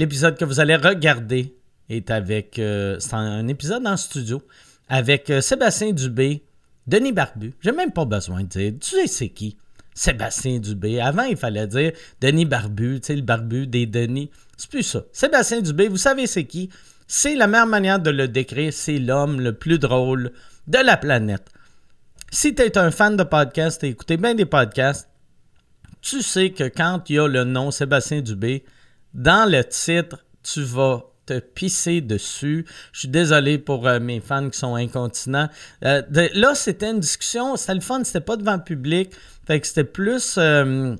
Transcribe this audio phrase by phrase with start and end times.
[0.00, 1.54] L'épisode que vous allez regarder
[1.90, 2.58] est avec.
[2.58, 4.40] euh, c'est un, épisode en studio
[4.88, 6.42] avec euh, Sébastien Dubé,
[6.86, 7.52] Denis Barbu.
[7.60, 8.72] J'ai même pas besoin de dire.
[8.80, 9.58] Tu sais, c'est qui
[9.92, 11.00] Sébastien Dubé.
[11.00, 14.30] Avant, il fallait dire Denis Barbu, tu sais, le barbu des Denis.
[14.56, 15.02] C'est plus ça.
[15.12, 16.70] Sébastien Dubé, vous savez c'est qui?
[17.06, 18.72] C'est la meilleure manière de le décrire.
[18.72, 20.32] C'est l'homme le plus drôle
[20.66, 21.44] de la planète.
[22.30, 25.10] Si tu es un fan de podcast et écoutez bien des podcasts,
[26.00, 28.64] tu sais que quand il y a le nom Sébastien Dubé,
[29.14, 32.66] dans le titre, tu vas te pisser dessus.
[32.92, 35.48] Je suis désolé pour euh, mes fans qui sont incontinents.
[35.84, 36.02] Euh,
[36.34, 39.12] là, c'était une discussion, c'était le fun, c'était pas devant le public.
[39.46, 40.96] Fait que c'était plus euh,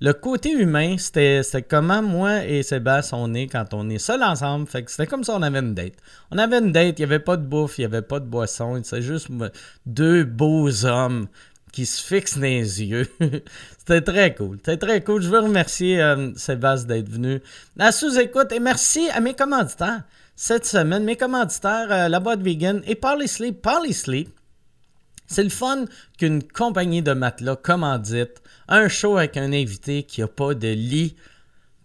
[0.00, 4.66] le côté humain, c'était comment moi et Sébastien on est quand on est seul ensemble.
[4.66, 5.94] Fait que c'était comme ça, on avait une date.
[6.30, 8.26] On avait une date, il n'y avait pas de bouffe, il n'y avait pas de
[8.26, 9.28] boisson, c'était juste
[9.86, 11.28] deux beaux hommes
[11.72, 13.08] qui se fixent dans les yeux.
[13.78, 14.58] C'était très cool.
[14.58, 15.22] C'était très cool.
[15.22, 17.40] Je veux remercier euh, Sébastien d'être venu
[17.78, 20.02] à sous-écoute et merci à mes commanditaires
[20.36, 21.04] cette semaine.
[21.04, 23.60] Mes commanditaires, euh, La Boîte Vegan et Parley Sleep.
[23.62, 24.28] Parley Sleep,
[25.26, 25.86] c'est le fun
[26.18, 31.16] qu'une compagnie de matelas commandite un show avec un invité qui n'a pas de lit.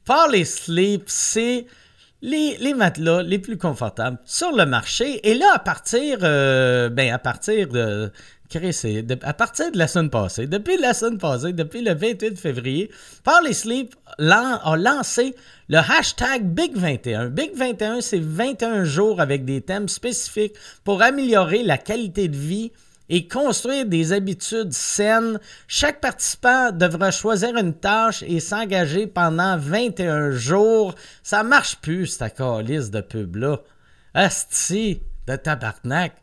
[0.05, 1.65] Parley Sleep, c'est
[2.21, 5.27] les, les matelas les plus confortables sur le marché.
[5.29, 8.11] Et là, à partir, euh, ben, à partir de.
[8.49, 12.37] Chris, de- à partir de la semaine passée, depuis la semaine passée, depuis le 28
[12.39, 12.89] février,
[13.23, 15.35] Parley Sleep a lancé
[15.67, 17.29] le hashtag Big21.
[17.29, 22.71] Big21, c'est 21 jours avec des thèmes spécifiques pour améliorer la qualité de vie
[23.09, 25.39] et construire des habitudes saines.
[25.67, 30.95] Chaque participant devra choisir une tâche et s'engager pendant 21 jours.
[31.23, 33.59] Ça marche plus, cette calice de pub-là.
[34.13, 36.13] Asti de tabarnak.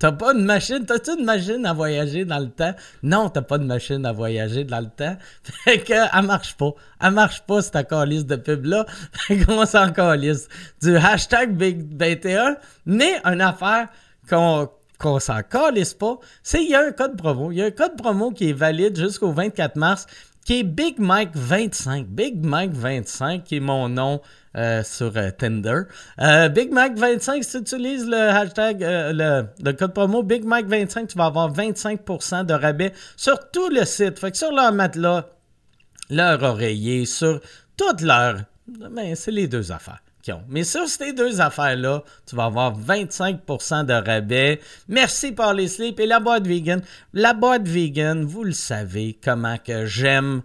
[0.00, 2.72] T'as pas de machine, t'as-tu une machine à voyager dans le temps?
[3.02, 5.14] Non, t'as pas de machine à voyager dans le temps.
[5.64, 6.72] Fait que, elle marche pas.
[7.02, 8.86] Elle marche pas, cette calice de pub-là.
[9.12, 10.48] Fait qu'on s'en calisse.
[10.82, 13.88] Du hashtag Big21, mais une affaire
[14.26, 17.50] qu'on qu'on s'en calisse pas, c'est qu'il y a un code promo.
[17.50, 20.06] Il y a un code promo qui est valide jusqu'au 24 mars,
[20.50, 22.08] qui est Big Mike 25.
[22.08, 24.20] Big Mike 25, qui est mon nom
[24.56, 25.82] euh, sur euh, Tinder.
[26.20, 30.66] Euh, Big Mike 25, si tu utilises le hashtag, euh, le, code promo Big Mike
[30.66, 34.18] 25, tu vas avoir 25% de rabais sur tout le site.
[34.18, 35.28] Fait que sur leur matelas,
[36.10, 37.40] leur oreiller, sur
[37.76, 38.38] toutes leurs.
[38.66, 40.02] Ben, c'est les deux affaires
[40.48, 44.60] Mais sur ces deux affaires-là, tu vas avoir 25% de rabais.
[44.88, 46.82] Merci par les slips et la boîte vegan.
[47.12, 50.42] La boîte vegan, vous le savez comment que j'aime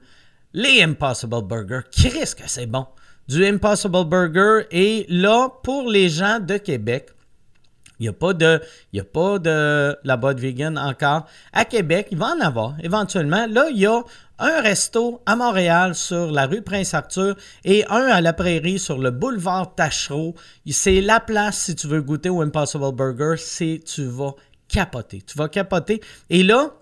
[0.54, 1.82] les Impossible Burger.
[1.92, 2.88] Qu'est-ce que c'est bon?
[3.28, 4.68] Du Impossible Burger.
[4.72, 7.10] Et là, pour les gens de Québec,
[8.00, 8.62] il n'y a pas de,
[8.94, 11.28] y a pas de la boîte vegan encore.
[11.54, 13.48] À Québec, il va en avoir éventuellement.
[13.48, 14.04] Là, il y a
[14.40, 19.12] un resto à Montréal sur la rue Prince-Arthur et un à la Prairie sur le
[19.12, 20.36] boulevard Tachereau.
[20.70, 23.36] C'est la place si tu veux goûter au Impossible Burger.
[23.38, 24.36] C'est, tu vas
[24.68, 25.22] capoter.
[25.22, 26.02] Tu vas capoter.
[26.30, 26.74] Et là,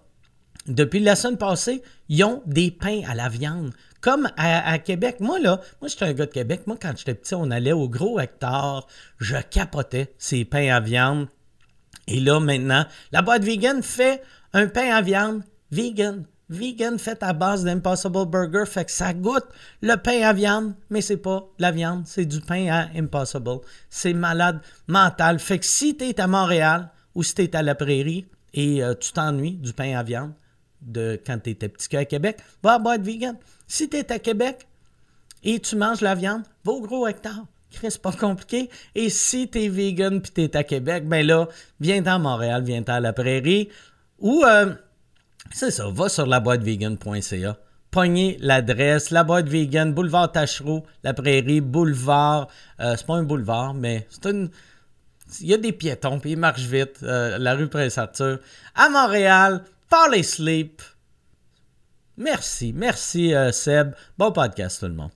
[0.67, 3.71] depuis la semaine passée, ils ont des pains à la viande.
[4.03, 5.21] Comme à, Québec.
[5.21, 6.63] Moi, là, moi, j'étais un gars de Québec.
[6.67, 8.85] Moi, quand j'étais petit, on allait au gros hectare.
[9.17, 11.29] Je capotais ces pains à viande.
[12.07, 14.21] Et là, maintenant, la boîte vegan fait
[14.51, 15.41] un pain à viande
[15.71, 16.25] vegan.
[16.49, 18.65] Vegan fait à base d'Impossible Burger.
[18.65, 19.47] Fait que ça goûte
[19.81, 23.61] le pain à viande, mais c'est pas la viande, c'est du pain à Impossible.
[23.89, 25.39] C'est malade mental.
[25.39, 28.83] Fait que si tu es à Montréal ou si tu es à la prairie et
[28.83, 30.33] euh, tu t'ennuies du pain à viande
[30.81, 33.37] de quand tu étais petit à Québec, va à boîte vegan.
[33.73, 34.67] Si tu es à Québec
[35.43, 37.43] et tu manges la viande, va au gros hectare.
[37.71, 38.69] C'est pas compliqué.
[38.93, 41.47] Et si t'es vegan puis t'es à Québec, ben là,
[41.79, 43.69] viens à Montréal, viens à la prairie.
[44.19, 44.75] Ou, euh,
[45.51, 47.57] c'est ça, va sur laboîtevegan.ca.
[47.89, 52.49] Pognez l'adresse, la boîte vegan, boulevard Tachereau, la prairie, boulevard.
[52.79, 54.51] euh, c'est pas un boulevard, mais c'est une.
[55.41, 56.99] Il y a des piétons, puis ils marchent vite.
[57.01, 58.37] euh, la rue Prince-Arthur.
[58.75, 60.79] À Montréal, Parley Sleep.
[62.17, 63.95] Merci, merci euh, Seb.
[64.19, 65.09] Bon podcast tout le monde.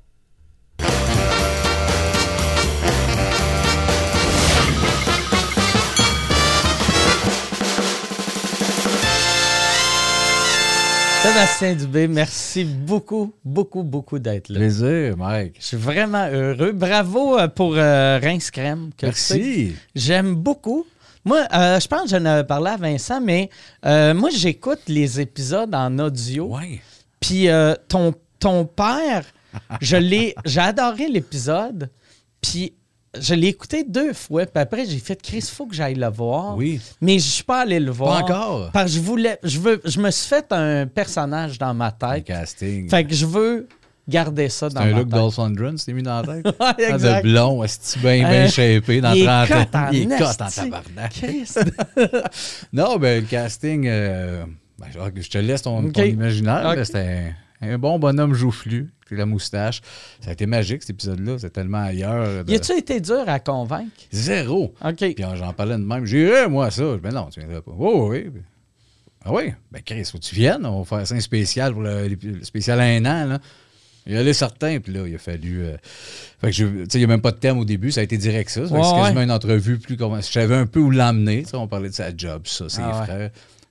[11.22, 14.60] Sébastien Dubé, merci beaucoup, beaucoup, beaucoup d'être là.
[14.60, 15.57] Plaisir, Mike.
[15.60, 16.72] Je suis vraiment heureux.
[16.72, 18.89] Bravo euh, pour euh, Rince Crème.
[18.98, 19.75] que Merci.
[19.94, 20.88] J'aime beaucoup.
[21.27, 23.50] Moi, euh, je pense que j'en avais parlé à Vincent, mais
[23.85, 26.45] euh, moi, j'écoute les épisodes en audio.
[26.56, 26.79] Ouais.
[27.19, 29.25] Puis euh, ton, ton père,
[29.81, 31.89] je l'ai, j'ai adoré l'épisode.
[32.39, 32.74] Puis
[33.19, 34.45] je l'ai écouté deux fois.
[34.45, 36.56] Puis après, j'ai fait Chris, il faut que j'aille le voir.
[36.56, 36.79] Oui.
[37.01, 38.24] Mais je suis pas allé le voir.
[38.24, 38.71] encore?
[38.71, 42.24] Parce que je voulais, je veux, je me suis fait un personnage dans ma tête.
[42.24, 42.89] casting.
[42.89, 43.68] Fait que je veux
[44.07, 45.09] garder ça dans C'est un ma look.
[45.09, 46.45] Dolph Lundgren, c'était mis dans la tête.
[46.48, 47.25] Ouais, Ah, exact.
[47.25, 49.89] de blond, est bien, bien Euh, shapé dans il est 30 ans.
[49.92, 51.25] Il est cut en tabarnak.
[52.74, 54.44] Non, ben le casting, euh,
[54.80, 56.63] ben, je te laisse ton, imaginaire.
[56.69, 56.75] Ok.
[56.77, 59.81] là, C'était un, un bon bonhomme joufflu, la moustache.
[60.21, 61.38] Ça a été magique, cet épisode-là.
[61.39, 62.44] C'est tellement ailleurs.
[62.44, 63.92] de- Y a-tu été dur à convaincre?
[64.12, 64.74] Zéro.
[64.83, 64.95] OK.
[64.98, 66.06] Puis j'en parlais de même.
[66.06, 66.83] J'irais, moi, ça.
[67.01, 67.71] Ben non, tu viendrais pas.
[67.77, 68.30] Oh, oui.
[69.25, 69.53] Ah oui?
[69.71, 70.65] Ben Chris, faut que tu viennes.
[70.65, 73.25] On va faire ça un spécial pour le, le spécial un an.
[73.27, 73.39] Là.
[74.07, 75.63] Il y allait certain, puis là, il a fallu.
[75.65, 75.75] euh,
[76.42, 78.00] Fait que je- tu sais, il n'y a même pas de thème au début, ça
[78.01, 78.62] a été direct ça.
[78.62, 79.24] Que Ouais, c'est quasiment ouais.
[79.24, 80.18] une entrevue plus comment.
[80.18, 81.44] Je savais un peu où l'emmener.
[81.54, 83.06] On parlait de sa job, ça, ses Ah ouais.
[83.06, 83.30] frères.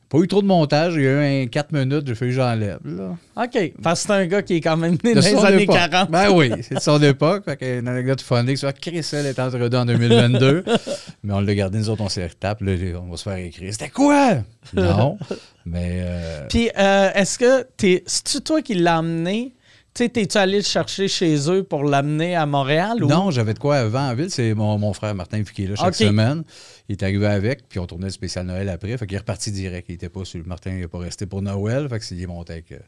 [0.09, 1.11] Pas eu trop de montage, il y a
[1.41, 2.79] eu un 4 minutes, j'ai fait j'enlève.
[2.85, 3.17] Là.
[3.43, 3.73] OK.
[3.83, 5.75] Parce que c'est un gars qui est quand même né De dans les années époque.
[5.77, 6.11] 40.
[6.13, 7.45] Ben oui, c'est de son époque.
[7.45, 10.65] Fait que une anecdote funny, soit Chris, elle est entre deux en 2022.
[11.25, 12.65] mais on l'a gardé, nous autres, on s'est retapé.
[12.65, 13.73] Là, on va se faire écrire.
[13.73, 14.37] C'était quoi?
[14.75, 15.19] Non.
[15.67, 15.99] mais.
[16.03, 19.55] euh, Puis, euh, est-ce que t'es, c'est-tu toi qui l'as amené?
[19.97, 23.03] Tu sais, t'es-tu allé le chercher chez eux pour l'amener à Montréal?
[23.03, 23.09] Ou...
[23.09, 24.29] Non, j'avais de quoi avant en ville.
[24.31, 26.45] C'est mon, mon frère Martin qui est là chaque semaine.
[26.91, 28.95] Il est arrivé avec, puis on tournait le spécial Noël après.
[28.99, 29.87] Fait qu'il est reparti direct.
[29.89, 31.89] Il était pas sur Martin, il n'est pas resté pour Noël.
[31.89, 32.79] Fait que c'est- il est monté avec, euh,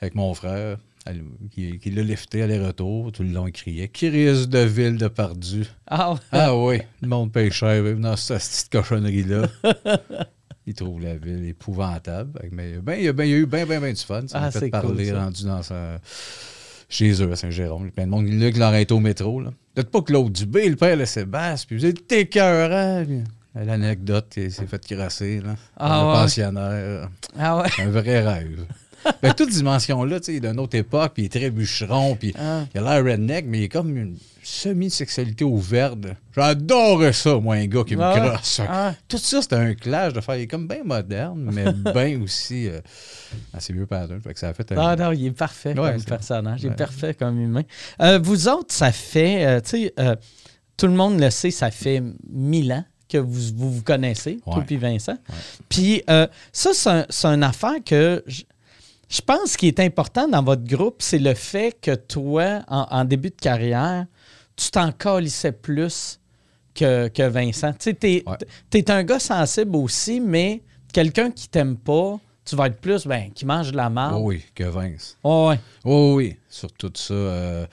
[0.00, 3.12] avec mon frère, elle- qui, qui l'a lifté aller-retour.
[3.12, 6.18] Tout le long, il criait Qui risque de ville de Pardu Ah, ouais.
[6.32, 9.46] Ah oui, le monde oui, dans cette petite cochonnerie-là.
[10.66, 12.40] il trouve la ville épouvantable.
[12.52, 14.22] Mais ben, il, y a, ben, il y a eu bien, bien, bien du fun.
[14.26, 15.98] Ça Ah, m'a fait parler cool, rendu dans sa-
[16.88, 17.82] chez eux à Saint-Jérôme.
[17.82, 18.26] Il y a plein de monde.
[18.56, 19.40] L'aurait été au métro.
[19.40, 19.50] Là.
[19.74, 21.66] Peut-être pas Claude Dubé, le père, le Sébastien.
[21.68, 23.04] Puis vous êtes écœurant.
[23.06, 23.20] Puis,
[23.54, 25.40] L'anecdote, il s'est fait crasser.
[25.40, 27.08] Là, Ah, le pensionnaire.
[27.38, 27.68] Ah ouais.
[27.78, 28.64] Un vrai rêve.
[29.22, 32.14] ben, toute dimension-là, tu sais, il est d'une autre époque, puis il est très bûcheron,
[32.16, 32.64] puis Ah.
[32.74, 34.16] il a l'air redneck, mais il est comme une
[34.50, 35.98] semi-sexualité ouverte.
[36.34, 38.60] J'adorais ça, moi, un gars qui me Ah crosse.
[38.68, 38.94] Ah.
[39.08, 40.36] Tout ça, c'était un clash de faire.
[40.36, 42.80] Il est comme bien moderne, mais bien aussi euh,
[43.52, 43.86] dans ses vieux.
[44.22, 44.76] Fait que ça a fait un.
[44.78, 46.60] Ah non, il est parfait Ouais, comme personnage.
[46.62, 46.76] Il est ouais.
[46.76, 47.62] parfait comme humain.
[48.02, 49.94] Euh, vous autres, ça fait, euh, tu sais,
[50.76, 54.58] tout le monde le sait, ça fait mille ans que vous vous, vous connaissez, toi
[54.58, 54.64] Ouais.
[54.66, 55.16] puis Vincent.
[55.68, 56.02] Puis
[56.52, 58.42] ça, c'est un- c'est une affaire que je,
[59.08, 63.04] je pense qui est important dans votre groupe, c'est le fait que toi, en, en
[63.04, 64.06] début de carrière,
[64.62, 66.20] tu t'en calissais plus
[66.74, 67.72] que, que Vincent.
[67.78, 68.22] Tu Ouais.
[68.68, 70.62] t'es un gars sensible aussi, mais
[70.92, 74.16] quelqu'un qui t'aime pas, tu vas être plus, ben, qui mange de la marde.
[74.18, 75.16] Oh oui, que Vince.
[75.24, 75.60] Ouais, ouais.
[75.84, 77.14] Oh oui, sur tout ça.
[77.14, 77.66] euh,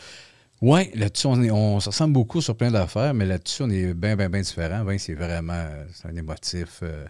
[0.62, 3.94] ouais, là-dessus, on, est- on se ressemble beaucoup sur plein d'affaires, mais là-dessus, on est
[3.94, 4.84] bien, bien, bien différent.
[4.84, 7.06] Vince, c'est vraiment c'est un émotif euh,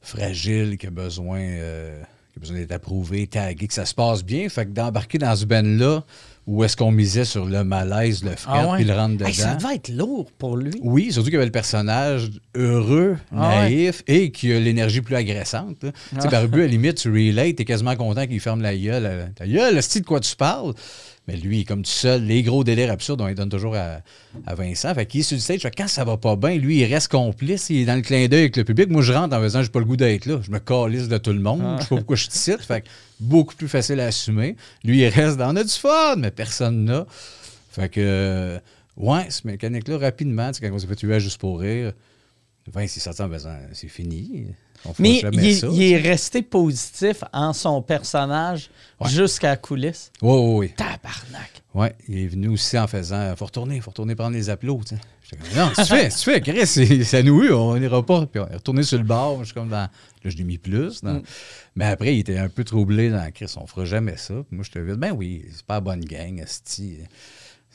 [0.00, 2.00] fragile qui a besoin, euh,
[2.32, 4.48] qui a besoin d'être approuvé, tagué, que ça se passe bien.
[4.48, 6.04] Fait que d'embarquer dans ce ben-là,
[6.46, 8.76] où est-ce qu'on misait sur le malaise, le fret, Ah ouais?
[8.76, 9.26] puis le rentre dedans.
[9.26, 10.72] Hey, ça devait être lourd pour lui.
[10.82, 15.16] Oui, surtout qu'il y avait le personnage heureux, Ah naïf et qui a l'énergie plus
[15.16, 15.82] agressante.
[15.82, 15.90] là.
[15.92, 16.30] Tu sais, Ah.
[16.30, 19.06] Barbu, à la limite, tu relates, t'es quasiment content qu'il ferme la gueule.
[19.06, 20.72] euh, Ta gueule, style de quoi tu parles?
[21.28, 23.98] Mais lui, comme tout seul, les gros délires absurdes, on les donne toujours à,
[24.46, 24.94] à Vincent.
[24.94, 27.08] Fait qu'il est sur le stage, fait quand ça va pas bien, lui, il reste
[27.08, 28.88] complice, il est dans le clin d'œil avec le public.
[28.90, 30.40] Moi, je rentre en faisant, j'ai pas le goût d'être là.
[30.42, 31.62] Je me calisse de tout le monde.
[31.64, 31.76] Ah.
[31.78, 32.62] Je sais pas pourquoi je te cite.
[32.62, 32.88] Fait que
[33.18, 34.56] beaucoup plus facile à assumer.
[34.84, 37.06] Lui, il reste dans, on a du fun, mais personne n'a.
[37.70, 38.58] Fait que, euh,
[38.96, 41.92] ouais, ce mécanique-là, rapidement, quand on s'est fait tuer juste pour rire,
[42.72, 44.46] Vince, il sorti en faisant, c'est fini.
[44.98, 45.68] Mais il, est- ça.
[45.72, 49.10] il est resté positif en son personnage Ouais.
[49.10, 50.10] jusqu'à la coulisse.
[50.22, 50.72] Oui, oui, oui.
[50.76, 51.50] Tabarnak.
[51.74, 54.98] Ouais, il est venu aussi en faisant, faut retourner, faut retourner prendre les applaudissements.
[55.54, 58.24] non, tu fais, tu fais, Chris, c'est- ça nous eu, on n'ira pas.
[58.24, 59.90] Puis on est retourné sur le bar, je suis comme dans, là,
[60.24, 61.02] je l'ai mis plus.
[61.02, 61.22] dans- Mm.
[61.74, 64.32] Mais après, il était un peu troublé dans Chris, on fera jamais ça.
[64.34, 66.42] Puis moi, je te dis, ben oui, c'est pas la bonne gang.
[66.46, 67.08] C'est-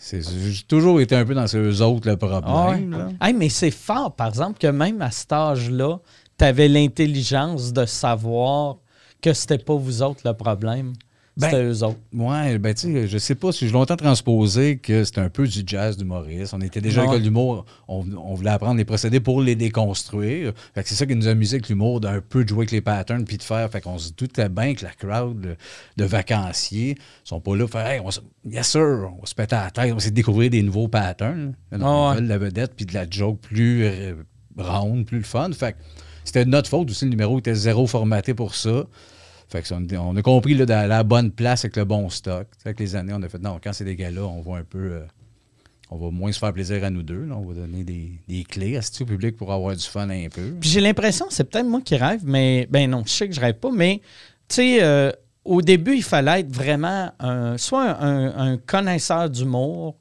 [0.04, 2.42] J'ai toujours été un peu dans ces autres le problème.
[2.46, 2.82] Ah ouais.
[2.90, 3.10] là.
[3.22, 6.00] Hey, mais c'est fort, par exemple, que même à cet âge-là,
[6.42, 8.78] tu avais l'intelligence de savoir
[9.22, 10.94] que c'était pas vous autres le problème.
[11.38, 12.00] Ben, C'était eux autres.
[12.14, 15.48] Ouais, ben tu sais, je sais pas si j'ai longtemps transposé que c'était un peu
[15.48, 16.54] du jazz d'humoriste.
[16.56, 20.52] On était déjà à l'école d'humour, on, on voulait apprendre les procédés pour les déconstruire.
[20.74, 22.72] Fait que c'est ça qui nous a amusé avec l'humour, d'un peu de jouer avec
[22.72, 23.70] les patterns puis de faire.
[23.70, 25.56] Fait qu'on se doutait bien que la crowd de,
[25.96, 29.56] de vacanciers sont pas là pour faire Hey, on se- yes sir, on se péter
[29.56, 31.54] à la tête, on de découvrir des nouveaux patterns.
[31.72, 32.22] Ah on ouais.
[32.22, 34.16] de la vedette puis de la joke plus euh,
[34.58, 35.50] ronde, plus le fun.
[35.54, 35.78] Fait que
[36.24, 38.86] c'était notre faute aussi, le numéro était zéro formaté pour ça.
[39.50, 42.48] Fait que on, a compris là, dans la bonne place avec le bon stock.
[42.64, 44.80] Avec les années, on a fait non, quand c'est des gars-là, on va un peu.
[44.80, 45.06] euh,
[45.90, 47.26] on va moins se faire plaisir à nous deux.
[47.26, 47.36] là.
[47.36, 50.54] On va donner des, clés à ce public pour avoir du fun un peu?
[50.60, 53.42] Puis j'ai l'impression, c'est peut-être moi qui rêve, mais ben non, je sais que je
[53.42, 54.00] rêve pas, mais
[54.48, 55.12] tu sais, euh,
[55.44, 59.98] au début, il fallait être vraiment un, soit un, un connaisseur d'humour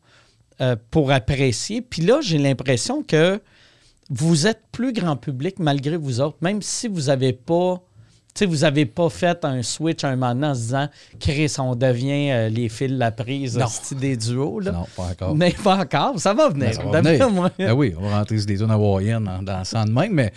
[0.60, 1.82] euh, pour apprécier.
[1.82, 3.40] Puis là, j'ai l'impression que
[4.10, 7.80] vous êtes plus grand public malgré vous autres, même si vous n'avez pas
[8.46, 10.88] vous avez pas fait un switch un moment en se disant,
[11.18, 13.58] Chris, on devient euh, les fils de la prise
[13.92, 14.60] des duos.
[14.60, 14.72] Là.
[14.72, 15.36] Non, pas encore.
[15.36, 16.72] Mais pas encore, ça va venir.
[16.72, 17.30] Ça va venir.
[17.30, 17.50] moi.
[17.58, 20.32] Ben oui, on va rentrer sur des zones hawaïennes en dansant de même, mais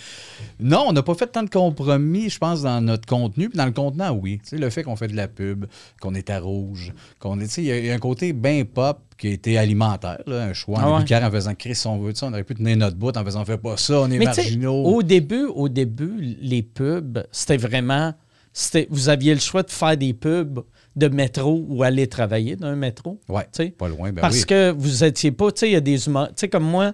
[0.59, 3.47] non, on n'a pas fait tant de compromis, je pense, dans notre contenu.
[3.49, 4.41] Puis dans le contenant, oui.
[4.51, 5.65] Le fait qu'on fait de la pub,
[6.01, 7.45] qu'on est à rouge, qu'on est.
[7.45, 9.57] Tu sais, il y a- il y, a un côté bien pop qui a été
[9.57, 11.05] alimentaire, là, un choix en Ah ouais.
[11.05, 13.41] carrière en faisant Chris, on veut ça, on aurait pu tenir notre bout en faisant
[13.41, 14.83] on fait pas ça, on est Mais marginaux.
[14.83, 18.13] au début, au début, les pubs, c'était vraiment.
[18.51, 20.59] c'était- Vous aviez le choix de faire des pubs
[20.95, 23.19] de métro ou aller travailler dans un métro.
[23.51, 23.69] Sais.
[23.71, 24.45] pas loin, ben Parce oui.
[24.45, 26.27] que vous étiez pas, tu sais, il y a des humains.
[26.27, 26.93] Tu sais, comme moi,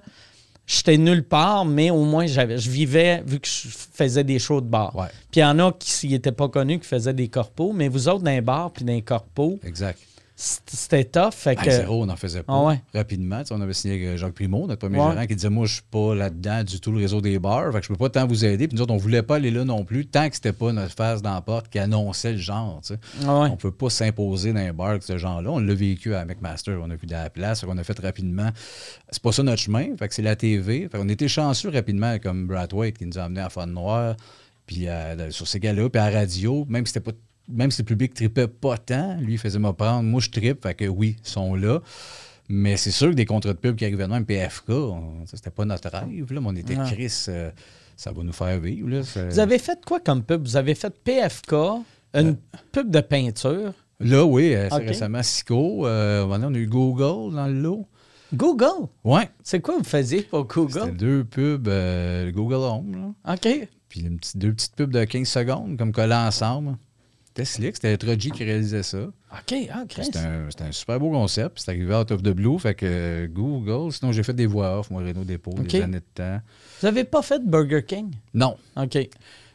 [0.65, 4.61] j'étais nulle part, mais au moins, j'avais, je vivais, vu que je faisais des shows
[4.61, 4.95] de bar.
[4.95, 5.07] Ouais.
[5.31, 8.07] Puis il y en a qui n'étaient pas connus, qui faisaient des corpos, mais vous
[8.07, 9.99] autres, dans les bars puis dans les corpos, Exact.
[10.41, 11.33] C'était tough.
[11.33, 12.53] Fait À que, zéro, on n'en faisait pas.
[12.53, 12.81] Ah ouais?
[12.93, 15.11] Rapidement, on avait signé avec Jacques Primo, notre premier Ouais.
[15.11, 17.79] gérant, qui disait Moi, je suis pas là-dedans du tout le réseau des bars, fait
[17.79, 18.67] que je peux pas tant vous aider.
[18.69, 20.95] Puis nous autres, on voulait pas aller là non plus, tant que c'était pas notre
[20.95, 22.79] face dans la porte qui annonçait le genre.
[23.27, 23.49] Ah ouais.
[23.51, 25.49] On peut pas s'imposer dans un bar avec ce genre-là.
[25.51, 28.49] On l'a vécu à McMaster, on a vu de la place, qu'on a fait rapidement.
[29.09, 30.87] C'est pas ça notre chemin, fait que c'est la TV.
[30.89, 34.15] Fait qu'on était chanceux rapidement, comme Brad White qui nous a amenés à Fun Noir,
[34.65, 37.17] puis à- sur ces gars-là, puis à la radio, même si c'était pas
[37.49, 40.03] même si le public tripait pas tant, lui, il faisait me prendre.
[40.03, 41.79] Moi, je trippe, fait que oui, ils sont là.
[42.47, 44.71] Mais c'est sûr que des contrats de pub qui arrivaient de même, PFK,
[45.25, 46.85] c'était pas notre rêve, là, mais on était Ah.
[46.91, 47.51] Chris, euh,
[47.95, 48.89] ça va nous faire vivre.
[48.89, 50.41] Là, Vous avez fait quoi comme pub?
[50.43, 51.53] Vous avez fait PFK,
[52.15, 52.37] une
[52.71, 53.73] pub de peinture?
[53.99, 54.87] Là, oui, euh, assez Ok.
[54.87, 55.85] récemment, Sico.
[55.85, 57.85] Euh, on a eu Google dans le lot.
[58.33, 58.87] Google?
[59.03, 59.29] Ouais.
[59.43, 60.95] C'est quoi vous faisiez pour C'était Google?
[60.97, 63.33] deux pubs euh, Google Home, là.
[63.33, 63.67] OK.
[63.89, 66.77] puis une petite- deux petites pubs de 15 secondes, comme collées ensemble.
[67.45, 68.97] C'était slick, c'était Troji qui réalisait ça.
[68.99, 70.05] OK, ah, Chris.
[70.05, 71.59] C'était un, super beau concept.
[71.59, 72.59] C'est arrivé out of the blue.
[72.59, 75.67] Fait que euh, Google, sinon j'ai fait des voix off, moi, Renault Dépôt, Ok.
[75.67, 76.41] des années de temps.
[76.81, 78.11] Vous avez pas fait Burger King?
[78.33, 78.57] Non.
[78.75, 78.97] OK.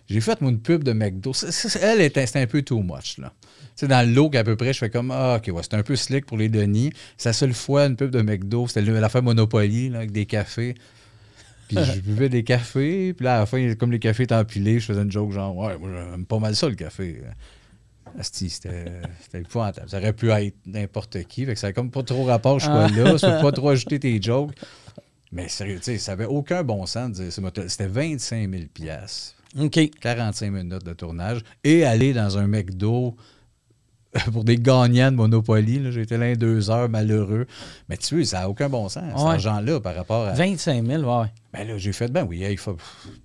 [0.09, 1.33] J'ai fait moi, une pub de McDo.
[1.35, 3.19] Ça, elle, était- c'était un peu too much.
[3.19, 3.33] Là.
[3.83, 5.97] Dans le look, à peu près, je fais comme Ah, OK, ouais, c'était un peu
[5.97, 6.91] slick pour les Denis.
[7.19, 10.75] C'est la seule fois, une pub de McDo, c'était l'affaire Monopoly, là, avec des cafés.
[11.69, 13.13] Puis je buvais des cafés.
[13.15, 15.57] Puis là, à la fin, comme les cafés étaient empilés, je faisais une joke genre
[15.57, 17.21] Ouais, moi, j'aime pas mal ça, le café.
[18.21, 19.89] C'était c'était épouvantable.
[19.89, 21.45] Ça aurait pu être n'importe qui.
[21.45, 23.19] Fait que ça n'a comme pas trop rapport, je sois là.
[23.19, 24.53] Ça pas trop ajouter tes jokes.
[25.33, 27.51] Mais sérieux, tu sais, ça avait aucun bon sens de dire.
[27.69, 29.35] C'était 25 000 piastres.
[29.59, 29.79] OK.
[30.01, 33.17] 45 minutes de tournage et aller dans un McDo
[34.33, 35.91] pour des gagnants de Monopoly.
[35.91, 37.47] J'ai été là deux heures, malheureux.
[37.89, 40.33] Mais tu sais, ça n'a aucun bon sens, cet argent-là, par rapport à.
[40.33, 41.27] 25 000, ouais.
[41.53, 42.77] Ben là, j'ai fait, ben oui, il faut.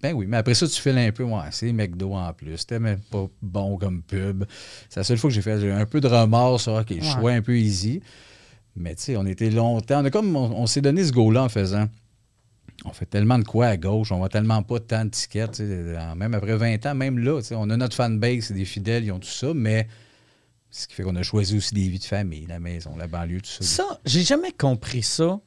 [0.01, 2.57] Ben oui, mais après ça, tu files un peu, ouais, c'est McDo en plus.
[2.57, 4.45] C'était même pas bon comme pub.
[4.89, 6.89] C'est la seule fois que j'ai fait j'ai eu un peu de remords sur, OK,
[6.91, 7.01] Ouais.
[7.01, 8.01] choix un peu easy.
[8.75, 10.01] Mais tu sais, on était longtemps.
[10.01, 11.87] On, a comme, on, on s'est donné ce go-là en faisant.
[12.85, 15.59] On fait tellement de quoi à gauche, on voit tellement pas tant de tickets.
[16.15, 19.19] Même après 20 ans, même là, on a notre fanbase, c'est des fidèles, ils ont
[19.19, 19.87] tout ça, mais
[20.71, 23.41] ce qui fait qu'on a choisi aussi des vies de famille, la maison, la banlieue,
[23.41, 23.63] tout ça.
[23.63, 25.39] Ça, j'ai jamais compris ça.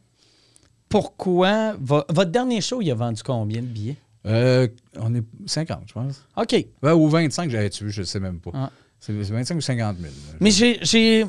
[0.88, 3.96] Pourquoi vo- votre dernier show, il a vendu combien de billets?
[4.26, 6.22] Euh, on est 50, je pense.
[6.36, 6.52] OK.
[6.82, 8.50] Ouais, ou 25, j'avais tué, je ne sais même pas.
[8.54, 8.70] Ah.
[9.00, 10.12] C'est 25 ou 50 000.
[10.12, 10.34] là.
[10.40, 10.78] Mais j'ai.
[10.82, 11.24] j'ai-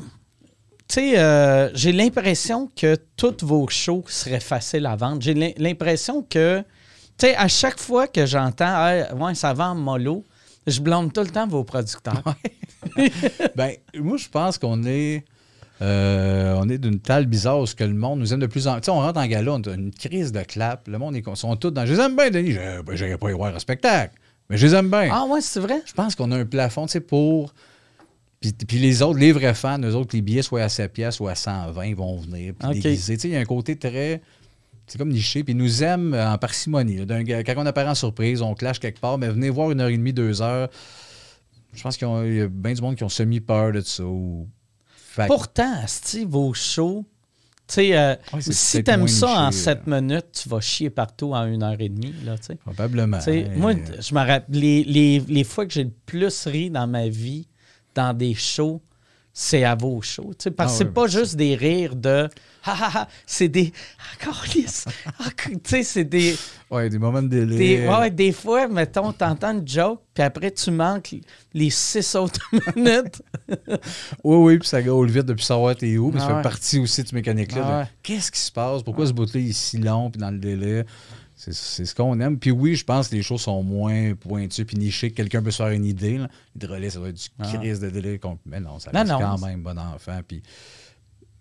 [0.86, 5.22] Tu sais, euh, j'ai l'impression que tous vos shows seraient faciles à vendre.
[5.22, 6.60] J'ai l'im- l'impression que,
[7.18, 10.22] tu sais, à chaque fois que j'entends, Hey, ouais, ça vend mollo,
[10.66, 12.22] je blâme tout le temps vos producteurs.
[13.56, 15.24] Ben, moi, je pense qu'on est.
[15.82, 18.66] euh, on est d'une telle bizarre où ce que le monde nous aime de plus
[18.68, 18.88] en plus.
[18.90, 20.86] On rentre en gala, on a une crise de clap.
[20.88, 21.84] Le monde est ils sont tous dans.
[21.86, 22.52] Je les aime bien, Denis.
[22.52, 24.14] Je ben, j'irai pas y voir un spectacle.
[24.50, 25.08] Mais je les aime bien.
[25.12, 25.80] ah ouais, c'est vrai?
[25.86, 27.54] Je pense qu'on a un plafond, tu sais, pour.
[28.40, 31.18] Puis, puis les autres, les vrais fans, eux autres, les billets soient à 7 pièces
[31.18, 32.52] ou à 120, ils vont venir.
[32.58, 32.74] Puis Ok.
[32.74, 33.14] déguisés.
[33.16, 34.20] Tu sais, il y a un côté très.
[34.86, 35.42] C'est comme niché.
[35.44, 36.98] Puis ils nous aiment en parcimonie.
[37.06, 37.24] là.
[37.42, 39.96] Quand on apparaît en surprise, on clash quelque part, mais venez voir une heure et
[39.96, 40.68] demie, deux heures.
[41.74, 44.04] Je pense qu'il y a- bien du monde qui ont semi-peur de ça.
[44.04, 44.48] ou-
[44.96, 47.04] Fait Pourtant, Asti, vos shows,
[47.68, 50.00] tu sais, euh, Ouais, si t'aimes ça en niché, 7 là.
[50.00, 52.54] minutes, tu vas chier partout en une heure et demie, là, tu sais.
[52.56, 53.20] Probablement.
[53.56, 57.08] Moi, je me rappelle, les, les- les fois que j'ai le plus ri dans ma
[57.08, 57.46] vie,
[57.94, 58.82] dans des shows,
[59.36, 60.30] c'est à vos shows.
[60.38, 62.28] tu sais, Parce que Ah c'est pas mais ça- juste des rires de
[62.66, 63.72] ha ha ha, c'est des.
[64.26, 64.30] Ah.
[65.18, 66.34] Ah, tu sais, c'est des.
[66.70, 67.56] Ouais, des moments de délai.
[67.56, 71.14] des ouais, des fois, mettons, t'entends une joke, puis après, tu manques
[71.52, 72.40] les six autres
[72.76, 73.20] minutes.
[74.22, 76.10] Oui, oui, puis ça gaule vite depuis savoir t'es où.
[76.16, 76.36] Ça Ah ouais.
[76.36, 77.62] fait partie aussi de cette mécanique-là.
[77.64, 77.88] Ah de ouais.
[78.02, 78.82] Qu'est-ce qui se passe?
[78.82, 80.84] Pourquoi ce bout-là est si long puis dans le délai?
[81.52, 82.38] C'est ce qu'on aime.
[82.38, 85.50] Puis oui, je pense que les choses sont moins pointues puis nichées que quelqu'un peut
[85.50, 86.20] se faire une idée.
[86.62, 89.04] Relais, ça doit être du crise de qu'on- Mais non, ça Ah.
[89.04, 89.36] Non, reste non.
[89.38, 90.20] quand même bon enfant.
[90.26, 90.42] Puis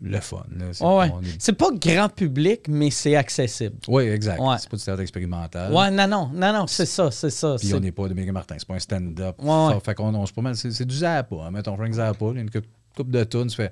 [0.02, 0.44] le fun.
[0.74, 1.10] C'est- Ouais, ouais.
[1.28, 3.78] est- pas grand public, mais c'est accessible.
[3.88, 4.40] Oui, exact.
[4.40, 4.56] Ouais.
[4.60, 5.72] C'est pas du théâtre expérimental.
[5.74, 7.56] Ouais, non, non, non, non, c'est ça, c'est ça.
[7.58, 9.36] Puis on n'est pas Dominique Martin, c'est pas un stand-up.
[9.42, 9.80] Ouais.
[9.86, 11.36] Fait qu'on pas mal, c'est du Zappa.
[11.46, 11.52] Hein.
[11.52, 13.72] Mettons Frank Zappa, il y a une coupe, coupe de tunes, tu fais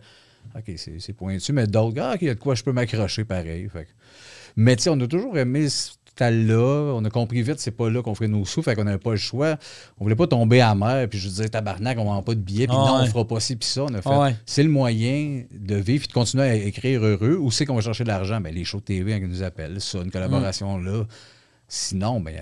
[0.55, 3.25] OK, c'est pointu, mais d'autres, ah, OK, il y a de quoi je peux m'accrocher
[3.25, 3.67] pareil.
[3.69, 3.87] Fait
[4.55, 5.67] Mais tu sais, on a toujours aimé
[6.29, 8.97] là On a compris vite, c'est pas là qu'on ferait nos sous, fait qu'on n'avait
[8.99, 9.55] pas le choix.
[9.99, 12.67] On voulait pas tomber à mer, puis je disais, tabarnak, on vend pas de billets,
[12.67, 13.03] puis Ah non, ouais.
[13.03, 13.83] on fera pas ci, puis ça.
[13.85, 14.35] On a fait, Ah ouais.
[14.45, 17.37] c'est le moyen de vivre, puis de continuer à écrire heureux.
[17.39, 18.39] Où c'est qu'on va chercher de l'argent?
[18.41, 21.05] Ben, les shows de TV qui nous appellent, ça, une collaboration là.
[21.73, 22.35] Sinon, ben,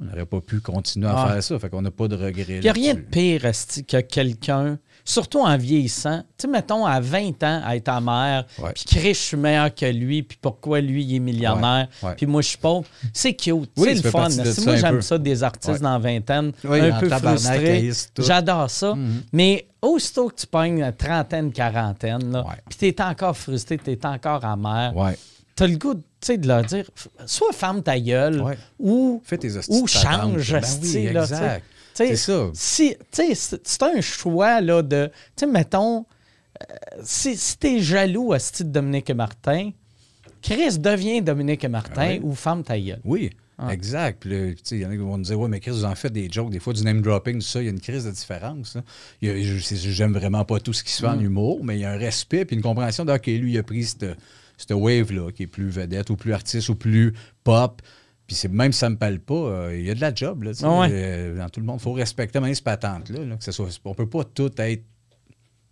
[0.00, 1.28] on n'aurait pas pu continuer à Ah.
[1.34, 1.58] faire ça.
[1.60, 2.56] Fait qu'on n'a pas de regrets.
[2.56, 7.00] Il n'y a rien de pire que quelqu'un, surtout en vieillissant, tu sais, mettons à
[7.00, 8.44] 20 ans, à être ta mère,
[8.74, 12.42] puis Chris, je suis meilleur que lui, puis pourquoi lui, il est millionnaire, puis moi,
[12.42, 12.86] je suis pauvre.
[13.12, 14.28] C'est cute, Oui, c'est le fun.
[14.28, 17.90] de ça moi, j'aime ça des artistes dans la vingtaine, Oui, un peu frustrés.
[18.18, 18.94] J'adore ça.
[19.32, 24.06] Mais aussitôt que tu pognes la trentaine, quarantaine, puis tu es encore frustré, tu es
[24.06, 25.16] encore amer, Ouais.
[25.56, 26.88] tu as le goût tu sais, de leur dire
[27.26, 28.56] soit ferme ta gueule Ouais.
[28.78, 30.52] ou, Fais tes hosties ou de change.
[30.52, 31.64] Ben oui, exact.
[31.94, 32.50] C'est ça.
[32.54, 35.10] Si, c'est un choix là, de.
[35.36, 36.06] Tu sais, mettons,
[36.60, 39.70] euh, si, si t'es jaloux à ce titre de Dominique et Martin,
[40.40, 43.00] Chris devient Dominique et Martin Ah ou ferme ta gueule.
[43.04, 43.30] Oui,
[43.70, 44.18] exact.
[44.20, 45.84] Puis tu sais, il y en a qui vont nous dire Ouais, mais Chris, vous
[45.84, 47.80] en faites des jokes, des fois du name dropping, tout ça, il y a une
[47.80, 48.76] crise de différence.
[49.20, 51.98] J'aime vraiment pas tout ce qui se fait en humour, mais il y a un
[51.98, 54.06] respect puis une compréhension de OK, lui, il a pris cette,
[54.58, 57.80] cette wave-là, qui est plus vedette ou plus artiste ou plus pop.
[58.32, 60.42] Puis c'est même si ça me parle pas, euh, il y a de la job.
[60.44, 60.88] Là, Ah ouais.
[60.90, 63.24] euh, dans tout le monde, il faut respecter même cette patente-là.
[63.26, 64.84] là, que ce soit, on peut pas tout être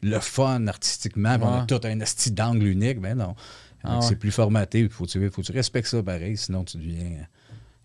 [0.02, 1.66] le fun artistiquement, puis on a Ouais.
[1.66, 3.00] tout un asti d'angle unique.
[3.00, 3.34] Ben non.
[3.82, 4.16] Ah c'est ouais.
[4.16, 4.80] plus formaté.
[4.80, 7.26] Il faut que tu, faut que tu respectes ça pareil, sinon tu deviens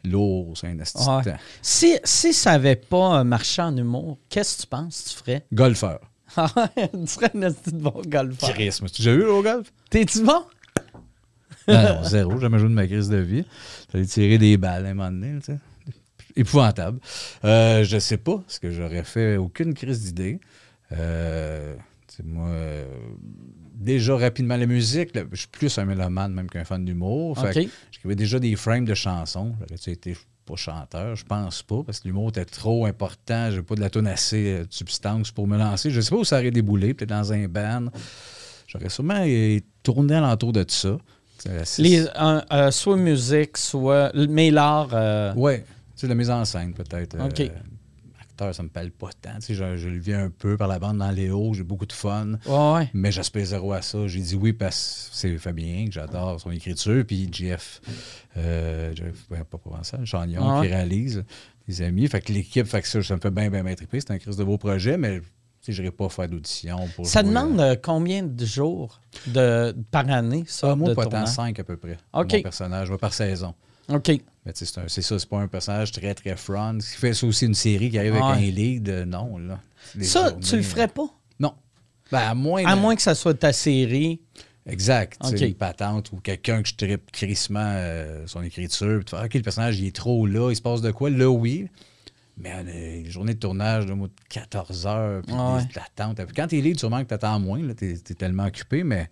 [0.03, 1.23] lourd, c'est un Ouais.
[1.23, 1.37] temps.
[1.61, 5.45] Si, si ça n'avait pas marché en humour, qu'est-ce que tu penses que tu ferais?
[5.53, 6.01] Golfeur.
[6.35, 8.49] tu serais un de bon golfeur.
[8.53, 9.71] Chris, mais tu déjà eu au golf?
[9.89, 10.43] T'es-tu bon?
[11.73, 12.31] Non, zéro.
[12.35, 13.45] J'ai jamais joué de ma crise de vie.
[13.91, 15.39] J'allais tirer des balles à un moment donné.
[15.39, 15.59] tu sais.
[16.35, 16.99] Épouvantable.
[17.43, 20.39] Euh, je sais pas, parce que j'aurais fait aucune crise d'idée.
[20.91, 21.75] Euh,
[22.23, 22.85] moi, euh,
[23.73, 27.37] déjà rapidement, la musique, là, je suis plus un mélomane même qu'un fan d'humour.
[27.39, 27.65] Fait OK.
[27.65, 29.53] que J'écrivais déjà des frames de chansons.
[29.59, 31.15] J'aurais-tu été pas chanteur?
[31.15, 33.49] Je pense pas, parce que l'humour était trop important.
[33.51, 35.89] J'ai pas de la tonne assez euh, de substance pour me lancer.
[35.89, 37.85] Je sais pas où ça aurait déboulé, peut-être dans un band.
[38.67, 39.25] J'aurais sûrement
[39.83, 40.97] tourné alentour de ça.
[41.77, 44.11] Les, euh, soit musique, soit.
[44.15, 44.89] Mais l'art.
[44.93, 47.15] euh, Ouais, tu sais, la mise en scène, peut-être.
[47.23, 47.39] OK.
[47.41, 47.49] Euh,
[48.19, 49.35] acteur, ça me parle pas tant.
[49.35, 51.85] Tu sais, je, je le vis un peu par la bande dans Léo, j'ai beaucoup
[51.85, 52.33] de fun.
[52.45, 52.89] Ouais, ouais.
[52.93, 54.07] Mais j'aspire zéro à ça.
[54.07, 57.79] J'ai dit oui parce que c'est Fabien, que j'adore son écriture, puis Jeff,
[58.37, 60.67] euh, Jeff ouais, pas provençal, Chagnon, ouais.
[60.67, 61.23] qui réalise,
[61.67, 62.07] des amis.
[62.07, 63.99] Fait que l'équipe, fait que ça, ça me fait bien, bien, bien triper.
[64.01, 65.21] C'est un crise de beau projet, mais
[65.71, 69.75] je n'irai pas faire d'audition pour Ça jouer, demande euh, euh, combien de jours de,
[69.91, 70.71] par année, ça?
[70.71, 71.29] Ah, moi, de pas tant, tournage?
[71.29, 71.97] 5 à peu près.
[72.13, 72.33] OK.
[72.33, 73.53] Mon personnage, par saison.
[73.89, 74.09] OK.
[74.45, 76.77] Mais c'est ça, c'est pas un personnage très, très front.
[76.79, 78.21] Ce qui fait ça aussi une série qui arrive Ouais.
[78.21, 79.59] avec un lead, euh, non, là.
[80.01, 81.07] Ça, journées, tu le ferais pas?
[81.39, 81.53] Non.
[82.11, 82.63] Ben, à moins.
[82.65, 84.21] À de- moins que ça soit ta série.
[84.67, 85.17] Exact.
[85.21, 85.41] tu sais, OK.
[85.49, 89.01] Une patente ou quelqu'un que je tripe crissement euh, son écriture.
[89.07, 91.09] Fais, OK, le personnage, il est trop là, il se passe de quoi?
[91.11, 91.67] Là, oui.
[92.37, 95.67] Mais euh, les journées de tournage de moi, de 14 heures, puis Ah ouais.
[95.75, 96.19] l'attente.
[96.35, 99.09] Quand t'es lead, sûrement que t'attends moins, t'es, t'es tellement occupé, mais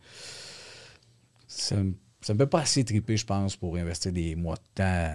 [1.47, 1.75] ça,
[2.21, 5.11] ça me fait pas assez triper, je pense, pour investir des mois de temps.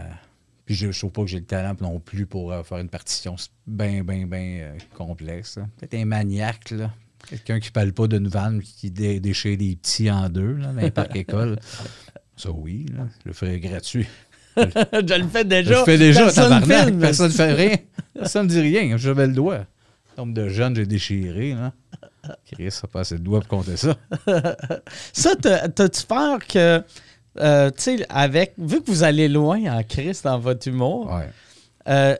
[0.64, 2.88] Puis je, je trouve pas que j'ai le talent non plus pour euh, faire une
[2.90, 5.56] partition bien, bien, bien complexe.
[5.56, 5.66] là.
[5.78, 6.92] Peut-être un maniaque, là.
[7.28, 10.80] Quelqu'un qui parle pas d'une vanne qui dé- déchire des petits en deux là, dans
[10.80, 11.58] les parcs écoles.
[12.36, 14.06] Ça, oui, là, je le ferais gratuit.
[14.92, 15.72] je le fais déjà.
[15.74, 17.76] Je le fais déjà, Personne ne fait rien.
[18.14, 18.96] Personne ne dit rien.
[18.96, 19.64] J'avais le doigt.
[20.16, 21.54] Nombre de jeunes, j'ai déchiré.
[21.54, 21.72] Là.
[22.52, 23.94] Chris, ça passe le doigt pour compter ça.
[25.12, 26.82] Ça, t'as- t'as-tu peur que,
[27.40, 31.28] euh, tu sais, avec, vu que vous allez loin en Christ dans votre humour, Ouais.
[31.88, 32.16] euh,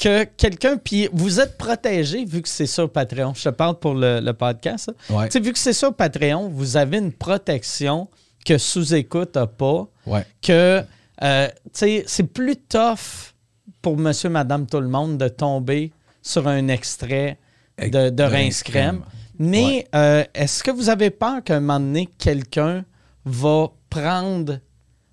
[0.00, 3.34] que quelqu'un, puis vous êtes protégé vu que c'est sur Patreon.
[3.34, 4.90] Je te parle pour le, le podcast.
[5.10, 5.26] Ouais.
[5.26, 8.08] Tu sais, vu que c'est sur Patreon, vous avez une protection
[8.46, 10.24] que sous-écoute n'a pas, Ouais.
[10.40, 10.82] que,
[11.22, 13.34] euh, c'est plus tough
[13.82, 17.38] pour monsieur, madame, tout le monde de tomber sur un extrait
[17.78, 19.02] de, de Rince Crème.
[19.38, 19.86] Mais Ouais.
[19.94, 22.84] euh, est-ce que vous avez peur qu'à un moment donné, quelqu'un
[23.24, 24.58] va prendre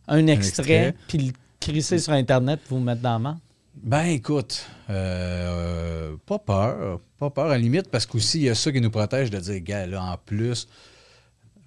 [0.09, 0.95] un extrait extrait?
[1.07, 3.39] puis le crisser sur Internet pour vous mettre dans la main?
[3.75, 6.99] Ben écoute, euh, pas peur.
[7.19, 9.39] Pas peur à la limite, parce qu'aussi, il y a ça qui nous protège de
[9.39, 10.67] dire, gars, là, en plus,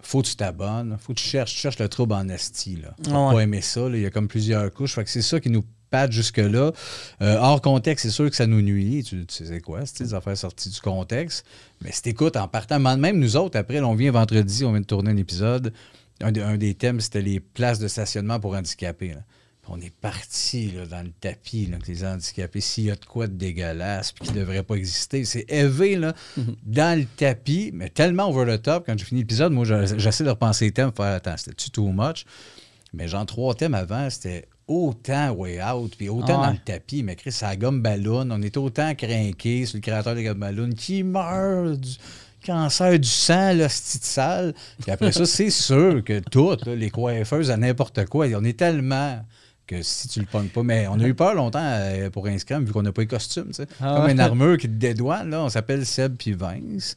[0.03, 2.77] faut que tu t'abonnes, faut que tu cherches, tu cherches le trouble en esti.
[2.83, 2.95] Là.
[3.29, 3.35] Ouais.
[3.35, 4.95] pas aimer ça, là, il y a comme plusieurs couches.
[4.95, 6.71] Fait que c'est ça qui nous Pat, jusque-là.
[7.21, 9.03] Euh, hors contexte, c'est sûr que ça nous nuit.
[9.03, 11.45] Tu, tu sais quoi, c'est des affaires sorties du contexte.
[11.83, 14.83] Mais si t'écoutes en partant, même nous autres, après, là, on vient vendredi, on vient
[14.83, 15.73] de tourner un épisode.
[16.21, 19.15] Un, de- un des thèmes, c'était les places de stationnement pour handicapés.
[19.15, 19.23] là.
[19.73, 22.61] On est parti là, dans le tapis, là, les handicapés.
[22.61, 25.97] S'il y a de quoi de dégueulasse puis qui ne devrait pas exister, c'est élevé
[25.97, 26.13] là,
[26.65, 28.85] dans le tapis, mais tellement over the top.
[28.87, 31.93] Quand j'ai fini l'épisode, moi, je- j'essaie de repenser les thèmes, faire attends, c'était-tu too
[31.93, 32.25] much?
[32.93, 37.03] Mais genre trois thèmes avant, c'était autant way out, puis autant Ah dans le tapis.
[37.05, 38.29] Mais Chris, ça gomme ballon.
[38.31, 41.91] On était autant craqués sur le créateur de gomme ballon qui meurt du
[42.45, 44.55] cancer du sang, là, cette sale.
[44.83, 49.21] Puis après ça, c'est sûr que toutes, les coiffeuses à n'importe quoi, on est tellement
[49.71, 50.63] que si tu le pognes pas.
[50.63, 53.67] Mais on a eu peur longtemps euh, pour Instagram vu qu'on n'a pas tu sais.
[53.81, 54.13] Ah Comme ouais.
[54.13, 55.31] une armure qui te dédouane.
[55.31, 56.95] Là, on s'appelle Seb puis Vince.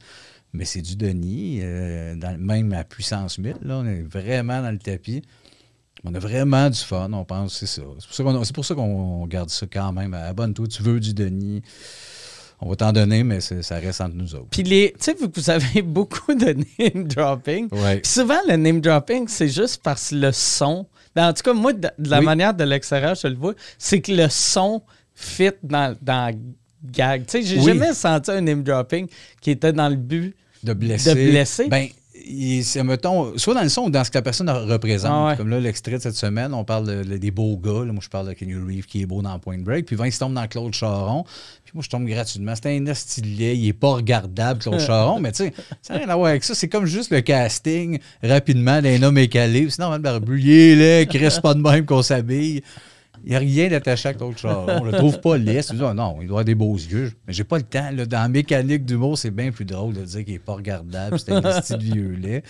[0.52, 3.56] Mais c'est du Denis, euh, dans, même à puissance 1000.
[3.62, 5.22] Là, on est vraiment dans le tapis.
[6.04, 7.82] On a vraiment du fun, on pense, c'est ça.
[8.10, 10.12] C'est pour ça qu'on garde ça quand même.
[10.12, 11.62] Abonne-toi, tu veux du Denis.
[12.60, 14.48] On va t'en donner, mais ça reste entre nous autres.
[14.50, 17.68] Puis les, tu sais, que vous avez beaucoup de name dropping.
[17.72, 18.00] Ouais.
[18.04, 20.86] Souvent, le name dropping, c'est juste parce que le son.
[21.14, 22.24] Ben, en tout cas, moi, de, de la Oui.
[22.24, 24.82] manière de l'extérieur, je le vois, c'est que le son
[25.14, 26.34] fit dans, dans
[26.84, 27.24] gag.
[27.26, 27.66] Tu sais, j'ai Oui.
[27.66, 29.06] jamais senti un name dropping
[29.40, 30.34] qui était dans le but.
[30.62, 31.10] De blesser.
[31.14, 31.68] De blesser?
[31.68, 31.88] Ben,
[32.62, 35.10] c'est, mettons, soit dans le son ou dans ce que la personne représente.
[35.12, 35.36] Ah ouais.
[35.36, 37.84] Comme là, l'extrait de cette semaine, on parle de- des beaux gars.
[37.84, 39.86] Là, moi, je parle de Kenny Reeve qui est beau dans Point Break.
[39.86, 41.24] Puis Vince tombe dans Claude Charon.
[41.64, 42.54] Puis moi, je tombe gratuitement.
[42.54, 43.56] C'est un stylet.
[43.56, 45.20] Il est pas regardable, Claude Charon.
[45.20, 46.54] mais tu sais, ça n'a rien à voir avec ça.
[46.54, 49.68] C'est comme juste le casting rapidement d'un homme écalé.
[49.68, 52.62] Sinon, le barbu, il est laid, qui reste pas de même qu'on s'habille.
[53.26, 54.66] Il n'y a rien d'attaché à Claude Charon.
[54.80, 57.12] On le trouve pas Ah non, il doit avoir des beaux yeux.
[57.26, 57.90] Mais j'ai pas le temps.
[57.92, 58.04] Là.
[58.06, 61.18] Dans la mécanique d'humour, c'est bien plus drôle de dire qu'il est pas regardable.
[61.18, 62.42] C'est un style vieux lait.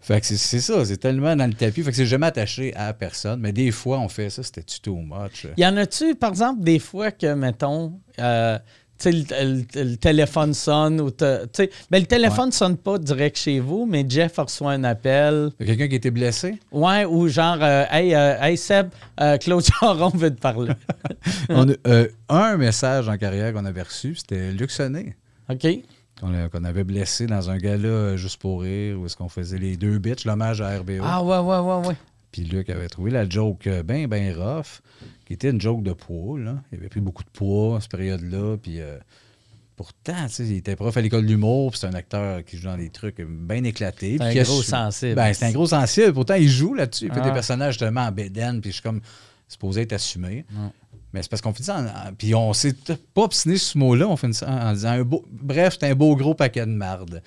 [0.00, 0.84] Fait que c'est- ça.
[0.84, 1.82] C'est tellement dans le tapis.
[1.82, 3.40] Fait que c'est jamais attaché à personne.
[3.40, 4.42] Mais des fois, on fait ça.
[4.42, 5.46] C'était too much?
[5.56, 8.58] Y en a-tu, par exemple, des fois que, mettons, euh,
[8.98, 11.48] sais, le, le- le téléphone sonne ou ben,
[11.90, 15.50] le téléphone sonne pas direct chez vous, mais Jeff reçoit un appel.
[15.60, 16.58] Il y a quelqu'un qui était blessé?
[16.72, 18.88] Ouais, ou genre, euh, hey, euh, hey Seb,
[19.20, 20.72] euh, Claude Charon veut te parler.
[21.48, 25.16] On a, euh, un message en carrière qu'on avait reçu, c'était Luc Sonnet.
[25.48, 25.66] OK?
[26.20, 29.76] Qu'on avait blessé dans un gala euh, juste pour rire, où est-ce qu'on faisait les
[29.76, 31.02] deux bitches, l'hommage à RBO.
[31.02, 31.96] Ah, ouais, ouais, ouais, ouais.
[32.32, 34.80] Puis Luc avait trouvé la joke bien, bien rough,
[35.26, 36.38] qui était une joke de poids.
[36.38, 36.62] Là.
[36.72, 38.56] Il avait pris beaucoup de poids à cette période-là.
[38.56, 38.96] Puis euh,
[39.76, 42.64] pourtant, tu sais, il était prof à l'école d'humour, puis c'est un acteur qui joue
[42.64, 44.16] dans des trucs bien éclatés.
[44.18, 45.14] C'est un gros su- sensible.
[45.16, 46.12] Ben, c'est un gros sensible.
[46.14, 47.06] Pourtant, il joue là-dessus.
[47.06, 47.26] Il fait Ah.
[47.28, 49.00] des personnages justement en bédaine, puis je suis comme
[49.48, 50.44] supposé être assumé.
[51.12, 51.78] Mais c'est parce qu'on fait ça.
[51.80, 52.74] en- en- puis on s'est
[53.14, 54.06] pas obstiné sur ce mot-là.
[54.08, 55.24] On ça en, en disant un beau.
[55.30, 57.22] Bref, c'est un beau gros paquet de marde.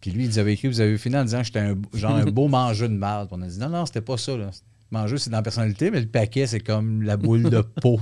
[0.00, 2.16] Puis lui, il nous avait écrit, vous avez fini en disant que j'étais un, genre
[2.16, 3.28] un beau mangeux de marde.
[3.28, 4.36] Puis on a dit non, non, c'était pas ça.
[4.36, 4.50] Là.
[4.94, 8.00] Mangeux, c'est dans la personnalité, mais le paquet, c'est comme la boule de peau.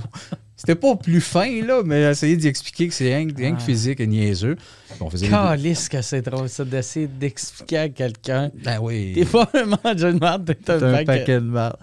[0.55, 3.57] C'était pas plus fin, là, mais essayer d'y expliquer que c'est rien, que- Ah.
[3.59, 4.55] physique et niaiseux.
[5.01, 8.51] On faisait que c'est drôle, ça, d'essayer d'expliquer à quelqu'un.
[8.63, 9.11] Ben oui.
[9.15, 11.05] T'es pas un mangeur de merde, t'es un, C'est un paquet.
[11.05, 11.75] paquet de marde.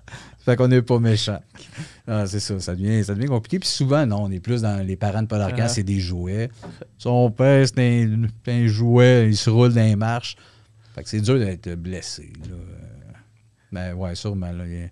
[0.44, 1.40] Fait qu'on n'est pas méchant.
[2.06, 3.58] Ah, c'est ça, ça devient, ça devient compliqué.
[3.58, 5.68] Puis souvent, non, on est plus dans les parents de Paul Arcand, Ah.
[5.68, 6.48] c'est des jouets.
[6.96, 10.36] Son père, c'est un, c'est un jouet, il se roule dans les marches.
[10.94, 12.32] Fait que c'est dur d'être blessé.
[12.48, 12.56] Là.
[13.72, 14.50] Ben ouais, sûrement.
[14.52, 14.88] Là, il y a-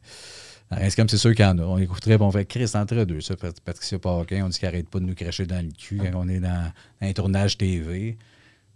[0.71, 1.63] dans Instagram, c'est sûr qu'il y en a.
[1.63, 3.21] On écouterait, on fait Chris entre deux.
[3.23, 5.97] Ça, Pat- Patricia Paquin, on dit qu'il arrête pas de nous cracher dans le cul
[5.99, 8.19] quand on est dans un tournage TV.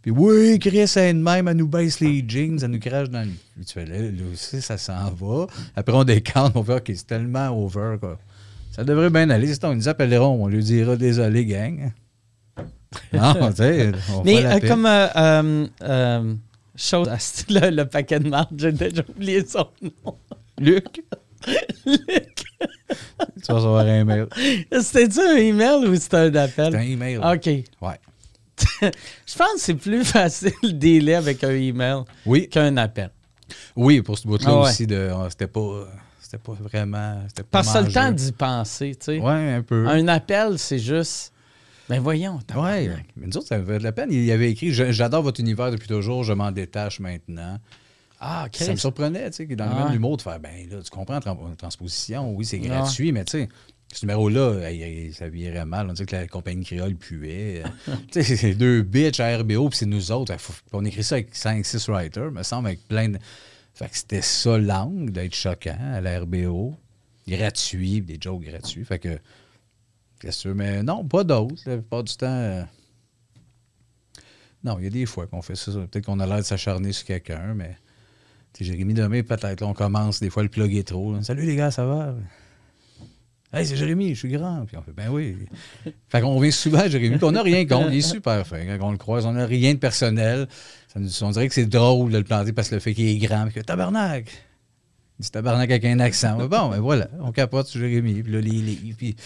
[0.01, 3.27] Puis oui, Chris, elle même, elle nous baisse les jeans, elle nous crache dans le
[3.33, 3.65] cul.
[3.67, 5.47] Tu fais là, là aussi, ça s'en va.
[5.77, 8.19] Après, on décante, on fait OK, c'est tellement over, quoi.
[8.73, 9.53] Ça devrait bien aller.
[9.63, 11.93] On nous appelleront, on lui dira désolé, gang.
[13.13, 13.93] Non, tu sais,
[14.25, 16.35] Mais euh, comme euh, euh, euh,
[16.77, 20.19] chose, c'est le, le paquet de marde, j'ai déjà oublié son nom.
[20.59, 21.03] Luc,
[21.87, 22.45] Luc.
[22.59, 24.27] tu vas recevoir un mail.
[24.81, 26.77] C'était-tu un email ou c'était un appel?
[26.77, 27.17] un email.
[27.19, 27.47] OK.
[27.47, 28.01] Ouais.
[28.83, 33.11] Je pense que c'est plus facile de délai avec un email Oui, qu'un appel.
[33.75, 34.69] oui, pour ce bout-là Ah ouais.
[34.69, 35.87] aussi, de, euh, c'était pas,
[36.21, 37.19] c'était pas vraiment.
[37.29, 39.19] C'était pas Parce que le temps d'y penser, tu sais.
[39.19, 39.87] Ouais, un peu.
[39.89, 41.32] Un appel, c'est juste.
[41.89, 42.39] Ben voyons.
[42.47, 43.07] Tabarnak.
[43.17, 44.11] mais nous autres, ça avait de la peine.
[44.13, 47.59] Il avait écrit J'adore votre univers depuis toujours, je m'en détache maintenant.
[48.21, 50.81] Ah, Ça me surprenait, tu sais, que dans le Ah domaine de faire Ben là,
[50.81, 53.49] tu comprends, tran- transposition, oui, c'est gratuit, mais tu sais,
[53.93, 54.61] ce numéro-là,
[55.13, 55.91] ça virait mal.
[55.91, 57.65] On dit que la compagnie créole puait.
[58.13, 60.35] Tu sais, c'est deux bitches à RBO, puis c'est nous autres.
[60.73, 63.19] On écrit ça avec 5-6 writers, me semble, avec plein de.
[63.75, 66.77] Fait que c'était ça l'angle d'être choquant à la RBO.
[67.27, 68.85] Gratuit, des jokes gratuits.
[68.85, 69.09] Fait que.
[69.09, 70.12] Qu'est-ce que tu veux?
[70.55, 71.63] Mais non, pas d'autres.
[71.67, 72.27] La plupart du temps.
[72.29, 72.63] euh,
[74.65, 75.73] Non, il y a des fois qu'on fait ça.
[75.73, 77.77] Peut-être qu'on a l'air de s'acharner sur quelqu'un, mais.
[78.61, 81.21] Jérémy Domé, peut-être, on commence, des fois, le plug est trop.
[81.23, 82.15] Salut les gars, ça va?
[83.53, 84.65] Hey, c'est Jérémy, je suis grand.
[84.67, 85.37] Puis on fait Ben oui.
[86.09, 87.91] fait qu'on vient souvent à Jérémy, puis on n'a rien contre.
[87.91, 88.65] Il est super fin.
[88.79, 90.49] Quand on le croise, on n'a rien de personnel.
[90.95, 93.45] On dirait que c'est drôle de le planter parce que le fait qu'il est grand.
[93.47, 94.27] Puis que tabarnak.
[95.19, 96.39] Il dit tabarnak avec un accent.
[96.39, 98.23] Ouais, Bon, ben voilà, on capote sur Jérémy.
[98.23, 98.95] Puis là, les.
[98.97, 99.17] Puis.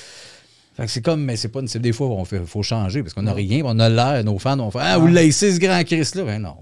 [0.76, 3.22] Fait que c'est comme, mais c'est pas c'est des fois, il faut changer parce qu'on
[3.22, 6.24] n'a rien, on a l'air, nos fans vont faire Ah, vous laissez ce grand Chris-là.
[6.24, 6.56] Ben non,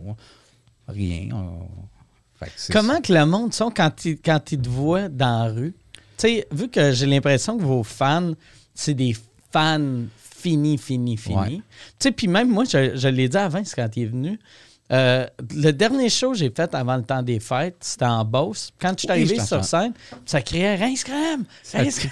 [0.89, 1.29] rien.
[1.33, 1.67] on-
[2.39, 5.53] Fait que Comment que le monde sont quand ils, quand ils te voient dans la
[5.53, 5.75] rue?
[6.17, 8.33] Tu sais, vu que j'ai l'impression que vos fans,
[8.73, 9.17] c'est des
[9.53, 9.81] fans
[10.17, 11.37] finis, finis, finis.
[11.37, 11.49] Ouais.
[11.57, 11.63] Tu
[11.99, 14.39] sais, puis même moi, je, je l'ai dit avant, c'est quand il est venu.
[14.93, 18.71] Euh, le dernier show que j'ai fait avant le temps des fêtes, c'était en Beauce.
[18.79, 19.93] Quand je suis Oui, arrivé sur scène,
[20.27, 20.77] ça criait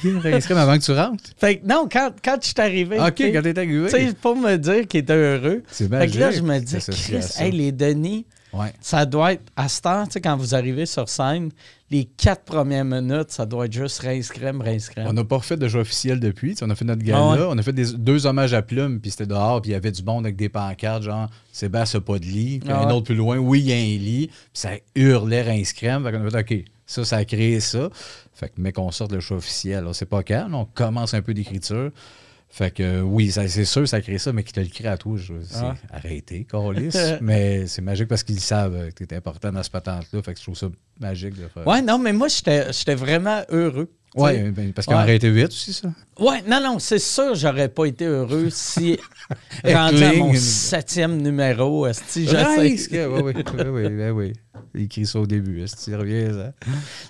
[0.03, 1.25] dit, réinscrire avant que tu rentres?
[1.39, 2.99] Fait que non, quand, quand je suis arrivé.
[2.99, 3.85] OK, tu sais, quand t'es arrivé.
[3.91, 5.63] Tu sais, pour me dire qu'il était heureux.
[5.71, 8.73] C'est Fait que là, je me dis, Chris, hey, les Denis, Ouais.
[8.81, 11.51] ça doit être, à cette heure, tu sais, quand vous arrivez sur scène,
[11.91, 15.07] les quatre premières minutes, ça doit être juste rince crème, rince crème.
[15.09, 16.55] On n'a pas refait de jeu officiel depuis.
[16.63, 17.19] On a fait notre gala.
[17.19, 17.47] Ah ouais.
[17.49, 19.91] On a fait des- deux hommages à Plume, puis c'était dehors, puis il y avait
[19.91, 22.59] du monde avec des pancartes, genre Sébastien n'a pas de lit.
[22.61, 22.93] Puis Ah un ouais.
[22.93, 24.27] autre plus loin, oui, il y a un lit.
[24.29, 26.05] Puis ça hurlait rince crème.
[26.05, 27.89] Fait qu'on a fait, OK, ça, ça a créé ça.
[28.35, 29.85] Fait que, mais qu'on sorte le choix officiel.
[29.87, 31.91] On sait pas quand, on commence un peu d'écriture.
[32.55, 34.99] Fait que euh, oui, c'est sûr, ça crée ça, mais qui te le crée à
[34.99, 35.75] toi, je- c'est Ah.
[35.91, 36.91] arrêté, Carlis.
[37.23, 40.23] mais c'est magique parce qu'ils savent euh, que tu es important dans ce patente-là.
[40.23, 40.69] Fait que je trouve ça
[41.01, 41.67] magique de faire.
[41.67, 43.91] Ouais, non, mais moi, j'étais j'étais vraiment heureux.
[44.15, 45.03] Ouais, ben, parce qu'ils ont Ouais.
[45.05, 45.89] arrêté vite aussi, ça?
[46.21, 48.99] Ouais, non, non, c'est sûr, j'aurais pas été heureux si,
[49.65, 53.07] rendu à mon septième numéro, si je Rice, sais.
[53.07, 54.33] oui, oui, oui, oui, ben oui.
[54.75, 56.53] Il écrit ça au début, tu reviens, ça?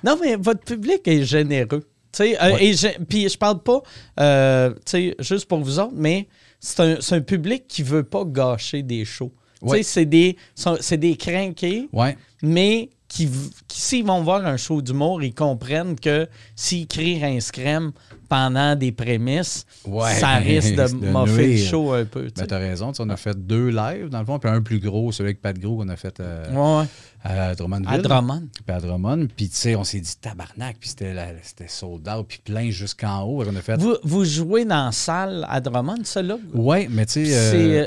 [0.04, 1.82] Non, mais votre public est généreux.
[2.20, 2.64] Euh, Ouais.
[2.64, 3.80] et je- Puis je parle pas,
[4.20, 4.74] euh,
[5.20, 6.28] juste pour vous autres, mais
[6.60, 9.32] c'est un, un public qui veut pas gâcher des shows.
[9.62, 9.82] Tu sais, Ouais.
[9.82, 10.36] c'est des,
[10.80, 12.16] c'est des crinqués, Ouais.
[12.42, 13.28] mais qui,
[13.68, 17.92] qui s'ils vont voir un show d'humour, ils comprennent que s'ils crient Rince crème
[18.28, 22.24] pendant des prémices, Ouais, ça risque de de moffer le show un peu.
[22.28, 22.46] tu Ben, sais.
[22.46, 22.90] t'as raison.
[22.92, 25.42] tu On a fait deux lives, dans le fond, puis un plus gros, celui avec
[25.42, 26.86] Pat Gros qu'on a fait euh, Ouais, ouais.
[27.30, 27.92] à Drummondville.
[27.92, 28.44] À Drummond.
[28.66, 29.28] Puis à Drummond.
[29.36, 33.42] Puis, tu sais, on s'est dit tabarnak, puis c'était sold out, puis plein jusqu'en haut.
[33.42, 33.76] A fait.
[33.78, 36.38] Vous, vous jouez dans la salle à Drummond, ça là?
[36.54, 37.86] Ouais, mais tu sais, euh,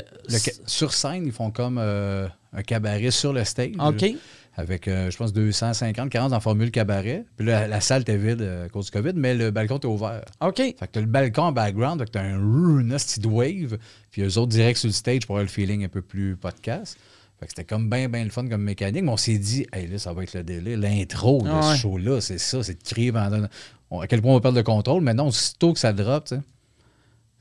[0.66, 3.72] sur scène, ils font comme euh, un cabaret sur le stage.
[3.80, 4.04] OK.
[4.58, 7.26] Avec, euh, je pense, 250, 40 en formule cabaret.
[7.36, 9.86] Puis là, la salle était vide euh, à cause du COVID, mais le balcon était
[9.86, 10.22] ouvert.
[10.40, 10.56] OK.
[10.56, 13.76] Fait que t'as le balcon en background, fait que t'as un de wave,
[14.10, 16.96] puis eux autres direct sur le stage pour avoir le feeling un peu plus podcast.
[17.38, 19.88] Fait que c'était comme bien, bien le fun comme mécanique, mais on s'est dit, hey,
[19.88, 20.74] là, ça va être le délai.
[20.74, 21.74] L'intro de Ah ouais.
[21.76, 23.46] ce show-là, c'est ça, c'est de crier pendant.
[23.90, 26.24] on- à quel point on va perdre le contrôle, mais non, aussitôt que ça drop,
[26.28, 26.40] tu sais.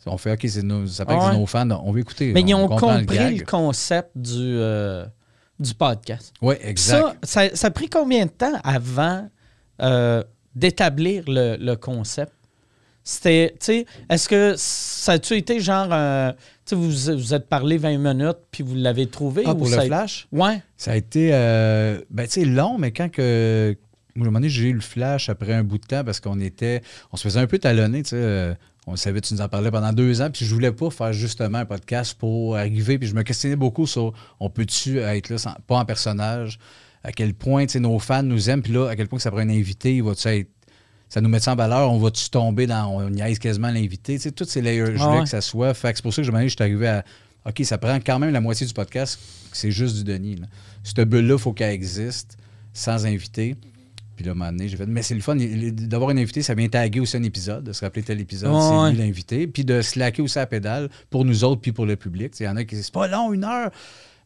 [0.07, 1.39] On fait, OK, c'est nos, ça peut Ah être ouais.
[1.39, 2.31] nos fans, on va écouter.
[2.33, 5.05] Mais ils on ont compris le, concept du, euh,
[5.59, 6.33] du podcast.
[6.41, 7.17] Oui, exact.
[7.23, 9.29] Ça, ça, ça a pris combien de temps avant
[9.81, 10.23] euh,
[10.55, 12.31] d'établir le, le concept?
[13.03, 16.31] C'était, tu sais, est-ce que ça a-tu été genre, euh,
[16.65, 19.43] tu sais, vous vous êtes parlé 20 minutes puis vous l'avez trouvé?
[19.45, 20.27] ah, ou pour ça le a- flash?
[20.31, 20.61] Ouais.
[20.75, 23.75] Ça a été, euh, ben, tu sais, long, mais quand que.
[24.17, 26.39] À un moment donné, j'ai eu le flash après un bout de temps parce qu'on
[26.39, 26.81] était.
[27.11, 28.55] On se faisait un peu talonner, tu sais.
[28.87, 31.57] On savait, tu nous en parlais pendant deux ans, puis je voulais pas faire justement
[31.59, 35.55] un podcast pour arriver, puis je me questionnais beaucoup sur on peut-tu être là, sans-
[35.65, 36.59] pas en personnage,
[37.03, 39.39] à quel point, nos fans nous aiment, puis là, à quel point que ça prend
[39.41, 40.49] un invité, il va-tu être.
[41.07, 42.87] Ça nous met en valeur, on va-tu tomber dans.
[42.87, 45.73] On niaise quasiment l'invité, tu sais, toutes ces layers, je voulais que ça soit.
[45.75, 47.05] Fait que c'est pour ça que je me suis arrivé à.
[47.47, 49.19] OK, ça prend quand même la moitié du podcast,
[49.53, 50.35] c'est juste du Denis.
[50.37, 50.47] Là.
[50.83, 52.37] Cette bulle-là, il faut qu'elle existe
[52.73, 53.55] sans invité.
[54.15, 56.41] Puis là, à un moment donné, j'ai fait, mais c'est le fun d'avoir un invité,
[56.41, 58.91] ça vient taguer aussi un épisode, de se rappeler tel épisode, c'est ouais.
[58.91, 61.95] lui l'invité, puis de slacker aussi à la pédale pour nous autres, puis pour le
[61.95, 62.33] public.
[62.39, 63.71] Il y en a qui disent, c'est pas long, une heure.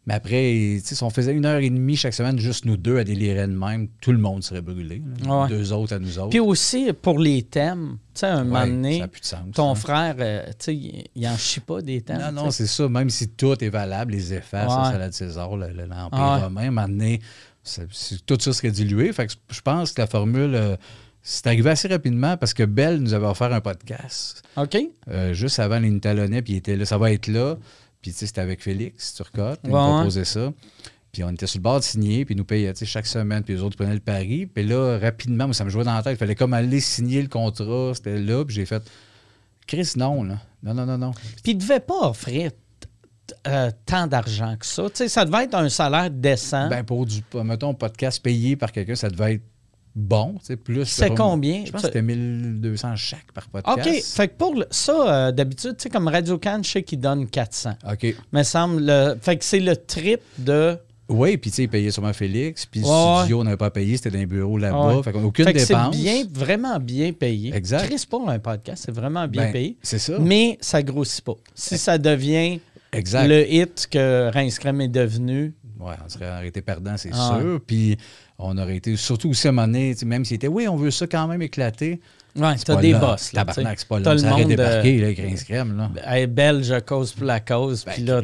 [0.08, 3.04] Mais après, si on faisait une heure et demie chaque semaine, juste nous deux à
[3.04, 5.04] délirer de même, tout le monde serait brûlé.
[5.28, 5.48] Ouais.
[5.50, 6.30] Deux autres à nous autres.
[6.30, 9.40] Puis aussi, pour les thèmes, tu sais, un moment Ouais, donné, plus de sens.
[9.54, 9.76] ton hein.
[9.76, 10.76] frère, euh, tu sais,
[11.16, 12.22] il, en chie pas des thèmes.
[12.22, 12.88] Non, non, c'est ça.
[12.90, 14.70] Même si tout est valable, les effets, Ouais.
[14.70, 16.44] ça, ça de César, le- le- l'Empire Ah ouais.
[16.46, 17.20] romain, un moment donné,
[17.64, 17.84] ça-
[18.26, 19.12] tout ça serait dilué.
[19.14, 20.76] Fait que je pense que la formule, euh,
[21.22, 24.78] c'est arrivé assez rapidement parce que Belle nous avait offert un podcast OK?
[25.10, 27.58] euh, juste avant les nous talonnait, puis il était là, ça va être là.
[28.02, 29.82] Puis tu sais, c'était avec Félix Turcotte, il nous ouais.
[29.82, 30.54] proposait ça.
[31.12, 33.08] Puis on était sur le bord de signer, puis ils nous payaient tu sais, chaque
[33.08, 34.46] semaine, puis les autres prenaient le pari.
[34.46, 36.14] Puis là, rapidement, moi, ça me jouait dans la tête.
[36.14, 38.84] Il fallait comme aller signer le contrat, c'était là, puis j'ai fait
[39.68, 40.40] Chris, non, là.
[40.64, 41.12] Non, non, non, non.
[41.44, 42.52] Puis il ne devait pas offrir
[43.48, 44.84] euh, tant d'argent que ça.
[44.90, 46.68] Tu sais, ça devait être un salaire décent.
[46.70, 49.44] Ben, pour du, mettons, podcast payé par quelqu'un, ça devait être
[49.96, 50.86] bon, tu sais, plus.
[50.86, 51.64] C'est combien?
[51.66, 53.78] Je pense que c'était 1200 chaque par podcast.
[53.88, 54.04] OK.
[54.04, 54.94] Fait que pour le- ça,
[55.28, 57.74] euh, d'habitude, tu sais, comme Radio Can, je sais qu'ils donnent 400.
[57.92, 58.16] OK.
[58.32, 58.86] Me semble.
[58.86, 60.78] Le, fait que c'est le trip de.
[61.12, 62.68] Oui, puis tu sais, il payait sûrement Félix.
[62.68, 64.98] Puis le studio, on n'avait pas payé, c'était dans un bureau là-bas.
[64.98, 65.02] Ouais.
[65.04, 65.98] Fait qu'on aucune Fait que c'est dépense.
[65.98, 67.52] bien, vraiment bien payé.
[67.56, 67.88] Exact.
[67.88, 69.78] Chris, pour un podcast, c'est vraiment bien Ben, payé.
[69.82, 70.20] C'est ça.
[70.20, 71.34] Mais ça grossit pas.
[71.56, 72.60] Si ça devient
[72.94, 73.28] Exact.
[73.28, 77.62] le hit que Crème est devenu, Ouais, on serait arrêté perdant, c'est Ah sûr.
[77.66, 77.96] Puis
[78.38, 80.68] on aurait été, surtout aussi à un moment donné, tu sais, même s'il était, oui,
[80.68, 82.02] on veut ça quand même éclater.
[82.36, 83.00] ouais, C'est t'as pas des là.
[83.00, 83.32] boss.
[83.32, 84.18] Là, Tabarnak, c'est pas là.
[84.18, 85.90] Ça aurait débarqué, là, avec Rince Crème, là.
[86.06, 87.86] Hey, belge cause pour la cause.
[87.86, 88.22] Ben, Puis là,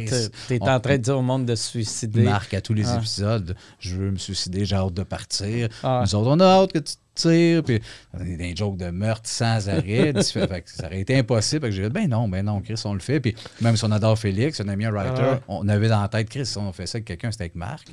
[0.49, 2.23] t'es en train de dire au monde de se suicider.
[2.23, 2.97] Marc à tous les Ah.
[2.97, 5.69] épisodes, je veux me suicider, j'ai hâte de partir.
[5.81, 6.03] Ah.
[6.05, 7.63] Nous autres, on a hâte que tu tires.
[7.63, 7.81] Puis
[8.13, 10.13] a des jokes de meurtre sans arrêt.
[10.23, 11.61] Fait que ça aurait été impossible.
[11.65, 13.19] Fait que j'ai dit, ben non, ben non, Chris, on le fait.
[13.19, 15.39] Puis même si on adore Félix, on a mis un writer, Ah ouais.
[15.47, 17.87] on avait dans la tête, Chris, si on fait ça avec quelqu'un, c'était avec Marc.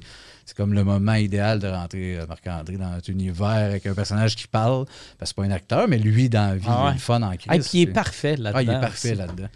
[0.45, 4.35] C'est comme le moment idéal de rentrer euh, Marc-André dans notre univers avec un personnage
[4.35, 4.87] qui parle.
[5.19, 6.91] Parce que c'est pas un acteur, mais lui, dans la vie, Ah il ouais.
[6.91, 7.49] est le fun en Chris.
[7.49, 8.53] Hey, puis il est parfait là-dedans.
[8.59, 9.49] Ah, il est parfait là-dedans.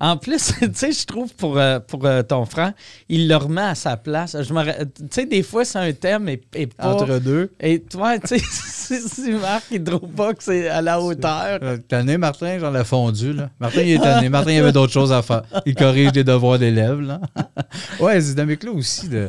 [0.00, 2.72] En plus, tu sais, je trouve pour, euh, pour euh, ton frère,
[3.08, 4.34] il le remet à sa place.
[4.36, 6.92] Ra- Tu sais, des fois, c'est un thème et, et pas.
[6.94, 7.52] Entre deux.
[7.60, 11.58] Et toi, tu sais, si, Marc, il trouve pas que c'est à la hauteur.
[11.62, 13.50] Euh, Tanné, Martin, j'en ai fondu, là.
[13.58, 14.28] Martin, il est tanné.
[14.28, 15.42] Martin, il avait d'autres choses à faire.
[15.64, 17.20] Il corrige des devoirs d'élèves, là.
[18.00, 19.28] ouais, ces dynamiques-là aussi, de,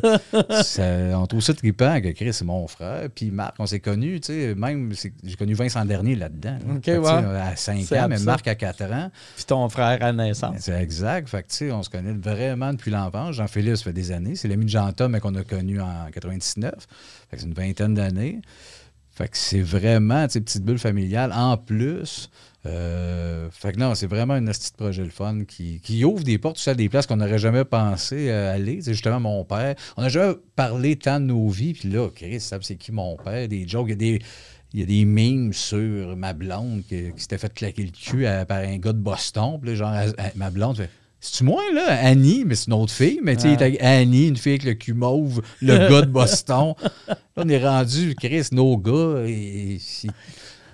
[0.62, 0.82] ça-
[1.18, 3.08] on trouve ça trippant que Chris, c'est mon frère.
[3.14, 4.92] Puis Marc, on s'est connus, tu sais, même,
[5.24, 6.58] j'ai connu Vincent Dernier là-dedans.
[6.66, 6.74] là.
[6.98, 7.40] Ouais.
[7.40, 8.18] À 5 C'est ans, mais.
[8.18, 9.10] Marc à 4 ans.
[9.36, 10.57] Puis ton frère à naissance.
[10.58, 11.28] C'est exact.
[11.28, 13.36] Fait que, on se connaît vraiment depuis l'enfance.
[13.36, 14.36] Jean-Philippe, ça fait des années.
[14.36, 16.72] C'est l'ami de Jean-Tom qu'on a connu en 99.
[17.30, 18.40] Fait que c'est une vingtaine d'années.
[19.18, 21.32] Fait que c'est vraiment, tu sais, petite bulle familiale.
[21.34, 22.30] En plus,
[22.66, 26.58] euh, fait que non, c'est vraiment un petit projet le fun qui, ouvre des portes,
[26.58, 28.80] ça, des places qu'on n'aurait jamais pensé euh, aller.
[28.80, 29.74] C'est justement mon père.
[29.96, 31.74] On n'a jamais parlé tant de nos vies.
[31.74, 33.48] Puis là, Chris, c'est qui mon père?
[33.48, 34.20] Des jokes, des.
[34.74, 38.26] Il y a des memes sur ma blonde qui, qui s'était fait claquer le cul
[38.26, 39.58] à- par un gars de Boston.
[39.60, 41.86] Puis là, genre, à- à- ma blonde fait C'est-tu moi, là?
[42.02, 43.18] Annie, mais c'est une autre fille.
[43.22, 46.74] Mais tu sais, Annie, une fille avec le cul mauve, le gars de Boston.
[47.08, 49.24] Là, on est rendu, Chris, nos gars.
[49.26, 49.80] Et, et-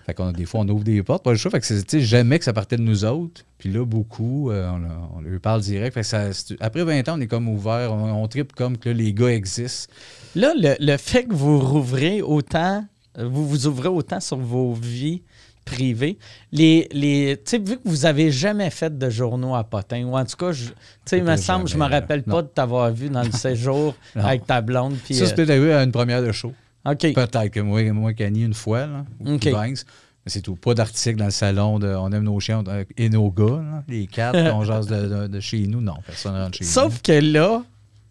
[0.06, 1.50] fait qu'on a, des fois, on ouvre des portes, pas le choix.
[1.50, 3.42] Fait que c'est, jamais que ça partait de nous autres.
[3.56, 5.94] Puis là, beaucoup, euh, on, on lui parle direct.
[5.94, 6.24] Fait que ça,
[6.60, 7.90] après 20 ans, on est comme ouvert.
[7.90, 9.90] On, on tripe comme que là, les gars existent.
[10.34, 12.84] Là, le, le fait que vous rouvrez autant,
[13.18, 15.22] vous vous ouvrez autant sur vos vies
[15.64, 16.18] privées,
[16.52, 20.14] les, les, tu sais, vu que vous avez jamais fait de journaux à potin, ou
[20.16, 20.70] en tout cas, je-
[21.16, 23.94] il me semble, je me jamais, rappelle euh, pas de t'avoir vu dans le séjour
[24.14, 24.96] avec ta blonde.
[25.04, 26.52] Puis, ça, euh, peut-être arrivé à une première de show.
[26.84, 27.14] OK.
[27.14, 29.46] Peut-être que moi, moi qu'Annie, une fois, là, ou OK.
[29.46, 29.86] Vince.
[30.26, 30.54] Mais c'est tout.
[30.56, 33.84] Pas d'article dans le salon de On aime nos chiens on- et nos gars, là,
[33.88, 35.80] les quatre, on jase de, de- de chez nous.
[35.80, 37.62] Non, personne ne rentre chez Sauf que là,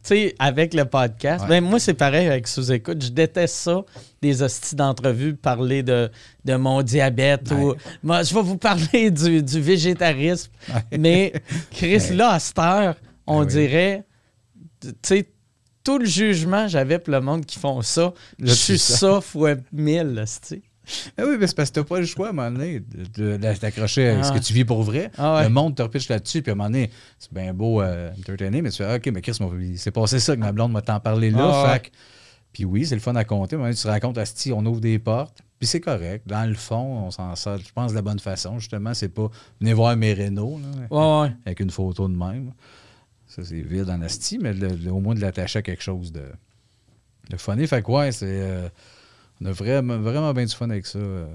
[0.04, 1.50] sais, avec le podcast, Ouais.
[1.62, 3.04] ben moi, c'est pareil avec Sous-Écoute.
[3.04, 3.84] Je déteste ça,
[4.22, 6.10] des hosties d'entrevue, parler de,
[6.46, 7.58] de mon diabète Ouais.
[7.58, 7.74] ou.
[8.04, 10.52] Moi, je vais vous parler du, du végétarisme.
[10.98, 11.34] Mais,
[11.72, 12.96] Chris, là, à cette heure,
[13.28, 14.04] on Ben dirait,
[14.82, 15.30] tu sais,
[15.84, 19.56] tout le jugement que j'avais pour le monde qui font ça, je suis ça fois
[19.72, 20.62] mille, tu sais.
[21.18, 23.04] Ah oui, mais c'est parce que t'as pas le choix à un moment donné de,
[23.06, 24.24] de- de t'accrocher à Ah.
[24.24, 25.12] ce que tu vis pour vrai.
[25.18, 25.44] Ah ouais.
[25.44, 28.62] Le monde te repitche là-dessus, puis à un moment donné, c'est bien beau euh, entertainer,
[28.62, 29.38] mais tu fais, Ah, OK, mais Chris,
[29.78, 31.40] s'est passé ça que ma blonde m'a t'en parlé là.
[31.68, 31.80] Ah ouais.
[31.80, 31.90] que-
[32.52, 33.56] Puis oui, c'est le fun à compter.
[33.56, 36.28] Mais tu te racontes, Asti, on ouvre des portes, puis c'est correct.
[36.28, 38.60] Dans le fond, on s'en sort, je pense, de la bonne façon.
[38.60, 39.30] Justement, c'est pas
[39.62, 40.60] venez voir mes rénaux
[40.92, 41.32] ouais.
[41.46, 42.52] avec une photo de même.
[43.28, 46.12] Ça, c'est vide en Asti, mais le- le- au moins de l'attacher à quelque chose
[46.12, 46.24] de,
[47.30, 47.66] de funny.
[47.68, 48.26] Fait que ouais, c'est.
[48.28, 48.68] euh,
[49.44, 51.00] on a vraiment, vraiment bien du fun avec ça.
[51.00, 51.26] euh.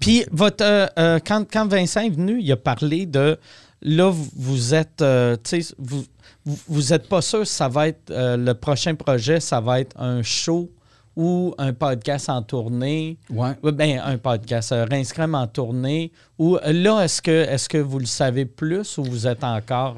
[0.00, 3.38] Puis, votre, euh, euh, quand, quand Vincent est venu, il a parlé de.
[3.82, 5.02] Là, vous, vous êtes.
[5.02, 5.36] euh,
[5.78, 6.04] vous,
[6.44, 8.10] vous, vous êtes pas sûr si ça va être.
[8.10, 10.70] le prochain projet, ça va être un show
[11.14, 13.18] ou un podcast en tournée.
[13.30, 13.54] Ouais.
[13.72, 14.74] Ben, un podcast,
[15.12, 16.12] Crème en tournée.
[16.38, 19.96] Ou là, est-ce que, est que vous le savez plus ou vous êtes encore.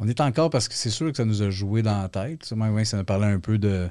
[0.00, 2.50] On est encore parce que c'est sûr que ça nous a joué dans la tête.
[2.52, 3.88] Même, ça nous parlait un peu de.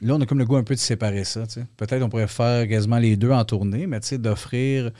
[0.00, 1.44] Là, on a comme le goût un peu de séparer ça.
[1.76, 4.90] Peut-être on pourrait faire quasiment les deux en tournée, mais d'offrir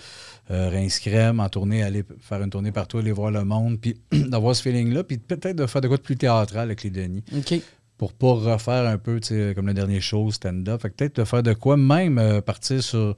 [0.50, 4.00] euh, Rince Crème en tournée, aller faire une tournée partout, aller voir le monde, puis
[4.12, 7.24] d'avoir ce feeling-là, puis peut-être de faire de quoi de plus théâtral avec les Denis.
[7.36, 7.60] OK.
[7.98, 9.20] Pour pas refaire un peu,
[9.54, 10.82] comme le dernier show, stand-up.
[10.82, 13.16] Fait que peut-être de faire de quoi, même euh, partir sur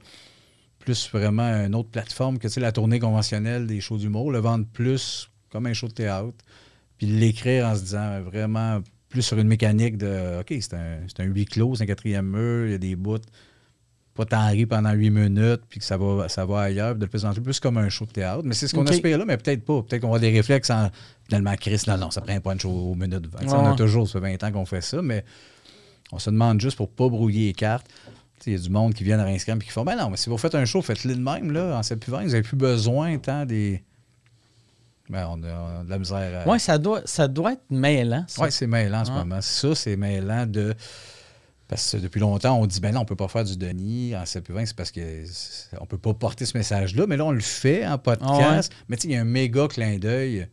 [0.79, 5.29] plus vraiment une autre plateforme que la tournée conventionnelle des shows d'humour, le vendre plus
[5.49, 6.37] comme un show de théâtre,
[6.97, 10.99] puis l'écrire en se disant euh, vraiment plus sur une mécanique de OK, c'est un,
[11.07, 13.17] c'est un huis clos, c'est un quatrième mur, il y a des bouts,
[14.13, 17.05] pas t'en rire pendant huit minutes, puis que ça va, ça va ailleurs, puis de
[17.05, 18.41] le présenter plus comme un show de théâtre.
[18.45, 18.91] Mais c'est ce qu'on OK.
[18.91, 19.81] espère là, mais peut-être pas.
[19.81, 20.89] Peut-être qu'on va avoir des réflexes en
[21.25, 23.39] finalement Chris, non, non, ça prend pas une show aux minutes 20.
[23.39, 23.69] Tu sais, On Ouais.
[23.71, 25.23] a toujours, ça fait 20 ans qu'on fait ça, mais
[26.11, 27.87] on se demande juste pour pas brouiller les cartes.
[28.45, 30.17] Il y a du monde qui vient à Rince et qui font Ben non, mais
[30.17, 33.17] si vous faites un show, faites-le de même, là, en Sepuvin, vous n'avez plus besoin
[33.17, 33.83] tant des.
[35.09, 36.49] Ben, on, a, de la misère à.
[36.49, 38.25] Ouais, ça doit, ça doit être mêlant.
[38.37, 39.17] Oui, c'est mêlant en ce Ouais.
[39.17, 39.41] moment.
[39.41, 40.75] Ça, c'est mêlant de.
[41.67, 44.15] Parce que depuis longtemps, on dit, ben non, on ne peut pas faire du Denis
[44.15, 47.05] en 720, c'est parce qu'on ne peut pas porter ce message-là.
[47.07, 48.71] Mais là, on le fait en podcast.
[48.87, 50.47] Mais tu sais, il y a un méga clin d'œil.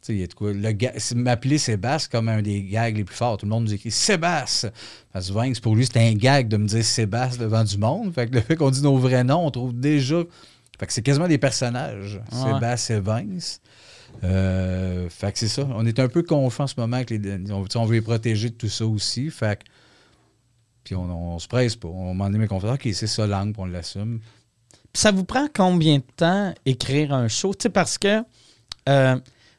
[0.00, 0.52] Tu sais, il y a de quoi.
[0.52, 3.36] Le c'est- M'appeler Sébastien comme un des gags les plus forts.
[3.36, 4.70] Tout le monde nous écrit Sébastien.
[5.12, 8.12] Parce que Vince, pour lui, c'était un gag de me dire Sébastien devant du monde.
[8.14, 10.22] Fait que le fait qu'on dit nos vrais noms, on trouve déjà.
[10.82, 12.20] Fait que c'est quasiment des personnages.
[12.32, 12.54] Ouais.
[12.54, 13.60] Sébastien et Vince.
[14.24, 15.64] Euh, fait que c'est ça.
[15.76, 17.20] On est un peu confus en ce moment avec les.
[17.52, 19.30] On, veut les protéger de tout ça aussi.
[19.30, 19.70] Fait que-
[20.82, 21.86] Puis on, on se presse pas.
[21.86, 22.72] On m'en est mes confrères.
[22.72, 24.18] OK, c'est ça l'angle, puis on l'assume.
[24.92, 27.54] Ça vous prend combien de temps écrire un show?
[27.54, 28.24] Tu sais, parce que
[28.88, 29.16] euh,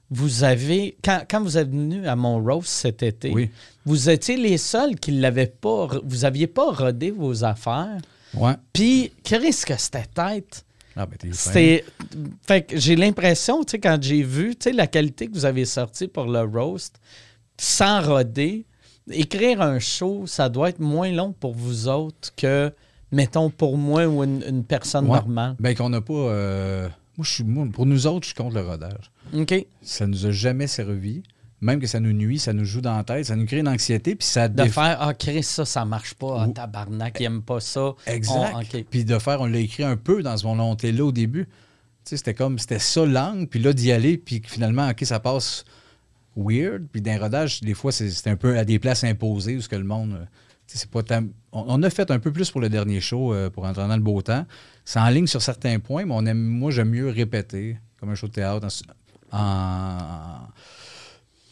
[0.10, 3.50] vous avez, quand, quand vous êtes venu à mon roast cet été, Oui.
[3.86, 8.02] vous étiez les seuls qui l'avaient pas, vous aviez pas rodé vos affaires.
[8.34, 8.56] Ouais.
[8.74, 10.66] Puis, qu'est-ce que c'était tête?
[10.96, 11.18] Ah, ben.
[11.34, 11.84] C'était.
[12.48, 15.46] Fait que j'ai l'impression, tu sais, quand j'ai vu, tu sais, la qualité que vous
[15.46, 17.00] avez sortie pour le roast,
[17.58, 18.66] sans roder,
[19.10, 22.72] écrire un show, ça doit être moins long pour vous autres que,
[23.12, 25.18] mettons, pour moi ou une, une personne Ouais.
[25.18, 25.56] normale.
[25.60, 26.14] Ben, qu'on n'a pas.
[26.14, 26.88] euh,
[27.18, 29.12] Moi, je suis, moi, pour nous autres, je suis contre le rodage.
[29.36, 29.66] OK.
[29.82, 31.24] Ça nous a jamais servi.
[31.64, 33.68] Même que ça nous nuit, ça nous joue dans la tête, ça nous crée une
[33.70, 36.42] anxiété, puis ça De déf- faire, ah, Chris, ça, ça marche pas.
[36.42, 37.94] Ah, Ou- tabarnak, il aime pas ça.
[38.06, 38.52] Exact.
[38.56, 38.86] On- OK.
[38.90, 41.46] Puis de faire, on l'a écrit un peu dans ce volonté-là au début.
[41.46, 41.52] Tu
[42.04, 45.64] sais, c'était comme, c'était ça l'angle, puis là, d'y aller, puis finalement, OK, ça passe
[46.36, 46.86] weird.
[46.92, 49.76] Puis d'un rodage, des fois, c'est un peu à des places imposées où ce que
[49.78, 50.14] le monde.
[50.14, 50.26] euh,
[50.68, 53.00] tu sais, c'est pas tant- on, on a fait un peu plus pour le dernier
[53.02, 54.46] show, euh, pour entrer dans le beau temps.
[54.86, 58.16] C'est en ligne sur certains points, mais on aime, moi, j'aime mieux répéter, comme un
[58.16, 58.68] show de théâtre,
[59.32, 60.48] en, en-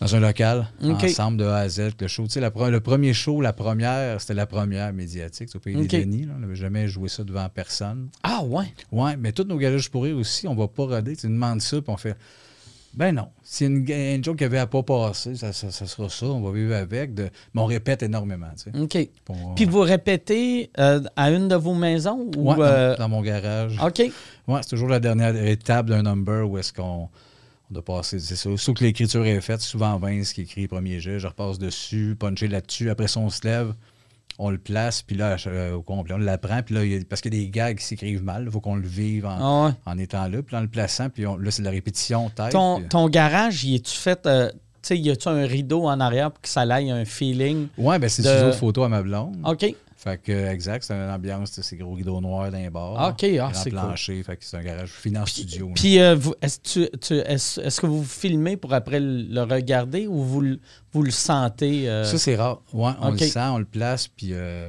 [0.01, 1.91] dans un local, ensemble de A à Z.
[1.99, 5.59] Le, show, Tu sais, la le premier show, la première, c'était la première médiatique au
[5.59, 6.25] pays des Denis.
[6.25, 6.33] là.
[6.35, 8.09] On n'avait jamais joué ça devant personne.
[8.23, 8.65] Ah, ouais.
[8.91, 11.15] Ouais, mais tous nos garages pour rire aussi, on va pas roder.
[11.15, 12.17] Tu demandes ça, puis on fait.
[12.93, 13.27] Ben non.
[13.41, 16.41] C'est une, une joke qui avait à pas passer, ça, ça- ça sera ça, on
[16.41, 17.13] va vivre avec.
[17.13, 17.29] De...
[17.53, 18.77] Mais on répète énormément, tu sais.
[18.77, 18.89] OK.
[18.89, 22.29] Puis on- Puis vous répétez euh, à une de vos maisons?
[22.35, 23.77] Ou, Ouais, dans- euh, dans, mon garage.
[23.81, 23.99] OK.
[24.47, 27.07] Ouais, c'est toujours la dernière étape d'un number où est-ce qu'on
[27.73, 28.19] doit passer.
[28.19, 28.49] C'est ça.
[28.57, 32.47] Surtout que l'écriture est faite, souvent Vince qui écrit premier jet, je repasse dessus, puncher
[32.47, 32.89] là-dessus.
[32.89, 33.73] Après ça, on se lève,
[34.39, 36.61] on le place, puis là, euh, au complet, on l'apprend.
[36.63, 38.51] Puis là, il y a- parce qu'il y a des gags qui s'écrivent mal, il
[38.51, 39.73] faut qu'on le vive en, Ah ouais.
[39.85, 40.41] en étant là.
[40.41, 42.51] Puis en le plaçant, puis on- là, c'est de la répétition tête.
[42.51, 44.25] Ton, puis- ton garage, y est-tu fait.
[44.25, 47.67] euh, tu sais, y a-tu un rideau en arrière pour que ça aille un feeling?
[47.77, 49.37] Ouais, ben c'est de- de photos à ma blonde.
[49.45, 49.75] OK.
[50.03, 52.95] Fait que, exact, c'est une ambiance, c'est gros rideaux noirs d'un bord.
[52.97, 53.79] Ah, OK, ah, c'est cool.
[53.79, 55.67] plancher, fait que c'est un garage fini en studio.
[55.67, 55.73] là.
[55.75, 57.21] Puis, euh, est-ce, tu- tu-
[57.81, 60.59] que vous filmez pour après le regarder ou vous, le-
[60.91, 61.87] vous le sentez?
[61.87, 62.61] euh, Ça, c'est rare.
[62.73, 64.67] Ouais, on le sent, on le place, puis euh,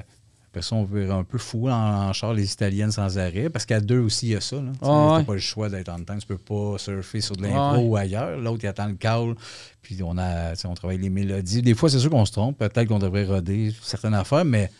[0.51, 1.73] après ça, on veut un peu fou en,
[2.09, 4.59] en char les Italiennes sans arrêt, parce qu'à deux aussi, il y a ça.
[4.59, 5.25] Tu n'as ouais.
[5.25, 6.19] pas le choix d'être en temps.
[6.19, 8.39] Tu peux pas surfer sur de l'impro ou ailleurs.
[8.39, 9.35] L'autre, il attend le call,
[9.81, 11.63] puis on, a, tu on travaille les mélodies.
[11.63, 12.59] Des fois, c'est sûr qu'on se trompe.
[12.59, 14.71] Peut-être qu'on devrait roder certaines affaires, mais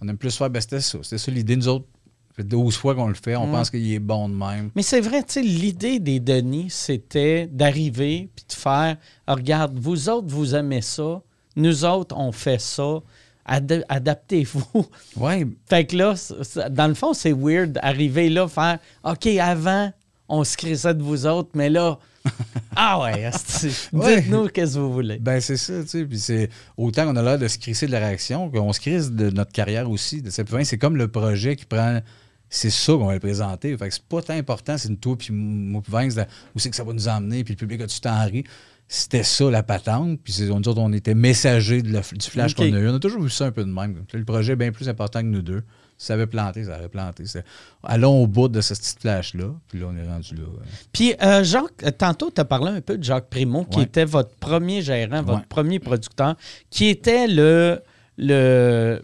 [0.00, 0.98] on aime plus faire, ben, c'était ça.
[1.02, 1.56] C'était ça l'idée.
[1.56, 1.86] Nous autres,
[2.30, 3.36] ça fait 12 fois qu'on le fait.
[3.36, 4.70] On pense qu'il est bon de même.
[4.74, 8.96] Mais c'est vrai, tu sais, l'idée des Denis, c'était d'arriver puis de faire
[9.26, 11.20] Ah, regarde, vous autres, vous aimez ça.
[11.56, 13.00] Nous autres, on fait ça.
[13.44, 14.86] Ad- Adaptez-vous.
[15.16, 16.14] Ouais, Fait que là,
[16.70, 19.90] dans le fond, c'est weird d'arriver là, faire OK, avant,
[20.28, 21.98] on se crissait de vous autres, mais là,
[22.76, 23.30] ah ouais,
[23.92, 25.18] dites-nous qu'est-ce que vous voulez.
[25.18, 26.04] Ben, c'est ça, tu sais.
[26.04, 29.10] Puis c'est autant qu'on a l'air de se crisser de la réaction, qu'on se crisse
[29.10, 30.22] de notre carrière aussi.
[30.22, 32.00] De cette c'est comme le projet qui prend.
[32.50, 33.76] C'est ça qu'on va le présenter.
[33.76, 35.92] Fait que c'est pas tant important, c'est une toi puis moi puis
[36.54, 38.44] où c'est que ça va nous emmener, puis le public a-tu t'en ri.
[38.90, 40.18] C'était ça la patente.
[40.24, 42.88] Puis nous autres, on était messagers de la- du flash qu'on a eu.
[42.88, 44.02] On a toujours vu ça un peu de même.
[44.14, 45.62] Le projet est bien plus important que nous deux.
[46.00, 47.24] Ça avait planté, ça aurait planté.
[47.82, 49.46] Allons au bout de ce petit flash-là.
[49.68, 50.42] Puis là, on est rendu là.
[50.42, 50.66] ouais.
[50.92, 53.84] Puis euh, Jacques, euh, tantôt, tu as parlé un peu de Jacques Primo, qui Ouais.
[53.84, 55.44] était votre premier gérant, votre Ouais.
[55.48, 56.36] premier producteur,
[56.70, 57.82] qui était le.
[58.16, 59.02] le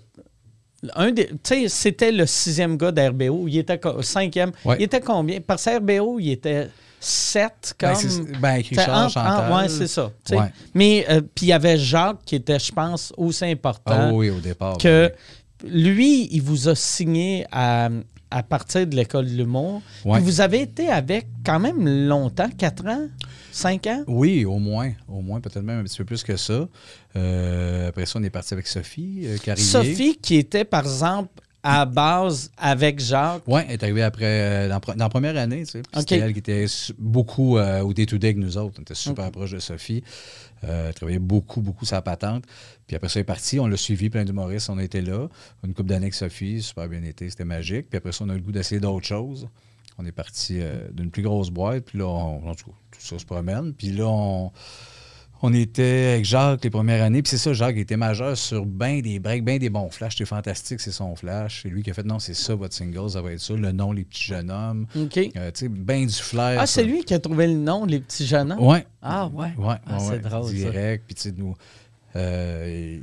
[0.95, 3.49] un des, tu sais, c'était le sixième gars d'RBO.
[3.49, 4.53] Il était cinquième.
[4.78, 5.40] Il était combien?
[5.40, 6.68] Parce que RBO, il était
[7.01, 7.90] sept comme.
[7.90, 9.45] Ben, c'est- ben, C'était Richard, entre- Chantal.
[9.51, 10.11] ah, ouais, c'est ça.
[10.30, 10.53] Ouais.
[10.74, 14.28] Mais euh, puis il y avait Jacques qui était, je pense, aussi important Ah oui,
[14.30, 14.76] au départ.
[14.76, 15.14] que ben
[15.66, 17.88] lui, il vous a signé à,
[18.30, 19.82] à partir de l'école de l'humour.
[20.04, 20.18] Ouais.
[20.18, 23.08] Puis vous avez été avec quand même longtemps, quatre ans,
[23.52, 24.02] cinq ans?
[24.06, 24.92] Oui, au moins.
[25.08, 26.68] Au moins, peut-être même un petit peu plus que ça.
[27.16, 29.56] Euh, après ça, on est parti avec Sophie euh.
[29.56, 31.30] Sophie, qui était, par exemple,
[31.64, 33.42] à base avec Jacques.
[33.46, 35.82] Oui, elle est arrivée après, euh, dans, dans la première année, tu sais.
[35.96, 36.66] C'était elle qui était
[36.98, 38.76] beaucoup euh, au day-to-day avec nous autres.
[38.78, 40.04] On était super proche de Sophie.
[40.64, 42.44] Euh, elle travaillait beaucoup, beaucoup sa patente.
[42.86, 43.58] Puis après ça, elle est partie.
[43.58, 44.68] On l'a suivi, plein d'humoristes.
[44.68, 45.28] On était là.
[45.64, 47.30] Une couple d'années avec Sophie, super bien été.
[47.30, 47.88] C'était magique.
[47.88, 49.48] Puis après ça, on a eu le goût d'essayer d'autres choses.
[49.96, 50.60] On est parti
[50.92, 53.72] d'une plus grosse boîte, puis là, on, en tout, cas, tout ça se promène.
[53.72, 54.50] Puis là, on,
[55.47, 57.20] on était avec Jacques les premières années.
[57.22, 60.14] Puis c'est ça, Jacques était majeur sur bien des breaks, bien des bons flashs.
[60.14, 61.61] C'était fantastique, c'est son flash.
[61.62, 63.55] C'est lui qui a fait non, c'est ça votre single, ça va être ça.
[63.55, 64.86] Le nom, les petits jeunes hommes.
[64.97, 65.18] OK.
[65.18, 66.59] Euh, tu sais, bien du flair.
[66.61, 68.62] Ah, c'est lui qui a trouvé le nom, les petits jeunes hommes?
[68.66, 68.86] Ouais.
[69.03, 69.53] Ah, ouais.
[69.59, 70.53] Ouais, Ah, ouais, c'est ouais, drôle.
[70.53, 71.05] Direct.
[71.07, 71.55] Puis, tu sais, nous.
[72.16, 72.99] euh,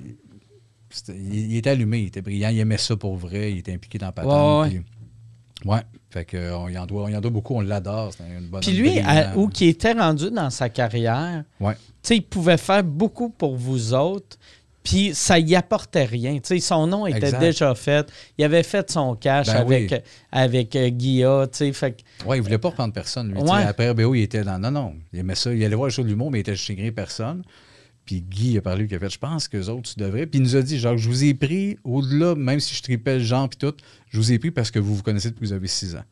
[1.10, 4.12] il, était allumé, il était brillant, il aimait ça pour vrai, il était impliqué dans
[4.12, 4.68] Patente.
[4.72, 4.82] Ouais,
[5.66, 5.82] ouais.
[6.12, 8.12] Fait que, euh, on y en doit, on y en doit beaucoup, on l'adore.
[8.62, 9.32] Puis lui, à- brillant.
[9.38, 11.76] où qui était rendu dans sa carrière, Ouais.
[12.09, 14.38] il pouvait faire beaucoup pour vous autres,
[14.84, 16.38] puis ça y apportait rien.
[16.59, 17.39] Son nom était Exact.
[17.39, 18.12] déjà fait.
[18.38, 19.97] Il avait fait son cash Ben avec, oui.
[20.34, 23.32] avec euh, Guilla, fait Ouais, il voulait pas reprendre personne.
[23.32, 23.64] Lui, Ouais.
[23.64, 24.59] Après RBO, il était dans.
[24.59, 24.95] Non, non.
[25.14, 25.53] Il aimait ça.
[25.53, 27.43] Il allait voir le show de l'humour, mais il était chez personne.
[28.12, 30.26] Puis Guy a parlé, il a fait Je pense que autres, tu devrais.
[30.26, 33.20] Puis il nous a dit Genre, je vous ai pris au-delà, même si je tripais
[33.20, 33.74] le genre, puis tout,
[34.09, 36.03] je vous ai pris parce que vous vous connaissez depuis que vous avez 6 ans.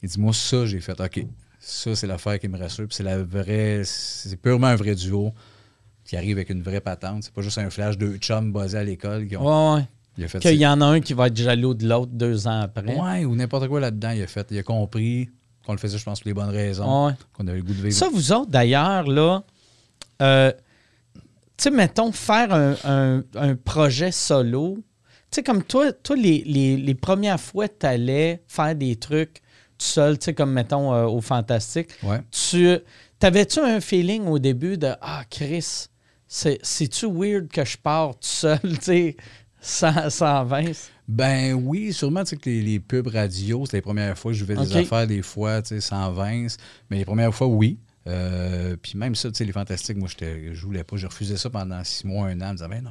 [0.00, 1.26] Il dit Moi, ça, j'ai fait OK.
[1.58, 2.86] Ça, c'est l'affaire qui me rassure.
[2.86, 3.82] Puis c'est la vraie.
[3.84, 5.32] C'est purement un vrai duo
[6.04, 7.24] qui arrive avec une vraie patente.
[7.24, 9.26] C'est pas juste un flash de chums buzzés à l'école.
[9.26, 9.88] qui ont- ouais, ouais.
[10.16, 12.46] Il a fait Qu'il y en a un qui va être jaloux de l'autre deux
[12.46, 12.94] ans après.
[12.96, 14.46] Ouais, ou n'importe quoi là-dedans, il a fait.
[14.52, 15.28] Il a compris
[15.66, 17.06] qu'on le faisait, je pense, pour les bonnes raisons.
[17.08, 17.14] Ouais.
[17.32, 17.92] Qu'on avait le goût de vivre.
[17.92, 19.42] Ça, vous autres, d'ailleurs, là,
[20.22, 20.52] euh,
[21.56, 24.76] tu sais, mettons, faire un, un- un projet solo.
[25.30, 28.96] Tu sais, comme toi, toi les, les- les premières fois que tu allais faire des
[28.96, 29.40] trucs
[29.78, 32.20] tout seul, tu sais, comme, mettons, euh, au Fantastique, Ouais.
[32.30, 32.76] tu
[33.18, 35.86] t'avais-tu un feeling au début de Ah, Chris,
[36.28, 39.16] c'est- c'est-tu weird que je pars tout seul, tu sais,
[39.60, 40.90] sans, sans Vince?
[41.08, 44.38] Ben oui, sûrement tu sais, que les, les pubs radio, c'était les premières fois que
[44.38, 44.54] je Ok.
[44.58, 46.56] des affaires, des fois, tu sais, sans Vince.
[46.90, 47.78] Mais les premières fois, oui.
[48.06, 50.96] Euh, puis même ça, tu sais, les fantastiques, moi, je voulais pas.
[50.96, 52.46] Je refusais ça pendant six mois, un an.
[52.48, 52.90] Je me disais, ben non,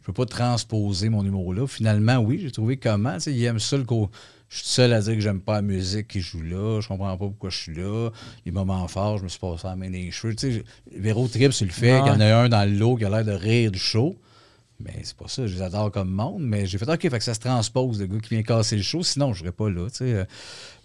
[0.00, 1.66] je peux pas transposer mon humour là.
[1.66, 3.14] Finalement, oui, j'ai trouvé comment.
[3.14, 4.10] Tu sais, il aime ça le co-
[4.48, 6.80] Je suis seul à dire que j'aime pas la musique qui joue là.
[6.80, 8.10] Je comprends pas pourquoi je suis là.
[8.44, 10.34] Les moments forts, je me suis passé la main les cheveux.
[10.34, 10.64] Tu sais,
[10.96, 13.10] Véro Trip sur le fait qu'il y en a un dans le lot qui a
[13.10, 14.16] l'air de rire du show.
[14.82, 17.22] Mais c'est pas ça, je les adore comme monde, mais j'ai fait OK, fait que
[17.24, 19.88] ça se transpose, le gars qui vient casser le show, sinon je serais pas là,
[19.90, 20.14] tu sais.
[20.14, 20.24] Euh,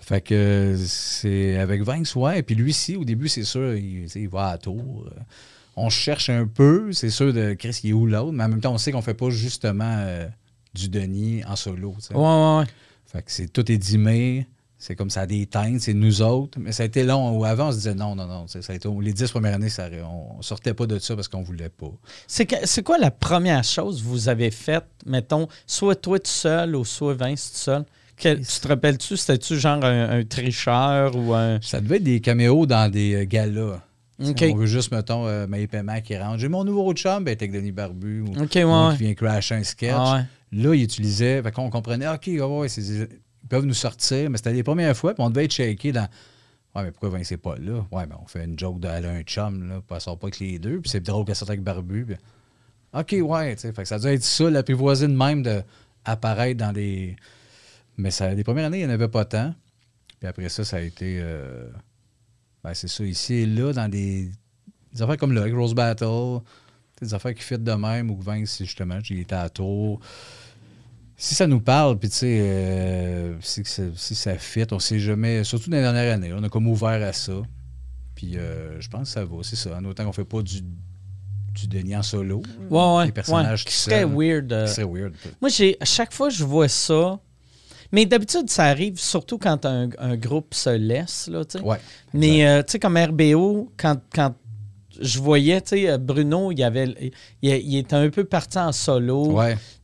[0.02, 2.44] Fait que c'est avec Vince, ouais.
[2.44, 5.06] Puis lui aussi, au début, c'est sûr, il, va à tour.
[5.08, 5.20] Euh,
[5.76, 8.62] On cherche un peu, c'est sûr de Chris, il est où l'autre, mais en même
[8.62, 10.28] temps, on sait qu'on fait pas justement euh,
[10.74, 12.14] du Denis en solo, tu sais.
[12.14, 12.66] Ouais, ouais, ouais.
[13.06, 14.48] Fait que c'est tout est dimé.
[14.78, 16.60] C'est comme ça a des teintes, c'est nous autres.
[16.60, 17.44] Mais ça a été long.
[17.44, 18.46] Avant, on se disait non, non, non.
[18.48, 21.42] Ça a été, les dix premières années, ça, on sortait pas de ça parce qu'on
[21.44, 21.92] voulait pas.
[22.28, 26.84] C'est quoi la première chose que vous avez faite, mettons, soit toi tout seul ou
[26.86, 27.86] soit Vince tout seul?
[28.18, 31.60] Quel- tu te rappelles-tu, c'était-tu genre un, un tricheur ou un.
[31.62, 33.82] Ça devait être des caméos dans des euh, galas.
[34.20, 36.40] On veut juste, mettons, euh, Maï Paiement qui rentre.
[36.40, 38.22] J'ai mon nouveau chum, ben, avec Denis Barbu.
[38.22, 38.96] Ou, ouais, ou ouais.
[38.98, 39.94] qui vient crasher un sketch.
[39.94, 40.16] Ah
[40.54, 40.62] ouais.
[40.62, 41.42] Là, il utilisait.
[41.44, 43.10] Fait qu'on comprenait, OK, ouais, ouais, c'est des-
[43.46, 44.30] ils peuvent nous sortir.
[44.30, 46.10] Mais c'était les premières fois, puis on devait être shaké dans.
[46.76, 47.86] Ouais, mais pourquoi Vince n'est pas là?
[47.92, 50.40] Ouais, mais on fait une joke d'aller un chum, là, puis elle sort pas avec
[50.40, 50.82] les deux.
[50.82, 52.18] Puis c'est drôle qu'elle sorte avec Barbu.
[52.94, 53.86] OK, ouais, tu sais.
[53.86, 57.16] Ça doit être ça, l'apprivoiser de même d'apparaître dans des.
[57.98, 59.54] Mais ça, les premières années, il n'y en avait pas tant.
[60.20, 61.20] Puis après ça, ça a été.
[61.22, 61.70] euh,
[62.64, 64.32] ben, c'est ça, ici et là, dans des,
[64.92, 66.40] des affaires comme avec Rose Battle,
[67.02, 70.00] des affaires qui fit de même, ou Vince, justement, il était à tour.
[71.18, 75.00] Si ça nous parle, puis tu sais, euh, si, ça- si ça fit, on sait
[75.00, 77.34] jamais, surtout dans les dernières années, on a comme ouvert à ça.
[78.16, 79.78] Puis euh, je pense que ça va, c'est ça.
[79.78, 82.42] En autant qu'on fait pas du, du Denis en solo.
[82.70, 83.06] Ouais, ouais.
[83.06, 83.66] Les personnages ouais.
[83.66, 84.52] qui Qui serait weird.
[84.52, 84.68] euh.
[84.68, 85.14] Serait weird.
[85.42, 87.20] Moi, j'ai, à chaque fois que je vois ça,
[87.92, 91.64] mais d'habitude, ça arrive surtout quand un, un groupe se laisse, là, tu sais.
[91.64, 91.78] Ouais.
[92.14, 94.34] Mais, euh, tu sais, comme RBO, quand, quand
[95.02, 96.94] je voyais, tu sais, euh, Bruno, il, avait,
[97.42, 99.38] il, il était un peu parti en solo.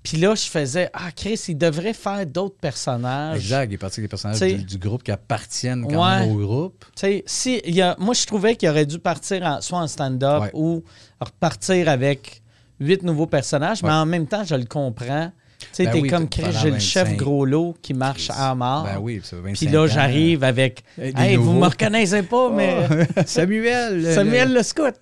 [0.04, 3.38] Puis là, je faisais, ah, Chris, il devrait faire d'autres personnages.
[3.38, 3.70] exact.
[3.72, 6.20] Il est parti avec les personnages du, du groupe qui appartiennent quand Ouais.
[6.28, 6.86] même au groupe.
[6.96, 9.80] Tu sais, si, il y a, moi, je trouvais qu'il aurait dû partir en- soit
[9.80, 10.50] en stand-up Ouais.
[10.54, 10.84] ou
[11.20, 12.42] repartir avec
[12.80, 15.32] huit nouveaux personnages, mais en même temps, je le comprends.
[15.62, 17.18] Tu sais, Ben t'es oui, comme Chris, j'ai le chef 25.
[17.18, 18.84] gros lot qui marche à mort.
[18.84, 21.60] Ben oui, ça fait 25 Puis là, j'arrive avec Euh, Hey, vous nouveaux.
[21.60, 24.02] me reconnaissez pas, mais Oh, Samuel!
[24.02, 24.94] le- Samuel le- le scout.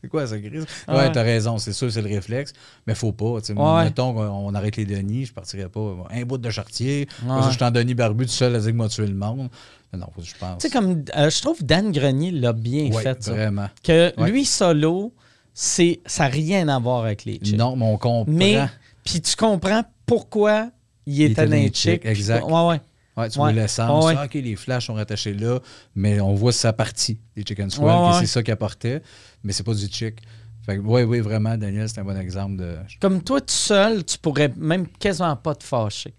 [0.00, 0.50] C'est quoi ça, Chris?
[0.86, 0.94] Ouais.
[0.94, 2.52] Ouais, t'as raison, c'est sûr, c'est le réflexe.
[2.86, 3.24] Mais faut pas.
[3.54, 3.84] Ouais.
[3.84, 5.96] Mettons qu'on on arrête les Denis, je partirais pas.
[6.10, 7.08] Un bout de chartier.
[7.26, 7.36] Ouais.
[7.48, 9.48] Je suis en Denis Barbu tout seul à dire que moi tuer le monde.
[9.92, 10.58] Non, je pense.
[10.62, 13.32] Tu sais, comme euh, je trouve Dan Grenier l'a bien Ouais, fait, ça.
[13.32, 13.68] Vraiment.
[13.82, 15.12] Que lui, solo,
[15.52, 17.56] c'est, ça n'a rien à voir avec les chicks.
[17.56, 18.24] Non, mais on comprend.
[18.28, 18.58] Mais,
[19.02, 20.70] puis tu comprends pourquoi
[21.06, 22.44] il était dans les chicks, exact.
[22.44, 22.80] Ouais, ouais.
[23.16, 23.52] Ouais, tu Ouais.
[23.52, 24.04] vois l'essence.
[24.04, 24.14] Ouais.
[24.16, 25.58] Ah, OK, les flashs sont rattachés là,
[25.96, 29.02] mais on voit sa partie, les chicken swell, Ouais, c'est ça qu'il apportait,
[29.42, 30.16] mais c'est pas du chick.
[30.64, 32.76] Fait que, oui, oui, vraiment, Daniel, c'est un bon exemple de.
[33.00, 36.14] Comme toi, tout seul, tu pourrais même quasiment pas te fâcher.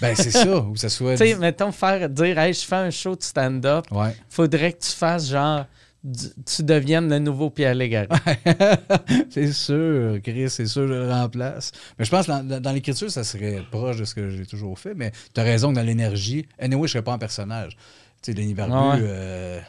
[0.00, 0.60] Ben, c'est ça.
[0.60, 1.12] Ou ça soit.
[1.16, 3.84] Tu sais, mettons, faire dire, hey, je fais un show de stand-up,
[4.28, 5.66] faudrait que tu fasses genre,
[6.02, 8.08] tu deviennes le nouveau Pierre Légaré.
[9.30, 11.72] c'est sûr, Chris, c'est sûr, je le remplace.
[11.98, 14.78] Mais je pense que dans, dans l'écriture, ça serait proche de ce que j'ai toujours
[14.78, 14.94] fait.
[14.94, 17.76] Mais tu as raison que dans l'énergie, anyway, je serais pas un personnage.
[18.22, 19.02] Tu sais, Denis Barbu, Ah ouais.
[19.02, 19.60] euh,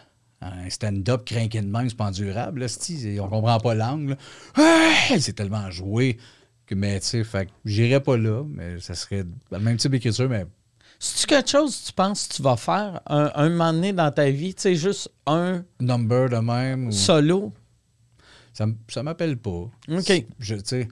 [0.42, 2.12] un stand-up craqué de même, c'est pas.
[2.12, 4.18] Là, c'ti, on comprend pas l'angle.
[4.56, 6.18] Ah, c'est tellement joué.
[6.66, 10.46] Que, mais tu sais, j'irais pas là, mais ça serait le même type d'écriture, mais
[11.04, 14.12] C'est-tu quelque chose que tu penses que tu vas faire un, un moment donné dans
[14.12, 14.54] ta vie?
[14.54, 16.90] Tu sais, juste un number de même.
[16.90, 17.52] ou- solo?
[18.54, 19.50] Ça, ça m'appelle pas.
[19.90, 20.26] OK.
[20.38, 20.88] Je, tu sais,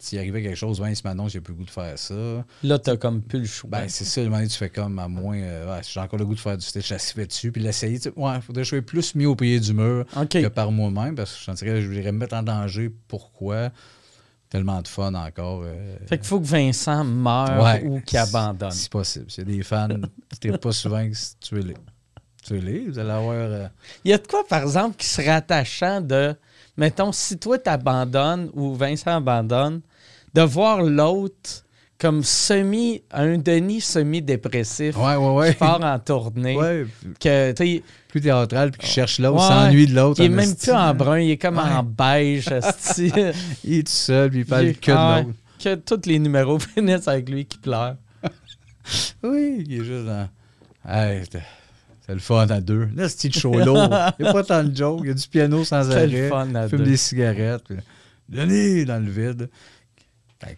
[0.00, 2.44] s'il arrivait quelque chose, ouais, ce matin, j'ai plus le goût de faire ça.
[2.64, 3.70] Là, t'as comme plus le choix.
[3.70, 5.38] Ben, c'est ça, le moment donné, tu fais comme à moins.
[5.38, 8.00] euh, ouais, j'ai encore le goût de faire du stitch, je fait dessus, puis l'essayer.
[8.16, 10.06] Ouais, faudrait que je sois plus mis au pied du mur
[10.42, 12.90] que par moi-même, parce que je sentirais que je voudrais me mettre en danger.
[13.06, 13.70] Pourquoi?
[14.52, 15.62] Tellement de fun encore.
[15.64, 18.70] euh, Fait qu'il faut que Vincent meure ouais, ou qu'il abandonne.
[18.70, 19.24] Si possible.
[19.38, 19.88] A des fans
[20.44, 21.08] ne pas souvent,
[21.40, 21.76] tu es les.
[22.44, 23.32] Tu es les, vous allez avoir.
[23.34, 23.66] euh,
[24.04, 26.34] Il y a de quoi, par exemple, qui serait attachant de,
[26.76, 29.80] mettons, si toi t'abandonnes ou Vincent abandonne,
[30.34, 31.64] de voir l'autre
[32.02, 35.52] comme semi, un Denis semi-dépressif Ouais, ouais, ouais.
[35.52, 36.58] qui part en tournée.
[37.20, 37.52] Que,
[38.08, 40.20] plus théâtral, puis qui cherche l'autre, s'ennuie de l'autre.
[40.20, 42.46] il est même plus en brun, il est comme en beige.
[43.64, 45.36] Il est tout seul, puis il parle Il- que de ah l'autre.
[45.62, 47.94] Que tous les numéros finissent avec lui qui pleure.
[49.22, 50.28] Oui, il est juste dans.
[50.88, 52.88] Hey, c'est le fun à deux.
[52.96, 53.88] Là, c'est petit show lourd.
[54.18, 55.00] Il n'y a pas tant de jokes.
[55.04, 56.06] Il y a du piano sans C'est arrêt.
[56.08, 56.84] le fun à Il fume deux.
[56.84, 57.62] des cigarettes.
[57.64, 57.76] puis
[58.28, 59.48] Denis dans le vide.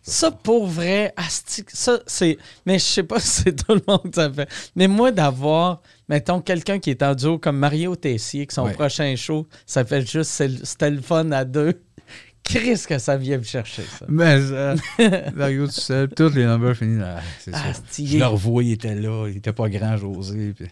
[0.03, 2.39] Ça, pour vrai, asti, ça, c'est.
[2.66, 4.49] Mais je sais pas si c'est tout le monde que ça fait.
[4.76, 8.72] Mais moi, d'avoir, mettons, quelqu'un qui est en duo comme Mario Tessier, que son Ouais.
[8.72, 10.30] prochain show, ça fait juste.
[10.64, 11.80] C'était le fun à deux.
[12.45, 14.05] Chris, que ça vient me chercher, ça.
[14.09, 14.76] Mais euh,
[15.35, 17.01] Mario tout seul, tous les numbers finis.
[17.03, 17.64] Ah, c'est ça.
[17.64, 19.26] Asti, Je il- le revois, il était là.
[19.28, 20.53] Il était pas grand, José.
[20.55, 20.66] puis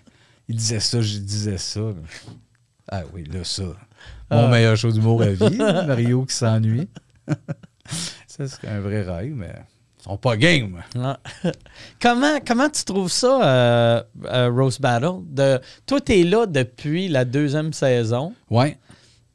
[0.48, 1.80] il disait ça, je disais ça.
[2.90, 3.62] Ah oui, là, ça.
[4.30, 4.48] Mon Ah.
[4.48, 5.56] meilleur show d'humour à vie.
[5.56, 6.88] Mario qui s'ennuie.
[8.32, 9.52] Ça serait un vrai rêve, mais
[10.00, 10.82] ils sont pas game.
[10.98, 11.18] Ah.
[12.00, 15.20] comment, comment tu trouves ça, euh, euh, Rose Battle?
[15.26, 18.34] De, toi, là depuis la deuxième saison.
[18.50, 18.78] Ouais.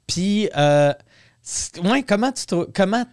[0.08, 0.94] Puis, euh,
[1.42, 2.44] c'est- ouais, comment tu,
[2.74, 3.06] comment,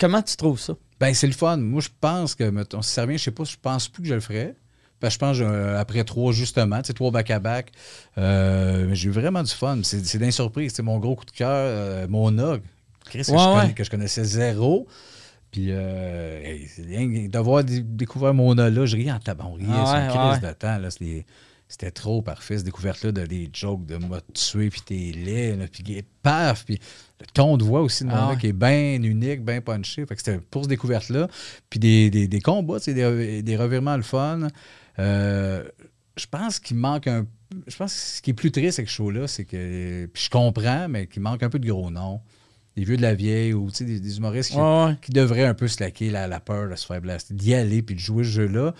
[0.00, 0.74] comment tu trouves ça?
[0.98, 1.58] Ben, c'est le fun.
[1.58, 4.08] Moi, je pense que, mettons, si ça revient, je sais pas, je pense plus que
[4.08, 4.56] je le ferais.
[4.98, 7.70] Parce que je pense que euh, après trois, justement, tu sais, trois back-à-back,
[8.18, 9.78] euh, j'ai eu vraiment du fun.
[9.84, 10.72] C'est c'est d'une surprise.
[10.74, 12.56] C'est mon gros coup de cœur, euh, Mona,
[13.08, 13.60] Chris, que, Ouais, je ouais.
[13.62, 14.86] connais- que je connaissais zéro.
[15.50, 19.46] Puis, euh, hey, c'est d'avoir dé- découvert Mona là, je riais en tabac.
[19.46, 20.78] On riait Ah ouais, une crise de temps.
[20.78, 20.90] là.
[20.90, 21.24] C'était-
[21.70, 25.66] C'était trop parfait, cette découverte-là de des jokes de moi tuer, puis t'es laid, là,
[25.70, 26.78] puis paf, puis
[27.20, 28.38] le ton de voix aussi de Ah ouais.
[28.38, 30.06] qui est bien unique, bien punché.
[30.06, 31.28] Fait que c'était pour cette découverte-là.
[31.68, 34.48] Puis des, des, des combats, des, des revirements le fun.
[34.98, 35.62] Euh,
[36.16, 37.26] je pense qu'il manque un.
[37.66, 40.06] Je pense que ce qui est plus triste avec ce show-là, c'est que.
[40.06, 42.20] Puis je comprends, mais qu'il manque un peu de gros noms.
[42.78, 44.96] Des vieux de la vieille ou des, des humoristes qui, Ouais, ouais.
[45.02, 47.96] qui devraient un peu slacker la, la peur de se faire blaster, d'y aller puis
[47.96, 48.72] de jouer ce jeu-là.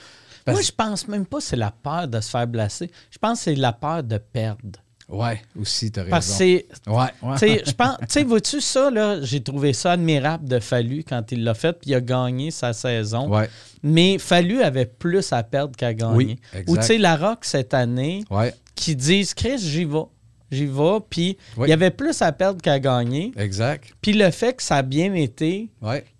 [0.46, 2.90] Moi, je pense même pas que c'est la peur de se faire blaster.
[3.10, 4.78] Je pense que c'est la peur de perdre.
[5.08, 6.10] Ouais, aussi, t'as raison.
[6.12, 6.44] Parce que.
[6.44, 7.32] Ouais, ouais.
[7.32, 7.96] Tu sais, je pense.
[8.00, 9.20] Tu sais, vois-tu ça, là?
[9.22, 12.72] J'ai trouvé ça admirable de Fallu quand il l'a fait, puis il a gagné sa
[12.74, 13.28] saison.
[13.28, 13.48] Ouais,
[13.82, 16.14] Mais Fallu avait plus à perdre qu'à gagner.
[16.14, 16.68] Oui, exact.
[16.70, 20.04] Ou tu sais, la Rock cette année, ouais, qui disent Chris, j'y vais.
[20.50, 20.98] J'y vais.
[21.10, 21.66] Puis Oui.
[21.66, 23.32] il y avait plus à perdre qu'à gagner.
[23.36, 23.92] exact.
[24.00, 25.68] Puis le fait que ça a bien été,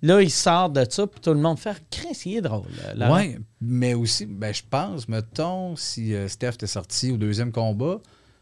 [0.03, 2.67] là, il sort de ça, puis tout le monde fait Chris, il est drôle.
[3.11, 7.99] Ouais, mais aussi, ben, je pense, mettons, si euh, Steph était sorti au deuxième combat,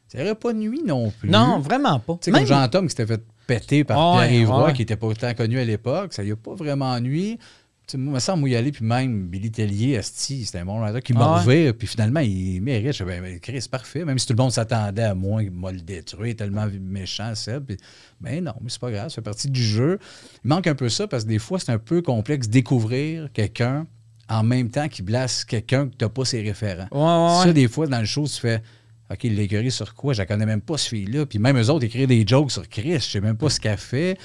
[0.08, 1.30] ça n'aurait pas nuit non plus.
[1.30, 2.14] Non, vraiment pas.
[2.14, 4.72] Tu sais, Même- comme Jean-Tom qui s'était fait péter par Pierre ouais.
[4.72, 7.38] qui n'était pas autant connu à l'époque, ça lui a pas vraiment nuit.
[7.86, 10.64] Tu sais, moi, me semble, moi, y aller, puis même Billy Tellier, Asti, c'était un
[10.64, 12.92] bon rider qui m'a Ah revire, puis finalement, il mérite.
[12.94, 14.04] Je ben, ben, Chris, c'est parfait.
[14.04, 17.32] Même si tout le monde s'attendait à moi, il m'a le détruit, tellement méchant.
[17.64, 17.76] Puis,
[18.20, 20.00] ben non, mais c'est pas grave, ça fait partie du jeu.
[20.44, 23.86] Il manque un peu ça, parce que des fois, c'est un peu complexe découvrir quelqu'un
[24.28, 26.88] en même temps qu'il blasse quelqu'un que tu n'as pas ses référents.
[26.90, 28.62] Ouais, ouais, Ça, des fois, dans le show, tu fais
[29.10, 30.12] OK, il l'écurie sur quoi?
[30.14, 31.26] Je la connais même pas, ce fille-là.
[31.26, 32.94] Puis même eux autres écrivent des jokes sur Chris.
[32.94, 34.18] Je sais même pas ce qu'elle fait.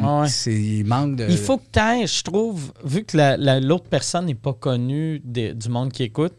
[0.00, 0.28] Ah ouais.
[0.28, 1.26] C'est- Il manque de.
[1.28, 4.52] Il faut que tu ailles, je trouve, vu que la- la- l'autre personne n'est pas
[4.52, 6.34] connue du monde qui écoute,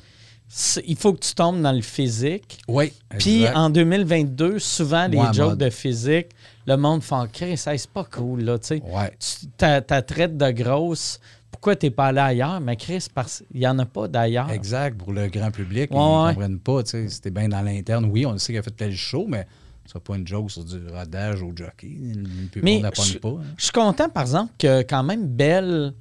[0.85, 2.59] il faut que tu tombes dans le physique.
[2.67, 2.91] Oui.
[3.19, 5.59] Puis en 2022, souvent, les Moi, jokes mode.
[5.59, 6.27] de physique,
[6.65, 8.81] le monde fait «Chris, hey, c'est pas cool, là, tu sais.
[8.83, 9.11] Ouais.
[9.19, 11.19] Tu- Ta, ta traite de grosse,
[11.51, 12.59] pourquoi t'es pas allé ailleurs?
[12.61, 14.49] Mais Chris, parce il y en a pas d'ailleurs.
[14.51, 14.97] Exact.
[14.97, 16.27] Pour le grand public, Ouais, ils ouais.
[16.29, 16.83] ne comprennent pas.
[16.83, 18.05] tu sais, C'était bien dans l'interne.
[18.05, 19.45] Oui, on sait qu'il a fait tel show, mais
[19.89, 21.87] ce sera pas une joke sur du rodage au jockey.
[22.51, 23.27] Public Mais je, pas.
[23.29, 23.41] hein.
[23.57, 25.93] je suis content, par exemple, que quand même Belle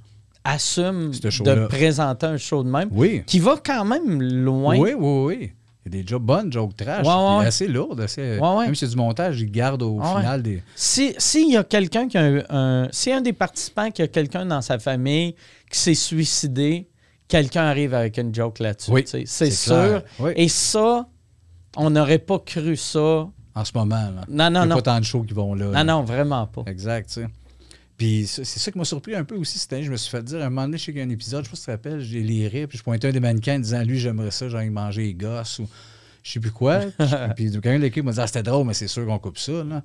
[0.45, 3.23] assume de présenter un show de même, Oui.
[3.27, 4.77] qui va quand même loin.
[4.77, 5.53] Oui, oui, oui.
[5.87, 8.01] Il y a des jokes bonnes, jokes trash, Ouais, ouais, assez lourdes.
[8.03, 8.67] Assez, Ouais, ouais.
[8.67, 10.63] Même si c'est du montage, ils gardent au final des.
[10.77, 14.07] Si s'il y a quelqu'un qui a un, un- si un des participants qui a
[14.09, 15.35] quelqu'un dans sa famille
[15.71, 16.91] qui s'est suicidé,
[17.27, 18.91] quelqu'un arrive avec une joke là-dessus.
[18.91, 20.03] Oui, c'est sûr.
[20.21, 20.33] Oui.
[20.37, 21.09] Et ça,
[21.79, 23.27] on n'aurait pas cru ça.
[23.59, 24.25] En ce moment, là.
[24.29, 24.75] Non, non, Il y a non.
[24.77, 25.71] pas tant de shows qui vont là.
[25.73, 25.83] là.
[25.83, 26.63] Non, non, vraiment pas.
[26.67, 27.29] Exact, tu sais.
[27.97, 29.83] Puis c'est ça qui m'a surpris un peu aussi cette année.
[29.83, 31.11] Je me suis fait dire, à un moment donné, je sais qu'il y a un
[31.11, 33.11] épisode, je sais pas si tu te rappelles, j'ai les rires, puis je pointais un
[33.11, 35.69] des mannequins en disant, lui, j'aimerais ça, j'ai envie de manger les gosses, ou
[36.23, 36.83] je sais plus quoi.
[37.35, 39.65] puis quelqu'un de l'équipe m'a dit, ah, c'était drôle, mais c'est sûr qu'on coupe ça,
[39.65, 39.83] là.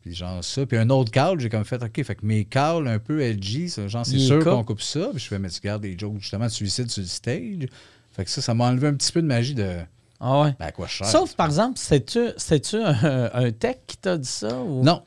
[0.00, 0.64] Puis genre ça.
[0.64, 3.68] Puis un autre call, j'ai comme fait, OK, fait que mes calls un peu edgy,
[3.68, 5.10] ça, genre, c'est sûr qu'on coupe ça.
[5.12, 7.68] Puis je fais, mais tu gardes des jokes justement de suicide sur le stage.
[8.12, 9.80] Fait que ça, ça m'a enlevé un petit peu de magie de,
[10.20, 10.54] Ah ouais?
[10.58, 11.06] ben, à quoi je sers.
[11.06, 14.58] Sauf, par exemple, c'est-tu c'est-tu un, un tech qui t'a dit ça?
[14.60, 14.82] Ou...
[14.82, 15.02] Non.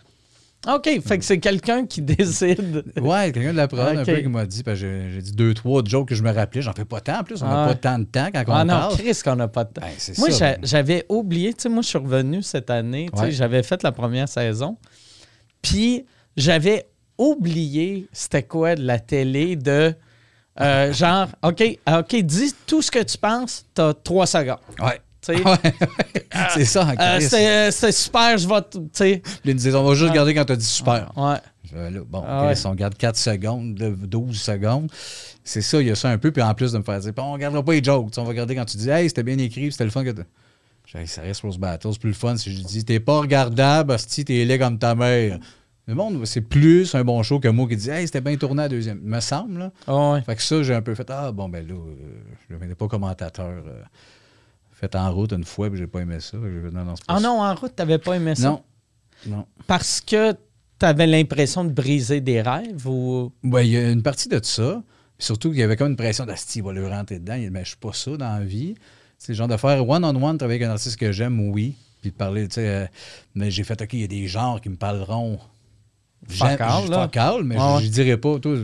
[0.72, 2.84] OK, fait que c'est quelqu'un qui décide.
[3.02, 4.06] Ouais, quelqu'un de la prod un Ok.
[4.06, 6.62] peu qui m'a dit, parce que j'ai dit deux, trois jokes que je me rappelais.
[6.62, 8.52] J'en fais pas tant en plus, on n'a Ah pas tant de temps quand on
[8.54, 8.98] Ah non, parle.
[8.98, 9.82] Chris, qu'on n'a pas de temps.
[9.82, 13.18] Ben, c'est moi, ça, j'avais oublié, tu sais, moi, je suis revenu cette année, tu
[13.18, 13.32] sais, Ouais.
[13.32, 14.78] j'avais fait la première saison,
[15.64, 16.06] puis
[16.38, 16.88] j'avais
[17.18, 19.94] oublié c'était quoi de la télé de
[20.60, 24.58] euh, genre, OK, OK, dis tout ce que tu penses, t'as trois secondes.
[24.80, 25.00] Ouais.
[25.22, 25.58] Tu Ouais.
[26.56, 28.62] c'est ça, en Euh, c'était c'était super, je vais.
[28.62, 29.22] t- Tu sais.
[29.24, 31.12] Puis ils nous disaient, on va juste regarder quand t'as dit super.
[31.16, 31.38] Ouais.
[32.10, 34.92] Bon, Ah on garde 4 secondes, là, 12 secondes.
[35.44, 36.32] C'est ça, il y a ça un peu.
[36.32, 38.12] Puis en plus de me faire dire, on regardera pas les jokes.
[38.12, 40.10] Tu on va regarder quand tu dis, hey, c'était bien écrit, c'était le fun que
[40.94, 43.96] Hey, ça reste Rose Battle, c'est plus le fun si je dis, t'es pas regardable,
[44.00, 45.38] si t'es laid comme ta mère.
[45.92, 48.64] Le monde, c'est plus un bon show que moi qui dit, hey, c'était bien tourné
[48.64, 49.02] à deuxième.
[49.04, 49.72] Me semble, là.
[49.88, 50.22] Ah ouais.
[50.22, 52.88] Fait que ça, j'ai un peu fait, ah, bon, ben là, euh, je ne pas
[52.88, 53.46] commentateur.
[53.46, 53.82] euh,
[54.72, 56.38] fait en route une fois, puis j'ai pas aimé ça.
[56.40, 57.22] Fait non, non, pas Ah ça.
[57.22, 58.48] non, en route, t'avais pas aimé ça?
[58.52, 58.64] Non.
[59.28, 59.46] Non.
[59.68, 60.34] Parce que
[60.80, 63.34] t'avais l'impression de briser des rêves ou?
[63.44, 64.82] Ouais, il y a une partie de ça.
[65.20, 67.38] Surtout qu'il y avait comme une pression d'Asti, il va le rentrer dedans.
[67.52, 68.76] Mais je suis pas ça dans la vie.
[69.18, 71.76] C'est le genre de faire one-on-one, travailler avec un artiste que j'aime, oui.
[72.02, 72.68] Puis de parler, tu sais.
[72.70, 72.86] euh,
[73.36, 75.38] mais j'ai fait, OK, il y a des genres qui me parleront.
[76.62, 76.98] All, là.
[77.44, 77.80] mais ouais.
[77.82, 78.40] je, je dirais pas.
[78.40, 78.56] toi,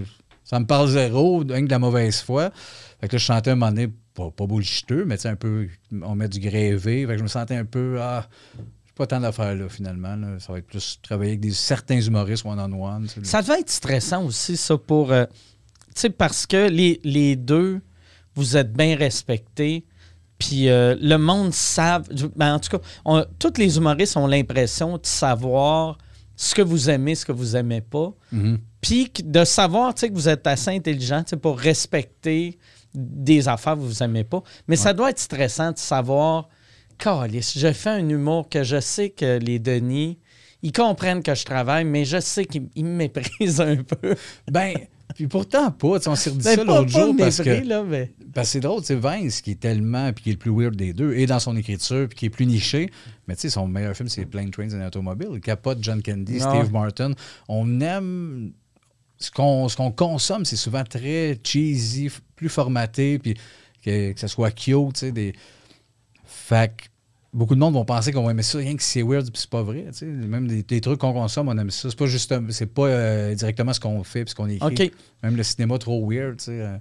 [0.43, 2.51] ça me parle zéro, rien que de la mauvaise foi.
[3.01, 5.35] Fait que là, je chantais un moment donné, pas, pas bullshiteux, mais tu sais, un
[5.35, 5.67] peu,
[6.01, 7.05] on met du grévé.
[7.05, 8.27] Fait que je me sentais un peu, ah,
[8.57, 10.15] j'ai pas tant d'affaires là, finalement.
[10.15, 10.39] là.
[10.39, 13.07] Ça va être plus travailler avec des, certains humoristes one-on-one.
[13.23, 15.11] Ça devait être stressant aussi, ça, pour.
[15.11, 15.25] euh,
[15.93, 17.81] tu sais, parce que les, les deux,
[18.35, 19.83] vous êtes bien respectés.
[20.39, 22.07] Puis euh, le monde savent.
[22.35, 25.97] Ben, en tout cas, on- tous les humoristes ont l'impression de savoir
[26.37, 28.13] ce que vous aimez, ce que vous aimez pas.
[28.31, 28.59] Mhm.
[28.79, 32.57] Puis de savoir que vous êtes assez intelligent pour respecter
[32.93, 34.43] des affaires que vous aimez pas.
[34.67, 36.47] Mais ça doit être stressant de savoir,
[36.97, 40.19] Calice, je fais un humour que je sais que les Denis,
[40.61, 44.15] ils comprennent que je travaille, mais je sais qu'ils ils me méprisent un peu.
[44.51, 44.73] Ben,
[45.15, 46.07] puis pourtant pas.
[46.07, 48.11] On s'est redit Ben, ça l'autre jour parce que, là, mais...
[48.37, 50.75] parce que c'est drôle, sais, Vince qui est tellement, puis qui est le plus weird
[50.75, 52.91] des deux, et dans son écriture, puis qui est plus niché.
[53.27, 55.29] Mais tu sais, son meilleur film, c'est Plane Trains and Automobile.
[55.33, 56.71] Il capote John Candy, Ah Steve.
[56.71, 57.13] Martin.
[57.47, 58.51] On aime.
[59.17, 63.33] Ce qu'on, ce qu'on consomme, c'est souvent très cheesy, plus formaté, puis
[63.83, 65.11] que, que ce soit cute, tu sais.
[65.11, 65.33] Des...
[66.23, 66.83] Fait que
[67.33, 69.49] beaucoup de monde vont penser qu'on va aimer ça, rien que c'est weird, puis c'est
[69.49, 69.85] pas vrai.
[69.87, 70.05] tu sais.
[70.05, 71.89] Même des, des trucs qu'on consomme, on aime ça.
[71.89, 74.91] C'est pas juste, c'est pas euh, directement ce qu'on fait, puis ce qu'on écrit.
[75.23, 76.61] Même le cinéma trop weird, tu sais.
[76.61, 76.77] euh,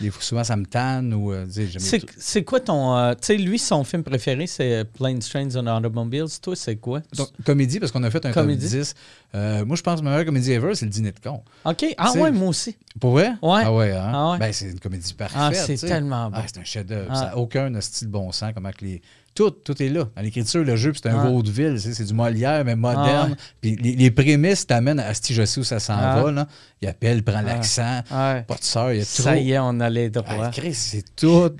[0.00, 1.32] des fois, souvent, ça me tanne ou.
[1.32, 2.96] euh, C'est, quoi ton...
[2.96, 6.26] euh, tu sais, lui, son film préféré, c'est Planes, Trains and Automobiles.
[6.42, 7.00] Toi, c'est quoi?
[7.16, 8.68] Donc, comédie, parce qu'on a fait un Comédie.
[8.68, 8.94] top 10.
[9.34, 11.42] Euh, moi, je pense que ma meilleure comédie ever, c'est le dîner de con.
[11.64, 11.86] OK.
[11.96, 12.76] Ah ouais, moi aussi.
[13.00, 13.32] Pour vrai?
[13.42, 13.62] Ouais.
[13.64, 14.12] Ah ouais, hein?
[14.14, 14.38] Ah ouais.
[14.38, 15.38] Ben, c'est une comédie parfaite.
[15.40, 16.36] Ah, c'est tellement bon.
[16.40, 17.08] Ah, c'est un chef-d'œuvre.
[17.10, 17.14] Ah.
[17.14, 18.52] Ça n'a aucun style bon sens.
[18.54, 19.02] Comment que les...
[19.36, 20.08] Tout, tout est là.
[20.16, 21.28] Dans l'écriture, le jeu, c'est un Ah.
[21.28, 21.78] vaudeville.
[21.78, 23.30] C'est du Molière, mais Ah moderne.
[23.32, 23.36] ouais.
[23.60, 26.22] Puis les, les prémices t'amènent à si je sais où ça s'en Ah.
[26.22, 26.32] va.
[26.32, 26.48] Là.
[26.82, 28.00] Il appelle, prend l'accent.
[28.10, 28.42] Ouais.
[28.42, 29.22] Pas de sœur, il y a trop.
[29.22, 30.50] Ça y est, on a les droits.
[30.54, 31.50] Ah, c'est tout.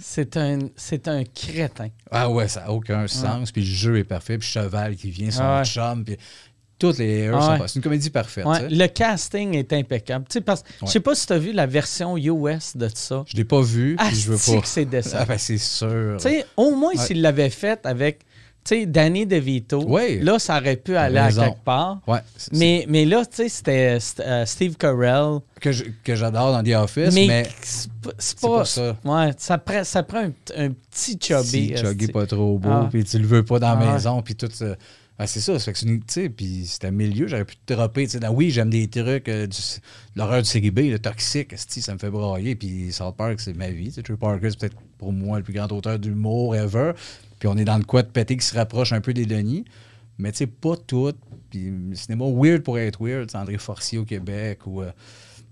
[0.00, 1.88] C'est un, c'est un crétin.
[2.10, 3.52] Ah ouais, ça n'a aucun sens.
[3.52, 4.38] Puis le jeu est parfait.
[4.38, 6.04] Puis Cheval qui vient, son Ah chum.
[6.04, 6.16] Puis
[6.78, 7.58] toutes les airs Ah sont ouais.
[7.58, 8.44] pas- C'est une comédie parfaite.
[8.46, 10.26] Ouais, le casting est impeccable.
[10.28, 13.24] Tu sais, parce, Je sais pas si tu as vu la version US de ça.
[13.26, 13.96] Je l'ai pas vu.
[13.98, 14.60] Ah, puis je veux pas.
[14.60, 15.18] que c'est décevant?
[15.20, 16.16] Ah, ben, c'est sûr.
[16.18, 18.20] Tu sais, au moins s'il l'avait fait avec
[18.88, 19.86] Danny DeVito,
[20.22, 22.00] là, ça aurait pu aller à quelque part.
[22.52, 25.38] Mais, mais là, tu sais, c'était euh, Steve Carell.
[25.60, 27.46] que j'adore dans The Office, mais, mais
[28.18, 28.96] c'est pas, ça.
[29.04, 31.46] Ouais, ça prend, ça prend un, un petit chubby.
[31.48, 32.12] si chuggy esti.
[32.12, 32.88] pas trop beau, Ah.
[32.90, 33.92] puis tu le veux pas dans Ah la ouais.
[33.92, 34.74] maison, puis tout ça.
[35.18, 38.18] Ah, c'est ça, fait que c'est puis c'était un milieu, j'aurais pu te dropper, tu
[38.30, 39.56] oui, j'aime des trucs, euh, du-
[40.14, 43.70] l'horreur du série B, le toxique, ça me fait brailler, puis South Park, c'est ma
[43.70, 46.92] vie, Trey Parker, c'est peut-être pour moi le plus grand auteur d'humour ever,
[47.38, 49.64] puis on est dans le quoi de pété qui se rapproche un peu des Denis,
[50.18, 51.14] mais tu sais, pas tout,
[51.48, 54.82] puis cinéma weird pour être weird, c'est André Forcier au Québec, ou...
[54.82, 54.90] euh,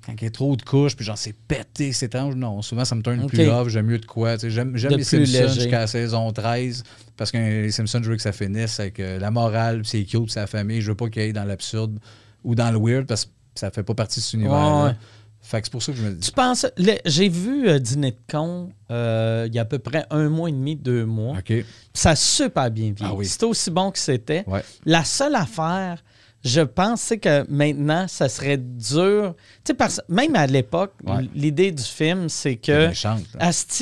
[0.05, 2.35] quand il y a trop de couches, puis genre c'est pété, c'est étrange.
[2.35, 4.37] Non, souvent ça me tourne plus off, j'aime mieux de quoi.
[4.37, 6.83] J'aime les Simpsons jusqu'à la saison 13,
[7.17, 10.05] parce que les Simpsons, je veux que ça finisse avec euh, la morale, puis c'est
[10.05, 10.81] cute, c'est la famille.
[10.81, 11.99] Je veux pas qu'il y ait dans l'absurde
[12.43, 14.87] ou dans le weird, parce que ça fait pas partie de cet univers-là.
[14.87, 14.97] Ouais.
[15.45, 16.27] Fait que c'est pour ça que je me dis.
[16.27, 16.67] Tu penses.
[17.05, 20.49] J'ai vu euh, Dîner de con euh, il y a à peu près un mois
[20.49, 21.37] et demi, deux mois.
[21.37, 21.53] OK.
[21.93, 23.13] Ça a super bien vieilli.
[23.13, 23.27] Ah oui.
[23.27, 24.43] C'était aussi bon que c'était.
[24.47, 24.65] Ouais.
[24.87, 26.03] La seule affaire,
[26.45, 29.35] je pense, c'est que maintenant, ça serait dur.
[29.65, 31.27] Tu sais, parce même à l'époque, Ouais.
[31.35, 32.89] l'idée du film, c'est que.
[32.89, 33.23] méchante,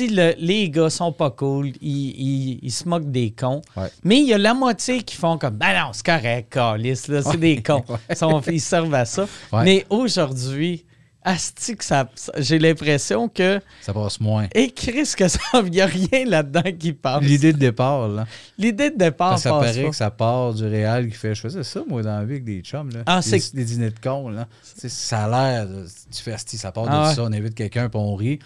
[0.09, 3.61] le- les gars sont pas cool, ils, ils- ils se moquent des cons.
[3.75, 3.87] Ouais.
[4.03, 6.49] Mais il y a la moitié qui font comme Ben non, c'est correct,
[7.09, 7.83] là, c'est des cons.
[8.09, 9.27] Ils, sont- ils servent à ça.
[9.63, 10.85] Mais aujourd'hui,
[11.25, 13.59] Asti, que ça, j'ai l'impression que.
[13.81, 14.47] Ça passe moins.
[14.53, 17.23] Et Chris, que ça, il n'y a rien là-dedans qui passe.
[17.23, 18.25] L'idée de départ, là.
[18.57, 19.89] L'idée de départ Parce que ça passe paraît pas.
[19.89, 21.33] que ça part du réel qui fait.
[21.35, 22.89] Je faisais ça, moi, dans la vie avec des chums.
[22.91, 23.03] Là.
[23.05, 24.29] Ah, des, c'est- des dîners de cons.
[24.29, 24.47] Là.
[24.63, 25.67] Ça a l'air.
[26.15, 27.15] Tu fais asti, ça part Ah de ouais.
[27.15, 28.39] ça, on invite quelqu'un puis on rit.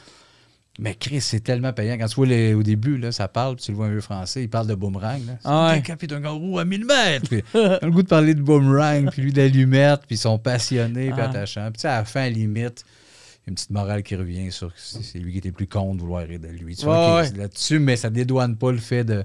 [0.80, 1.97] Mais Chris, c'est tellement payant.
[1.97, 4.01] Quand tu vois les- au début, là, ça parle, puis tu le vois un vieux
[4.01, 5.25] français, il parle de boomerang.
[5.25, 5.34] Là.
[5.43, 5.73] Ah ouais.
[5.82, 7.28] quelqu'un qui est un kangourou à 1000 mètres.
[7.28, 10.38] Puis, il a le goût de parler de boomerang, puis lui d'allumette, puis ils sont
[10.38, 11.30] passionnés, puis Ah.
[11.30, 11.65] attachants.
[11.71, 14.03] Puis tu sais, à la fin, à la limite, il y a une petite morale
[14.03, 16.75] qui revient sur que c'est lui qui était plus con de vouloir rire de lui.
[16.75, 19.23] Tu vois, Ouais, là-dessus, mais ça dédouane pas le fait de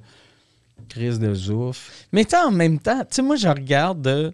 [0.88, 2.06] crise de zouf.
[2.12, 4.06] Mais en même temps, tu sais, moi, je regarde.
[4.06, 4.30] euh,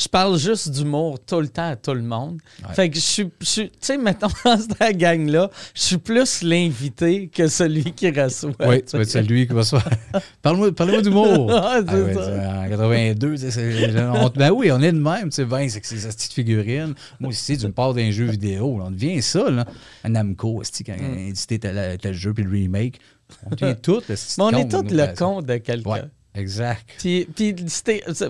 [0.00, 2.38] je parle juste d'humour tout le temps à tout le monde.
[2.66, 2.74] Ouais.
[2.74, 3.30] Fait que je suis.
[3.40, 8.52] Tu sais, maintenant, dans cette gang-là, je suis plus l'invité que celui qui reçoit.
[8.60, 9.90] Oui, tu vas être celui qui va se faire.
[10.42, 11.52] Parle-moi d'humour.
[11.52, 14.98] Ah, c'est ouais, c'est en 82, tu sais, c'est- on- ben oui, on est de
[14.98, 15.24] même.
[15.24, 16.94] Tu sais, Vince, avec ses petites figurines.
[17.18, 18.78] Moi aussi, tu me parles d'un jeu vidéo.
[18.78, 19.66] là, on devient ça, là.
[20.04, 20.96] Un Namco, quand Mm.
[21.14, 22.98] il a édité tel, jeu, puis le remake.
[23.46, 25.90] On devient tout, le Mais on est tous le con de quelqu'un.
[25.90, 26.02] Ouais,
[26.40, 26.88] exact.
[26.98, 27.52] Puis, puis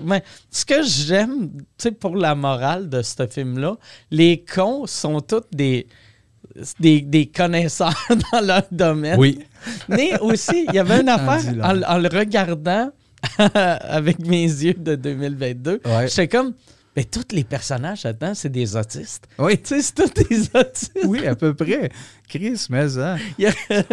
[0.03, 3.77] ben, ce que j'aime, tu sais, pour la morale de ce film-là,
[4.11, 5.87] les cons sont tous des,
[6.79, 7.93] des, des connaisseurs
[8.33, 9.19] dans leur domaine.
[9.19, 9.39] Oui.
[9.87, 12.91] Mais aussi, il y avait une affaire, en, le regardant
[13.55, 16.07] avec mes yeux de 2022, Ouais.
[16.07, 16.53] j'étais comme,
[16.95, 19.27] mais tous les personnages là-dedans, c'est des autistes.
[19.37, 20.97] Oui, Tu sais, c'est tous des autistes.
[21.05, 21.89] oui, à peu près.
[22.27, 23.83] Chris, mais hein, Il y a-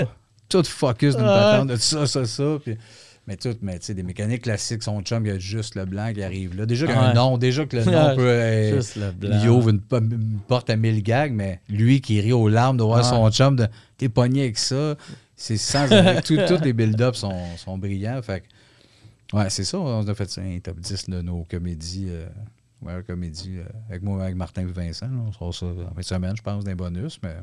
[0.49, 2.59] tout focus d'une patente de ça, ça, ça.
[2.65, 2.77] Puis,
[3.29, 5.85] mais tout, mais tu sais, des mécaniques classiques, son chum, il y a juste le
[5.85, 6.65] blanc qui arrive là.
[6.67, 7.07] Déjà qu'il y a Ouais.
[7.09, 8.75] un nom, déjà que le nom peut être.
[8.77, 9.39] Juste le blanc.
[9.43, 12.79] Il ouvre une, po- une porte à mille gags, mais lui qui rit aux larmes
[12.79, 13.05] de voir Ouais.
[13.05, 13.69] son chum, de
[13.99, 14.97] t'es pogné avec ça,
[15.37, 15.87] c'est sans
[16.25, 18.21] Tous les build-ups sont, sont brillants.
[18.23, 18.43] Fait
[19.35, 22.07] ouais, c'est ça, on a fait un top 10 de nos comédies.
[22.09, 22.27] Euh,
[22.83, 25.07] ouais, comédies euh, avec moi, avec Martin et Vincent.
[25.07, 25.19] là.
[25.29, 27.19] on sera ça en fin de semaine, je pense, d'un bonus.
[27.23, 27.37] Mais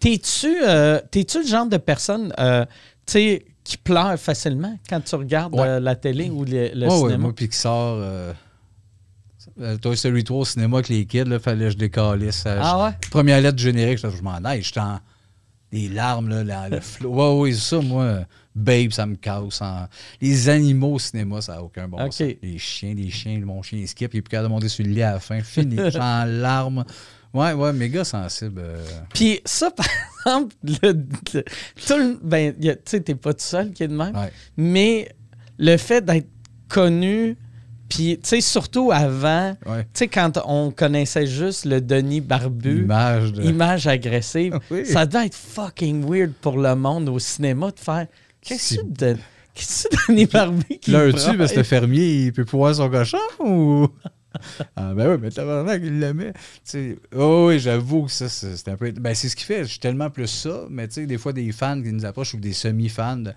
[0.00, 2.64] T'es-tu euh, t'es-tu le genre de personne euh,
[3.06, 5.66] tu sais, qui pleure facilement quand tu regardes Ouais.
[5.66, 7.18] euh, la télé ou le, le Ouais, ouais, cinéma?
[7.18, 8.32] moi, Pixar, euh,
[9.80, 12.44] Toy Story 3 au cinéma avec les kids, là, fallait que je décalisse.
[12.46, 12.90] euh, Ah ouais?
[13.10, 15.00] Première lettre du générique, je, m'en aille, j'étais en.
[15.74, 17.10] Les larmes, là, la- le flot.
[17.10, 18.20] Ouais, ouais, c'est ça, moi.
[18.54, 19.62] Babe, ça me casse.
[19.62, 19.86] en-
[20.20, 22.20] Les animaux au cinéma, ça n'a aucun bon sens.
[22.42, 24.84] Les chiens, les chiens, mon chien il skip, il est plus capable de monter sur
[24.84, 25.40] le lit à la fin.
[25.40, 25.78] Fini.
[25.98, 26.84] En larmes.
[27.34, 28.60] Ouais, ouais, méga sensible.
[28.62, 28.84] euh.
[29.14, 29.86] Puis ça, par
[30.26, 30.92] exemple, le,
[31.34, 31.44] le-
[31.86, 34.30] tout ben, tu sais, t'es pas tout seul qui est de même, Ouais.
[34.56, 35.08] mais
[35.58, 36.28] le fait d'être
[36.68, 37.36] connu,
[37.88, 39.82] puis tu sais, surtout avant, Ouais.
[39.84, 43.42] tu sais, quand on connaissait juste le Denis Barbu, de.
[43.42, 44.84] image agressive, Oui.
[44.86, 48.06] ça doit être fucking weird pour le monde au cinéma de faire
[48.42, 49.16] Qu'est-ce que de-
[49.54, 51.36] qu'est-ce que Denis Barbu qui L'heure-tu, braille?
[51.38, 53.86] parce que le fermier, il peut pouvoir son cochon ou?
[54.76, 56.32] Ah ben oui, mais tabarnak, il l'aimait.
[56.32, 58.90] Tu sais, oh oui, j'avoue que ça, c'est un peu.
[58.92, 61.32] Ben c'est ce qui fait, je suis tellement plus ça, mais tu sais, des fois,
[61.32, 63.32] des fans qui nous approchent ou des semi-fans de.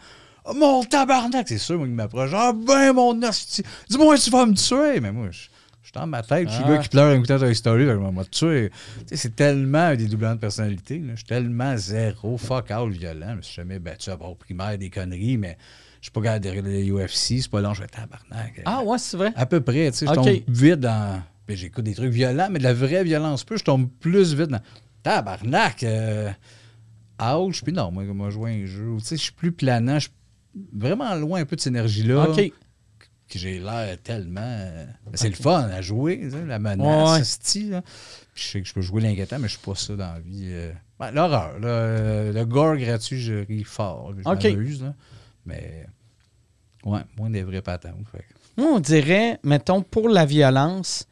[0.46, 2.32] Oh, mon tabarnak, c'est sûr, moi, qui m'approche.
[2.34, 5.00] Ah ben, mon hostie, dis-moi, tu vas me tuer.
[5.00, 5.50] Mais moi, je suis
[5.94, 6.70] dans ma tête, je suis Ah.
[6.70, 8.72] le gars qui pleure en écoutant Toy Story, vais me tuer.
[9.12, 11.02] C'est tellement un dédoublant de personnalité.
[11.10, 13.32] Je suis tellement zéro, fuck all violent.
[13.32, 15.58] Je me suis jamais battu à bord primaire, des conneries, mais
[16.06, 18.62] suis pas gardé derrière le UFC, c'est pas long, je vais tabarnak.
[18.66, 19.32] Ah ouais, c'est vrai.
[19.36, 21.22] À peu près, tu sais, je tombe vite dans.
[21.48, 24.50] ben, J'écoute des trucs violents, mais de la vraie violence peu, je tombe plus vite
[24.50, 24.62] dans.
[25.04, 25.84] Tabarnak!
[25.84, 26.32] Euh...
[27.22, 27.64] Ouch!
[27.64, 30.12] Puis non, moi, moi, jouer un jeu, tu sais, je suis plus planant, je suis
[30.74, 32.30] vraiment loin un peu de cette énergie-là.
[32.30, 32.52] OK.
[33.28, 34.42] Que j'ai l'air tellement.
[34.44, 34.86] euh,
[35.16, 37.20] C'est le fun à jouer, la menace, Ouais.
[37.20, 37.70] ce style.
[37.72, 37.82] là.
[38.36, 40.20] Puis je sais que je peux jouer l'inquiétant, mais je suis pas ça dans la
[40.20, 40.44] vie.
[40.52, 40.72] euh.
[41.00, 44.14] Ouais, L'horreur, euh, le gore gratuit, je ris fort.
[44.16, 44.44] Je OK.
[44.44, 44.94] m'amuse, là.
[45.46, 45.86] Mais.
[46.86, 47.94] Ouais, moins des vrais patins.
[48.58, 51.08] Moi, on dirait, mettons, pour la violence,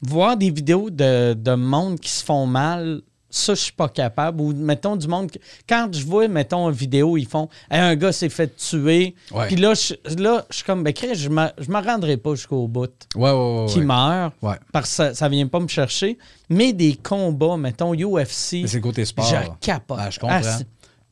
[0.00, 4.40] voir des vidéos de, de monde qui se font mal ça, je suis pas capable.
[4.40, 5.30] Ou, mettons, du monde.
[5.68, 9.14] Quand je vois, mettons, une vidéo, ils font Hey, un gars s'est fait tuer.
[9.46, 12.66] Puis là, je, là, je suis comme, ben, je me je me rendrai pas jusqu'au
[12.66, 13.66] bout Ouais, ouais, ouais.
[13.68, 14.34] qui meurt.
[14.72, 16.18] Parce que ça, ça vient pas me chercher.
[16.48, 18.62] Mais des combats, mettons, UFC.
[18.62, 19.24] Mais c'est côté sport.
[19.24, 19.98] Je capote.
[20.00, 20.40] Ah, je comprends.
[20.42, 20.58] Ah,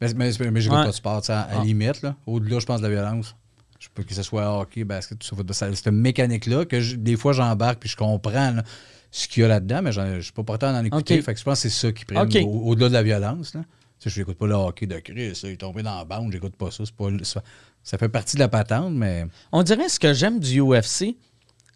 [0.00, 0.84] mais mais, mais j'écoute Ouais.
[0.84, 1.64] pas de sport, à à Ah.
[1.64, 2.14] limite, là.
[2.26, 3.34] Au-delà, je pense, de la violence.
[3.78, 5.36] Je peux que ce soit hockey, basket, tout ça.
[5.52, 8.62] ça- Cette mécanique-là, que je- des fois, j'embarque puis je comprends là,
[9.10, 11.22] ce qu'il y a là-dedans, mais je suis pas porté à en écouter.
[11.22, 13.54] Fait que je pense que c'est ça qui prime au- au-delà de la violence.
[13.54, 13.60] Là.
[14.00, 16.30] Tu sais, je n'écoute pas le hockey de Chris, il est tombé dans la bande,
[16.32, 16.84] j'écoute pas ça.
[16.96, 17.42] Pas, ça.
[17.82, 19.26] Ça fait partie de la patente, mais.
[19.52, 21.16] On dirait ce que j'aime du UFC,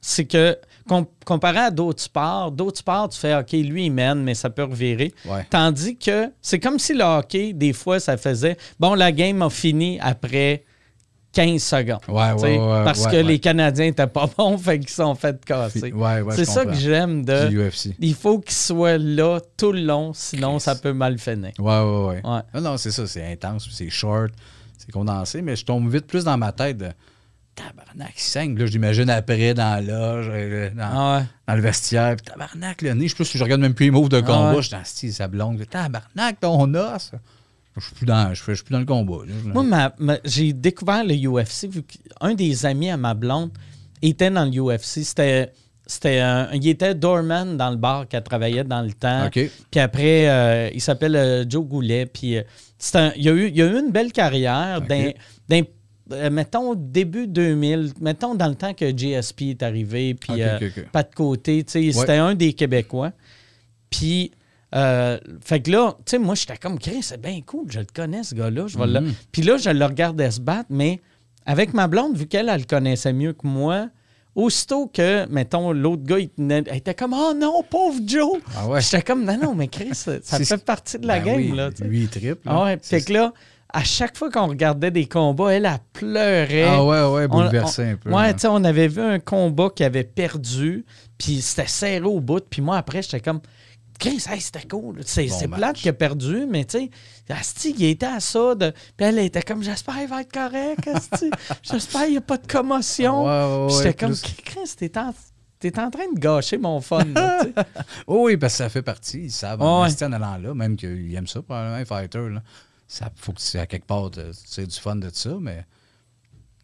[0.01, 0.57] c'est que
[0.89, 4.51] com- comparé à d'autres sports, d'autres sports, tu fais OK, lui, il mène, mais ça
[4.51, 5.12] peut revirer.
[5.24, 5.47] Ouais.
[5.51, 9.51] Tandis que c'est comme si le hockey, des fois, ça faisait bon, la game a
[9.51, 10.64] fini après
[11.33, 12.01] 15 secondes.
[12.09, 15.91] Ouais, ouais, ouais, Parce que les Canadiens n'étaient pas bons, fait qu'ils sont fait casser.
[15.93, 17.49] Ouais, ouais, c'est ça que j'aime de.
[17.68, 17.95] UFC.
[18.01, 20.61] Il faut qu'il soit là tout le long, sinon Chris.
[20.61, 21.53] ça peut mal finir.
[21.59, 22.20] Ouais, ouais, ouais.
[22.22, 22.41] Ouais.
[22.55, 24.33] Non, non, c'est ça, c'est intense, c'est short,
[24.76, 26.89] c'est condensé, mais je tombe vite plus dans ma tête de
[27.55, 28.59] tabarnak, il saigne.
[28.59, 31.24] Là, je l'imagine après dans la loge, euh, dans, Ah ouais.
[31.48, 34.09] dans le vestiaire, puis tabarnak, le nez, je, plus, je regarde même plus les moves
[34.09, 34.62] de combat, ouais.
[34.62, 37.12] je suis dans style, ça blonde, tabarnak, ton os.
[37.76, 39.24] Je suis plus dans, je, suis plus dans le combat.
[39.26, 39.32] là.
[39.46, 43.50] Moi, ma- ma- j'ai découvert le UFC vu qu'un des amis à ma blonde
[44.03, 45.03] était dans le UFC.
[45.05, 45.53] C'était,
[45.86, 49.30] c'était un- il était doorman dans le bar qu'elle travaillait dans le temps.
[49.32, 52.05] Puis après, euh, il s'appelle euh, Joe Goulet.
[52.05, 52.42] Puis euh,
[52.94, 54.82] un- il, a eu, il a eu une belle carrière.
[54.82, 55.12] D'un-
[56.13, 60.59] euh, mettons, début 2000, mettons dans le temps que GSP est arrivé, puis euh,
[60.93, 63.13] pas de côté, tu sais, c'était un des Québécois.
[63.91, 64.31] Puis,
[64.75, 67.87] euh, fait que là, tu sais, moi, j'étais comme, Chris, c'est bien cool, je le
[67.95, 68.67] connais, ce gars-là.
[68.69, 69.15] Je vais le- Mhm.
[69.31, 71.01] Puis là, je le regardais se battre, mais
[71.47, 73.89] avec ma blonde, vu qu'elle, elle le connaissait mieux que moi,
[74.35, 78.39] aussitôt que, mettons, l'autre gars, il tenait- elle était comme, oh non, pauvre Joe.
[78.57, 78.81] Ah ouais.
[78.81, 79.91] J'étais comme, non, non, mais Chris,
[80.23, 81.69] ça fait partie de la Ben game, oui, là.
[81.83, 82.41] Lui, il triple.
[82.47, 83.35] Ah ouais, fait que là,
[83.73, 86.64] à chaque fois qu'on regardait des combats, elle, elle pleurait.
[86.68, 88.11] Ah ouais, ouais, On- bouleversé on- un peu.
[88.11, 88.33] Ouais, hein.
[88.35, 90.85] tu sais, on avait vu un combat qui avait perdu,
[91.18, 92.45] puis c'était serré au bout.
[92.49, 93.41] Puis moi, après, j'étais comme,
[93.99, 95.01] Chris, hey, c'était cool.
[95.07, 96.91] C'est Bon plate qu'il a perdu, mais tu sais,
[97.31, 98.55] Asti, il était à ça.
[98.57, 98.70] De...
[98.97, 101.31] Puis elle était comme, j'espère qu'il va être correct, Asti.
[101.62, 103.25] J'espère qu'il n'y a pas de commotion.
[103.25, 103.31] Ouais,
[103.62, 105.14] ouais, Puis j'étais comme, plus- Chris, t'es en...
[105.61, 107.05] t'es en train de gâcher mon fun.
[107.14, 107.45] là.
[108.09, 109.20] Oh oui, parce que ça fait partie.
[109.25, 109.66] Ils savent Ouais.
[110.05, 112.29] en allant là, même qu'ils aiment ça, probablement, fighter.
[112.29, 112.43] Là.
[112.93, 115.64] Ça faut que tu à quelque part, sais, du fun de ça, mais.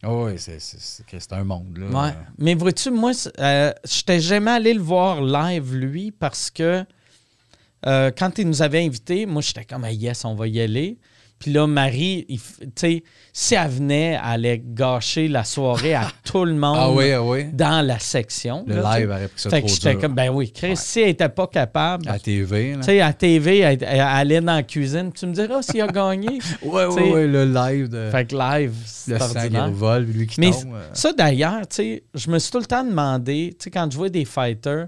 [0.05, 1.75] Oh oui, c'est, c'est, c'est, c'est un monde.
[1.75, 1.87] Là.
[1.87, 2.13] Ouais.
[2.37, 6.85] Mais vois-tu, moi, c'est- euh, j'étais jamais allé le voir live, lui, parce que
[7.87, 10.99] euh, quand il nous avait invités, moi, j'étais comme, ah, yes, on va y aller.
[11.39, 12.39] Puis là, Marie, tu
[12.75, 17.11] sais, si elle venait, elle allait gâcher la soirée à tout le monde Ah oui,
[17.13, 17.45] ah oui.
[17.53, 18.65] dans la section.
[18.67, 20.01] Le là, live aurait pris ça Fait que trop dur.
[20.01, 22.71] comme, ben oui, Chris, si elle n'était pas capable, À TV.
[22.71, 22.77] Là.
[22.79, 25.87] tu sais, à TV, elle, elle allait dans la cuisine, tu me diras s'il a
[25.87, 26.39] gagné.
[26.61, 28.09] Ouais, ouais, le live de.
[28.11, 29.73] Fait que live, c'est le sang
[30.03, 30.73] puis lui qui Mais tombe.
[30.73, 30.89] euh.
[30.93, 33.97] ça, d'ailleurs, tu sais, je me suis tout le temps demandé, tu sais, quand je
[33.97, 34.87] vois des fighters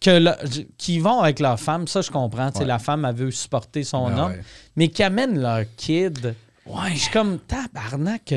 [0.00, 2.50] que le- qui vont avec leur femme, ça, je comprends.
[2.50, 2.64] Ouais.
[2.64, 4.40] La femme, elle veut supporter son Ah homme, ouais.
[4.76, 6.34] mais qui amènent leur kid.
[6.66, 6.90] Ouais.
[6.94, 8.36] Je suis comme, tabarnak, que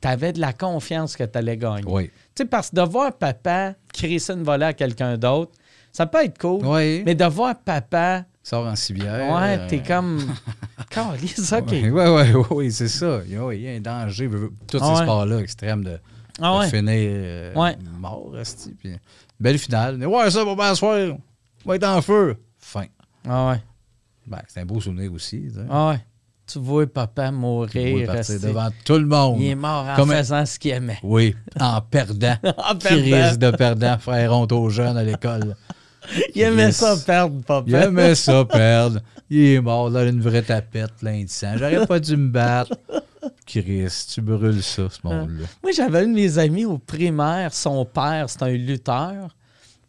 [0.00, 1.84] t'avais de la confiance que t'allais gagner.
[1.86, 2.06] Oui.
[2.34, 5.52] Tu sais, parce que de voir papa crisser une volée à quelqu'un d'autre,
[5.92, 6.64] ça peut être cool.
[6.64, 7.02] Oui.
[7.04, 9.32] Mais de voir papa, Sort en civière.
[9.34, 10.20] ouais, euh, t'es comme.
[10.90, 11.66] Calisse, OK.
[11.70, 13.20] Oui, ouais, ouais, c'est ça.
[13.26, 14.28] Il y a, un danger.
[14.66, 15.98] Tous ces sports-là extrêmes de,
[16.40, 16.68] Ah ouais.
[16.74, 17.76] euh, Ouais.
[17.98, 18.92] mort, esti, puis
[19.38, 20.04] Belle finale.
[20.06, 20.96] Ouais, ça va bien soir.
[21.64, 22.36] On va être en feu.
[22.58, 22.86] Fin.
[23.28, 23.62] Ah ouais.
[24.26, 25.42] Ben, c'est un beau souvenir aussi.
[25.48, 25.60] tu sais.
[25.70, 26.00] Ah ouais.
[26.46, 27.96] Tu vois papa Tu mourir.
[28.06, 29.36] vois partir rester- devant tout le monde.
[29.40, 30.98] Il est mort en Comme faisant ce qu'il aimait.
[31.02, 32.34] Oui, en perdant.
[32.44, 33.26] En Qui perdant.
[33.26, 35.54] risque de perdant, frère honte aux jeunes à l'école.
[36.34, 36.76] Il aimait Yes.
[36.76, 37.64] ça perdre, papa.
[37.68, 39.00] Il aimait ça perdre.
[39.28, 41.52] Il est mort, là, une vraie tapette, plein de sang.
[41.56, 42.72] J'aurais pas dû me battre.
[43.50, 45.46] Chris, tu brûles ça, ce monde-là.
[45.62, 49.36] Moi, j'avais un de mes amis au primaire, son père, c'était un lutteur,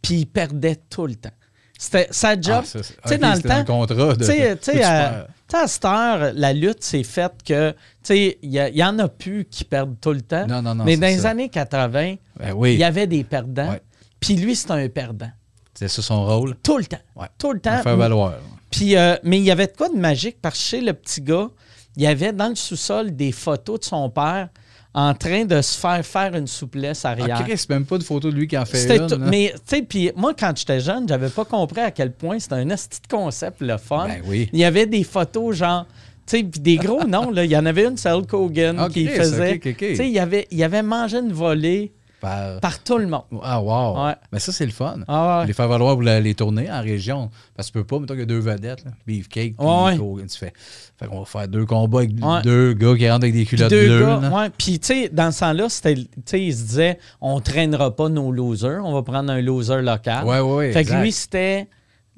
[0.02, 1.30] puis il perdait tout le temps.
[1.78, 2.62] C'était sa job.
[2.64, 3.50] Ah, ça, c'est- tu sais, dans le temps.
[3.56, 4.24] un contrat de.
[5.54, 9.44] À, cette heure, la lutte, c'est fait que, tu sais, il y, en a plus
[9.44, 10.48] qui perdent tout le temps.
[10.48, 11.30] Non, non, non, Mais c'est dans les ça.
[11.32, 13.76] années 80, Ben oui, il y avait des perdants.
[14.22, 15.30] Puis lui, c'était un perdant.
[15.74, 16.56] c'est ça son rôle?
[16.64, 17.02] Tout le temps.
[17.18, 17.28] Ouais.
[17.38, 17.82] Tout le temps.
[17.82, 18.36] faire valoir.
[18.70, 21.20] Puis, euh, mais il y avait de quoi de magique parce que chez le petit
[21.20, 21.50] gars,
[21.98, 24.50] il y avait dans le sous-sol des photos de son père
[24.94, 27.38] en train de se faire faire une souplesse arrière.
[27.40, 29.08] Ah, Chris, c'est même pas de photo de lui qui en fait une.
[29.08, 29.18] là.
[29.18, 32.56] mais tu sais, puis moi quand j'étais jeune, j'avais pas compris à quel point c'était
[32.56, 34.08] un esti de concept le fun.
[34.08, 34.50] Ben oui.
[34.52, 35.86] Il y avait des photos genre
[36.28, 38.76] tu sais, puis des gros noms là, il y en avait une c'est Hulk Hogan
[38.80, 42.60] Ah, qui Chris, faisait tu sais, il avait il avait mangé une volée par.
[42.62, 43.24] Par tout le monde.
[43.44, 44.06] Ah, wow.
[44.06, 44.14] Ouais.
[44.32, 45.00] Mais ça, c'est le fun.
[45.08, 45.48] Ah ouais.
[45.48, 47.30] Les faire valoir pour les tournées en région.
[47.56, 49.98] Parce que tu peux pas, mettons qu'il y a deux vedettes, là, Beefcake, puis Ouais,
[50.28, 50.54] tu fais.
[50.98, 53.88] Fait qu'on va faire deux combats avec deux gars qui rentrent avec des culottes deux
[53.88, 54.06] bleues.
[54.30, 54.50] gars.
[54.58, 58.08] Puis, tu sais, dans ce temps-là, c'était, tu sais, il se disait, on traînera pas
[58.08, 60.24] nos losers, on va prendre un loser local.
[60.26, 61.68] Ouais, ouais, ouais, Fait que lui, c'était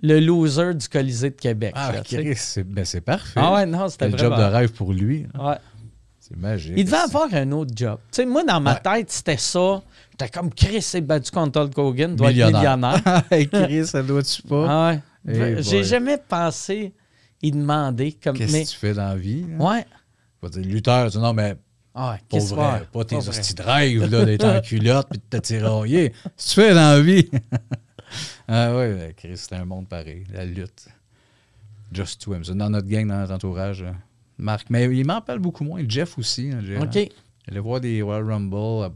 [0.01, 1.72] le loser du Colisée de Québec.
[1.78, 1.93] Ah.
[2.04, 3.39] Chris, c'est ben, c'est parfait.
[3.41, 5.28] Ah ouais, non, c'était C'est le job de rêve pour lui.
[5.39, 5.56] Ouais.
[6.20, 6.74] C'est magique.
[6.78, 7.99] Il devait avoir un autre job.
[8.12, 8.80] Tu sais, moi, dans ma Ouais.
[8.82, 9.82] tête, c'était ça.
[10.24, 12.60] J'étais comme Chris s'est battu contre Hulk Hogan, doit être Millionnaire.
[12.98, 13.24] millionnaire.
[13.32, 14.66] Hey, Chris, ça doit-tu pas?
[14.70, 15.62] Ah ouais.
[15.64, 16.94] J'ai jamais pensé
[17.42, 18.38] y demander comme.
[18.38, 19.46] Qu'est-ce mais, que tu fais dans la vie?
[19.58, 19.58] là?
[19.64, 19.86] Ouais.
[20.42, 21.56] Je vais dire, lutteur, tu dis, non, mais
[21.96, 22.88] Ah ouais, qu'est-ce vrai.
[22.92, 23.30] Pas tes pas vrai.
[23.40, 26.10] hosties de rêve, là, d'être en culotte puis de te tirailler.
[26.12, 27.30] Qu'est-ce que tu fais dans la vie?
[28.48, 30.88] ah ouais, Chris, c'est un monde pareil, la lutte.
[31.92, 32.28] Just.
[32.44, 33.92] C'est Dans notre gang, dans notre entourage, euh,
[34.38, 34.68] Marc.
[34.70, 35.82] Mais il m'en parle beaucoup moins.
[35.88, 36.50] Jeff aussi.
[36.52, 36.82] hein, Jeff.
[36.82, 36.96] OK.
[36.96, 37.12] Il
[37.52, 38.92] allait voir des Royal Rumble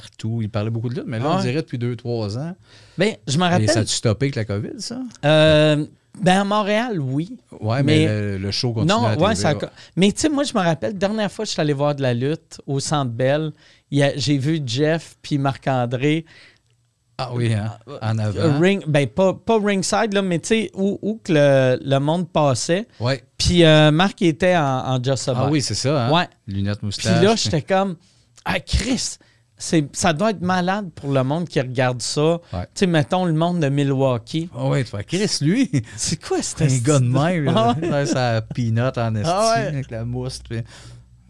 [0.00, 0.38] partout.
[0.42, 2.54] Il parlait beaucoup de lutte, mais là, Ah on dirait depuis 2-3 ans.
[2.96, 3.70] Ben, je me Et ça rappelle.
[3.78, 5.00] a-tu stoppé avec la COVID, ça?
[5.24, 5.84] euh,
[6.20, 7.36] ben, à Montréal, oui.
[7.60, 9.70] Ouais, mais, Mais- le, le show continue Non, à la ouais, TV, ça.
[9.96, 11.94] Mais tu sais, moi, je me rappelle, la dernière fois que je suis allé voir
[11.94, 13.52] de la lutte au Centre Bell,
[13.90, 16.24] il y a- j'ai vu Jeff puis Marc-André
[17.18, 17.72] Ah oui, hein?
[18.02, 18.60] En euh, avant.
[18.60, 22.28] ring, ben pas, pas ringside, là, mais tu sais, où, où que le, le monde
[22.30, 22.86] passait.
[23.00, 23.24] Ouais.
[23.36, 24.62] Puis euh, Marc était en,
[24.94, 25.50] en Just Ah About.
[25.52, 26.12] oui, c'est ça, hein?
[26.12, 26.28] Ouais.
[26.46, 27.22] Lunettes, Puis moustache.
[27.22, 27.96] là, j'étais comme,
[28.44, 29.16] ah, Chris,
[29.58, 32.38] ça doit être malade pour le monde qui regarde ça.
[32.52, 32.64] Ouais.
[32.74, 34.48] Tu sais, mettons le monde de Milwaukee.
[34.56, 37.48] Ah ouais, tu fais Chris, lui, C'est quoi c'est un c'était gars de même.
[37.56, 38.06] Ah là.
[38.06, 39.66] Sa peanut en esti, Ah ouais.
[39.66, 40.40] avec la mousse.
[40.48, 40.60] puis-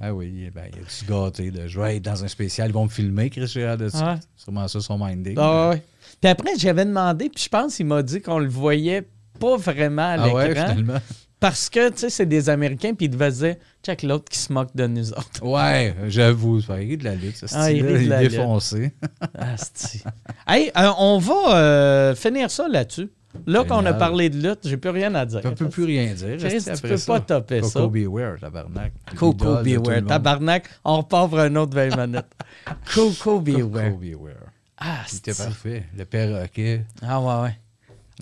[0.00, 1.66] Ah oui, ben, il a-tu gâté, là.
[1.66, 4.16] Je vais être dans un spécial, ils vont me filmer, Chris, hâte de ça.
[4.36, 5.34] C'est sûrement ça, son minding.
[5.38, 5.82] Ah ouais.
[6.20, 9.08] Puis après, j'avais demandé, puis je pense qu'il m'a dit qu'on le voyait
[9.40, 10.36] pas vraiment à Ah l'écran.
[10.38, 10.98] ouais, finalement.
[11.40, 14.52] Parce que, tu sais, c'est des Américains, puis ils devaient dire, check l'autre qui se
[14.52, 15.42] moque de nous autres.
[15.42, 18.28] Ouais, j'avoue, ça rit de la lutte, ce Ah, il rit de il la est
[18.28, 18.92] défoncé.
[20.46, 23.10] Hey, euh, on va euh, finir ça là-dessus.
[23.46, 25.40] Là qu'on a parlé de lutte, j'ai plus rien à dire.
[25.44, 26.38] On peut plus rien dire.
[26.38, 27.12] Chris, tu peux ça?
[27.12, 27.80] pas topper ça.
[27.80, 28.92] Coco Beware, tabarnak.
[29.16, 30.04] Coco Beware.
[30.06, 32.24] Tabarnak, on repart pour un autre 20 minutes.
[32.94, 33.96] Coco Coco Beware.
[33.96, 34.52] Beware.
[34.78, 35.84] Ah, C'était parfait.
[35.96, 36.84] Le perroquet.
[37.02, 37.58] Ah, ouais, ouais.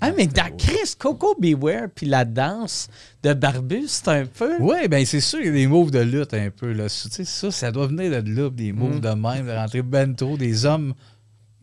[0.01, 0.55] Ah, mais dans.
[0.57, 2.87] Chris, Coco Beware, puis la danse
[3.23, 4.55] de Barbu, c'est un peu.
[4.59, 6.71] Oui, ben c'est sûr qu'il y a des moves de lutte un peu.
[6.71, 6.87] Là.
[6.89, 8.75] Tu sais, ça, ça doit venir de là, des Mm.
[8.75, 10.93] moves de même, de rentrer bento, des hommes,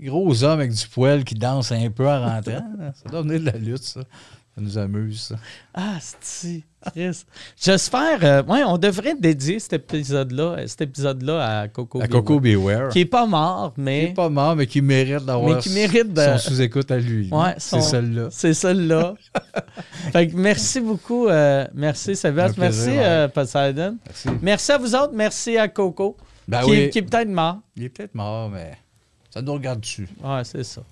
[0.01, 2.65] gros hommes avec du poil qui dansent un peu en rentrant.
[2.95, 4.01] ça doit venir de la lutte, ça.
[4.57, 5.37] Ça nous amuse, ça.
[5.75, 7.25] Ah, c'est Chris.
[7.61, 8.23] J'espère.
[8.23, 12.61] euh, ouais, on devrait dédier cet épisode-là cet épisode-là à Coco À Coco Beware.
[12.79, 12.89] Beware.
[12.91, 14.05] Qui est pas mort, Qui mais.
[14.05, 17.29] est pas mort, mais qui mérite d'avoir Mais qui mérite de- son sous-écoute à lui.
[17.33, 18.29] Ouais, c'est celle-là.
[18.31, 19.15] C'est celle-là.
[20.13, 21.27] fait que merci beaucoup.
[21.27, 22.63] euh, merci Sébastien.
[22.63, 22.99] Merci ouais.
[23.05, 23.97] euh, Poseidon.
[24.07, 24.29] Merci.
[24.41, 25.13] Merci à vous autres.
[25.15, 26.17] Merci à Coco.
[26.47, 26.91] Ben qui, oui.
[26.91, 27.59] qui est peut-être mort.
[27.77, 28.73] Il est peut-être mort, mais
[29.31, 30.07] ça nous regarde dessus.
[30.23, 30.83] Ouais, c'est ça.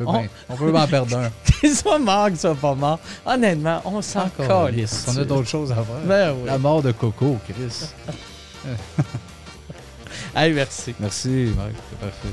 [0.00, 0.74] On peut on...
[0.74, 1.30] en perdre un.
[1.74, 2.98] soit mort, soit pas mort.
[3.24, 5.06] Honnêtement, on s'en ah, calisse.
[5.08, 6.00] On a d'autres choses à voir.
[6.04, 7.90] Ben La mort de Coco, Chris.
[10.34, 10.94] Allez, merci.
[10.98, 11.72] Merci, Marc.
[11.90, 12.28] C'est parfait.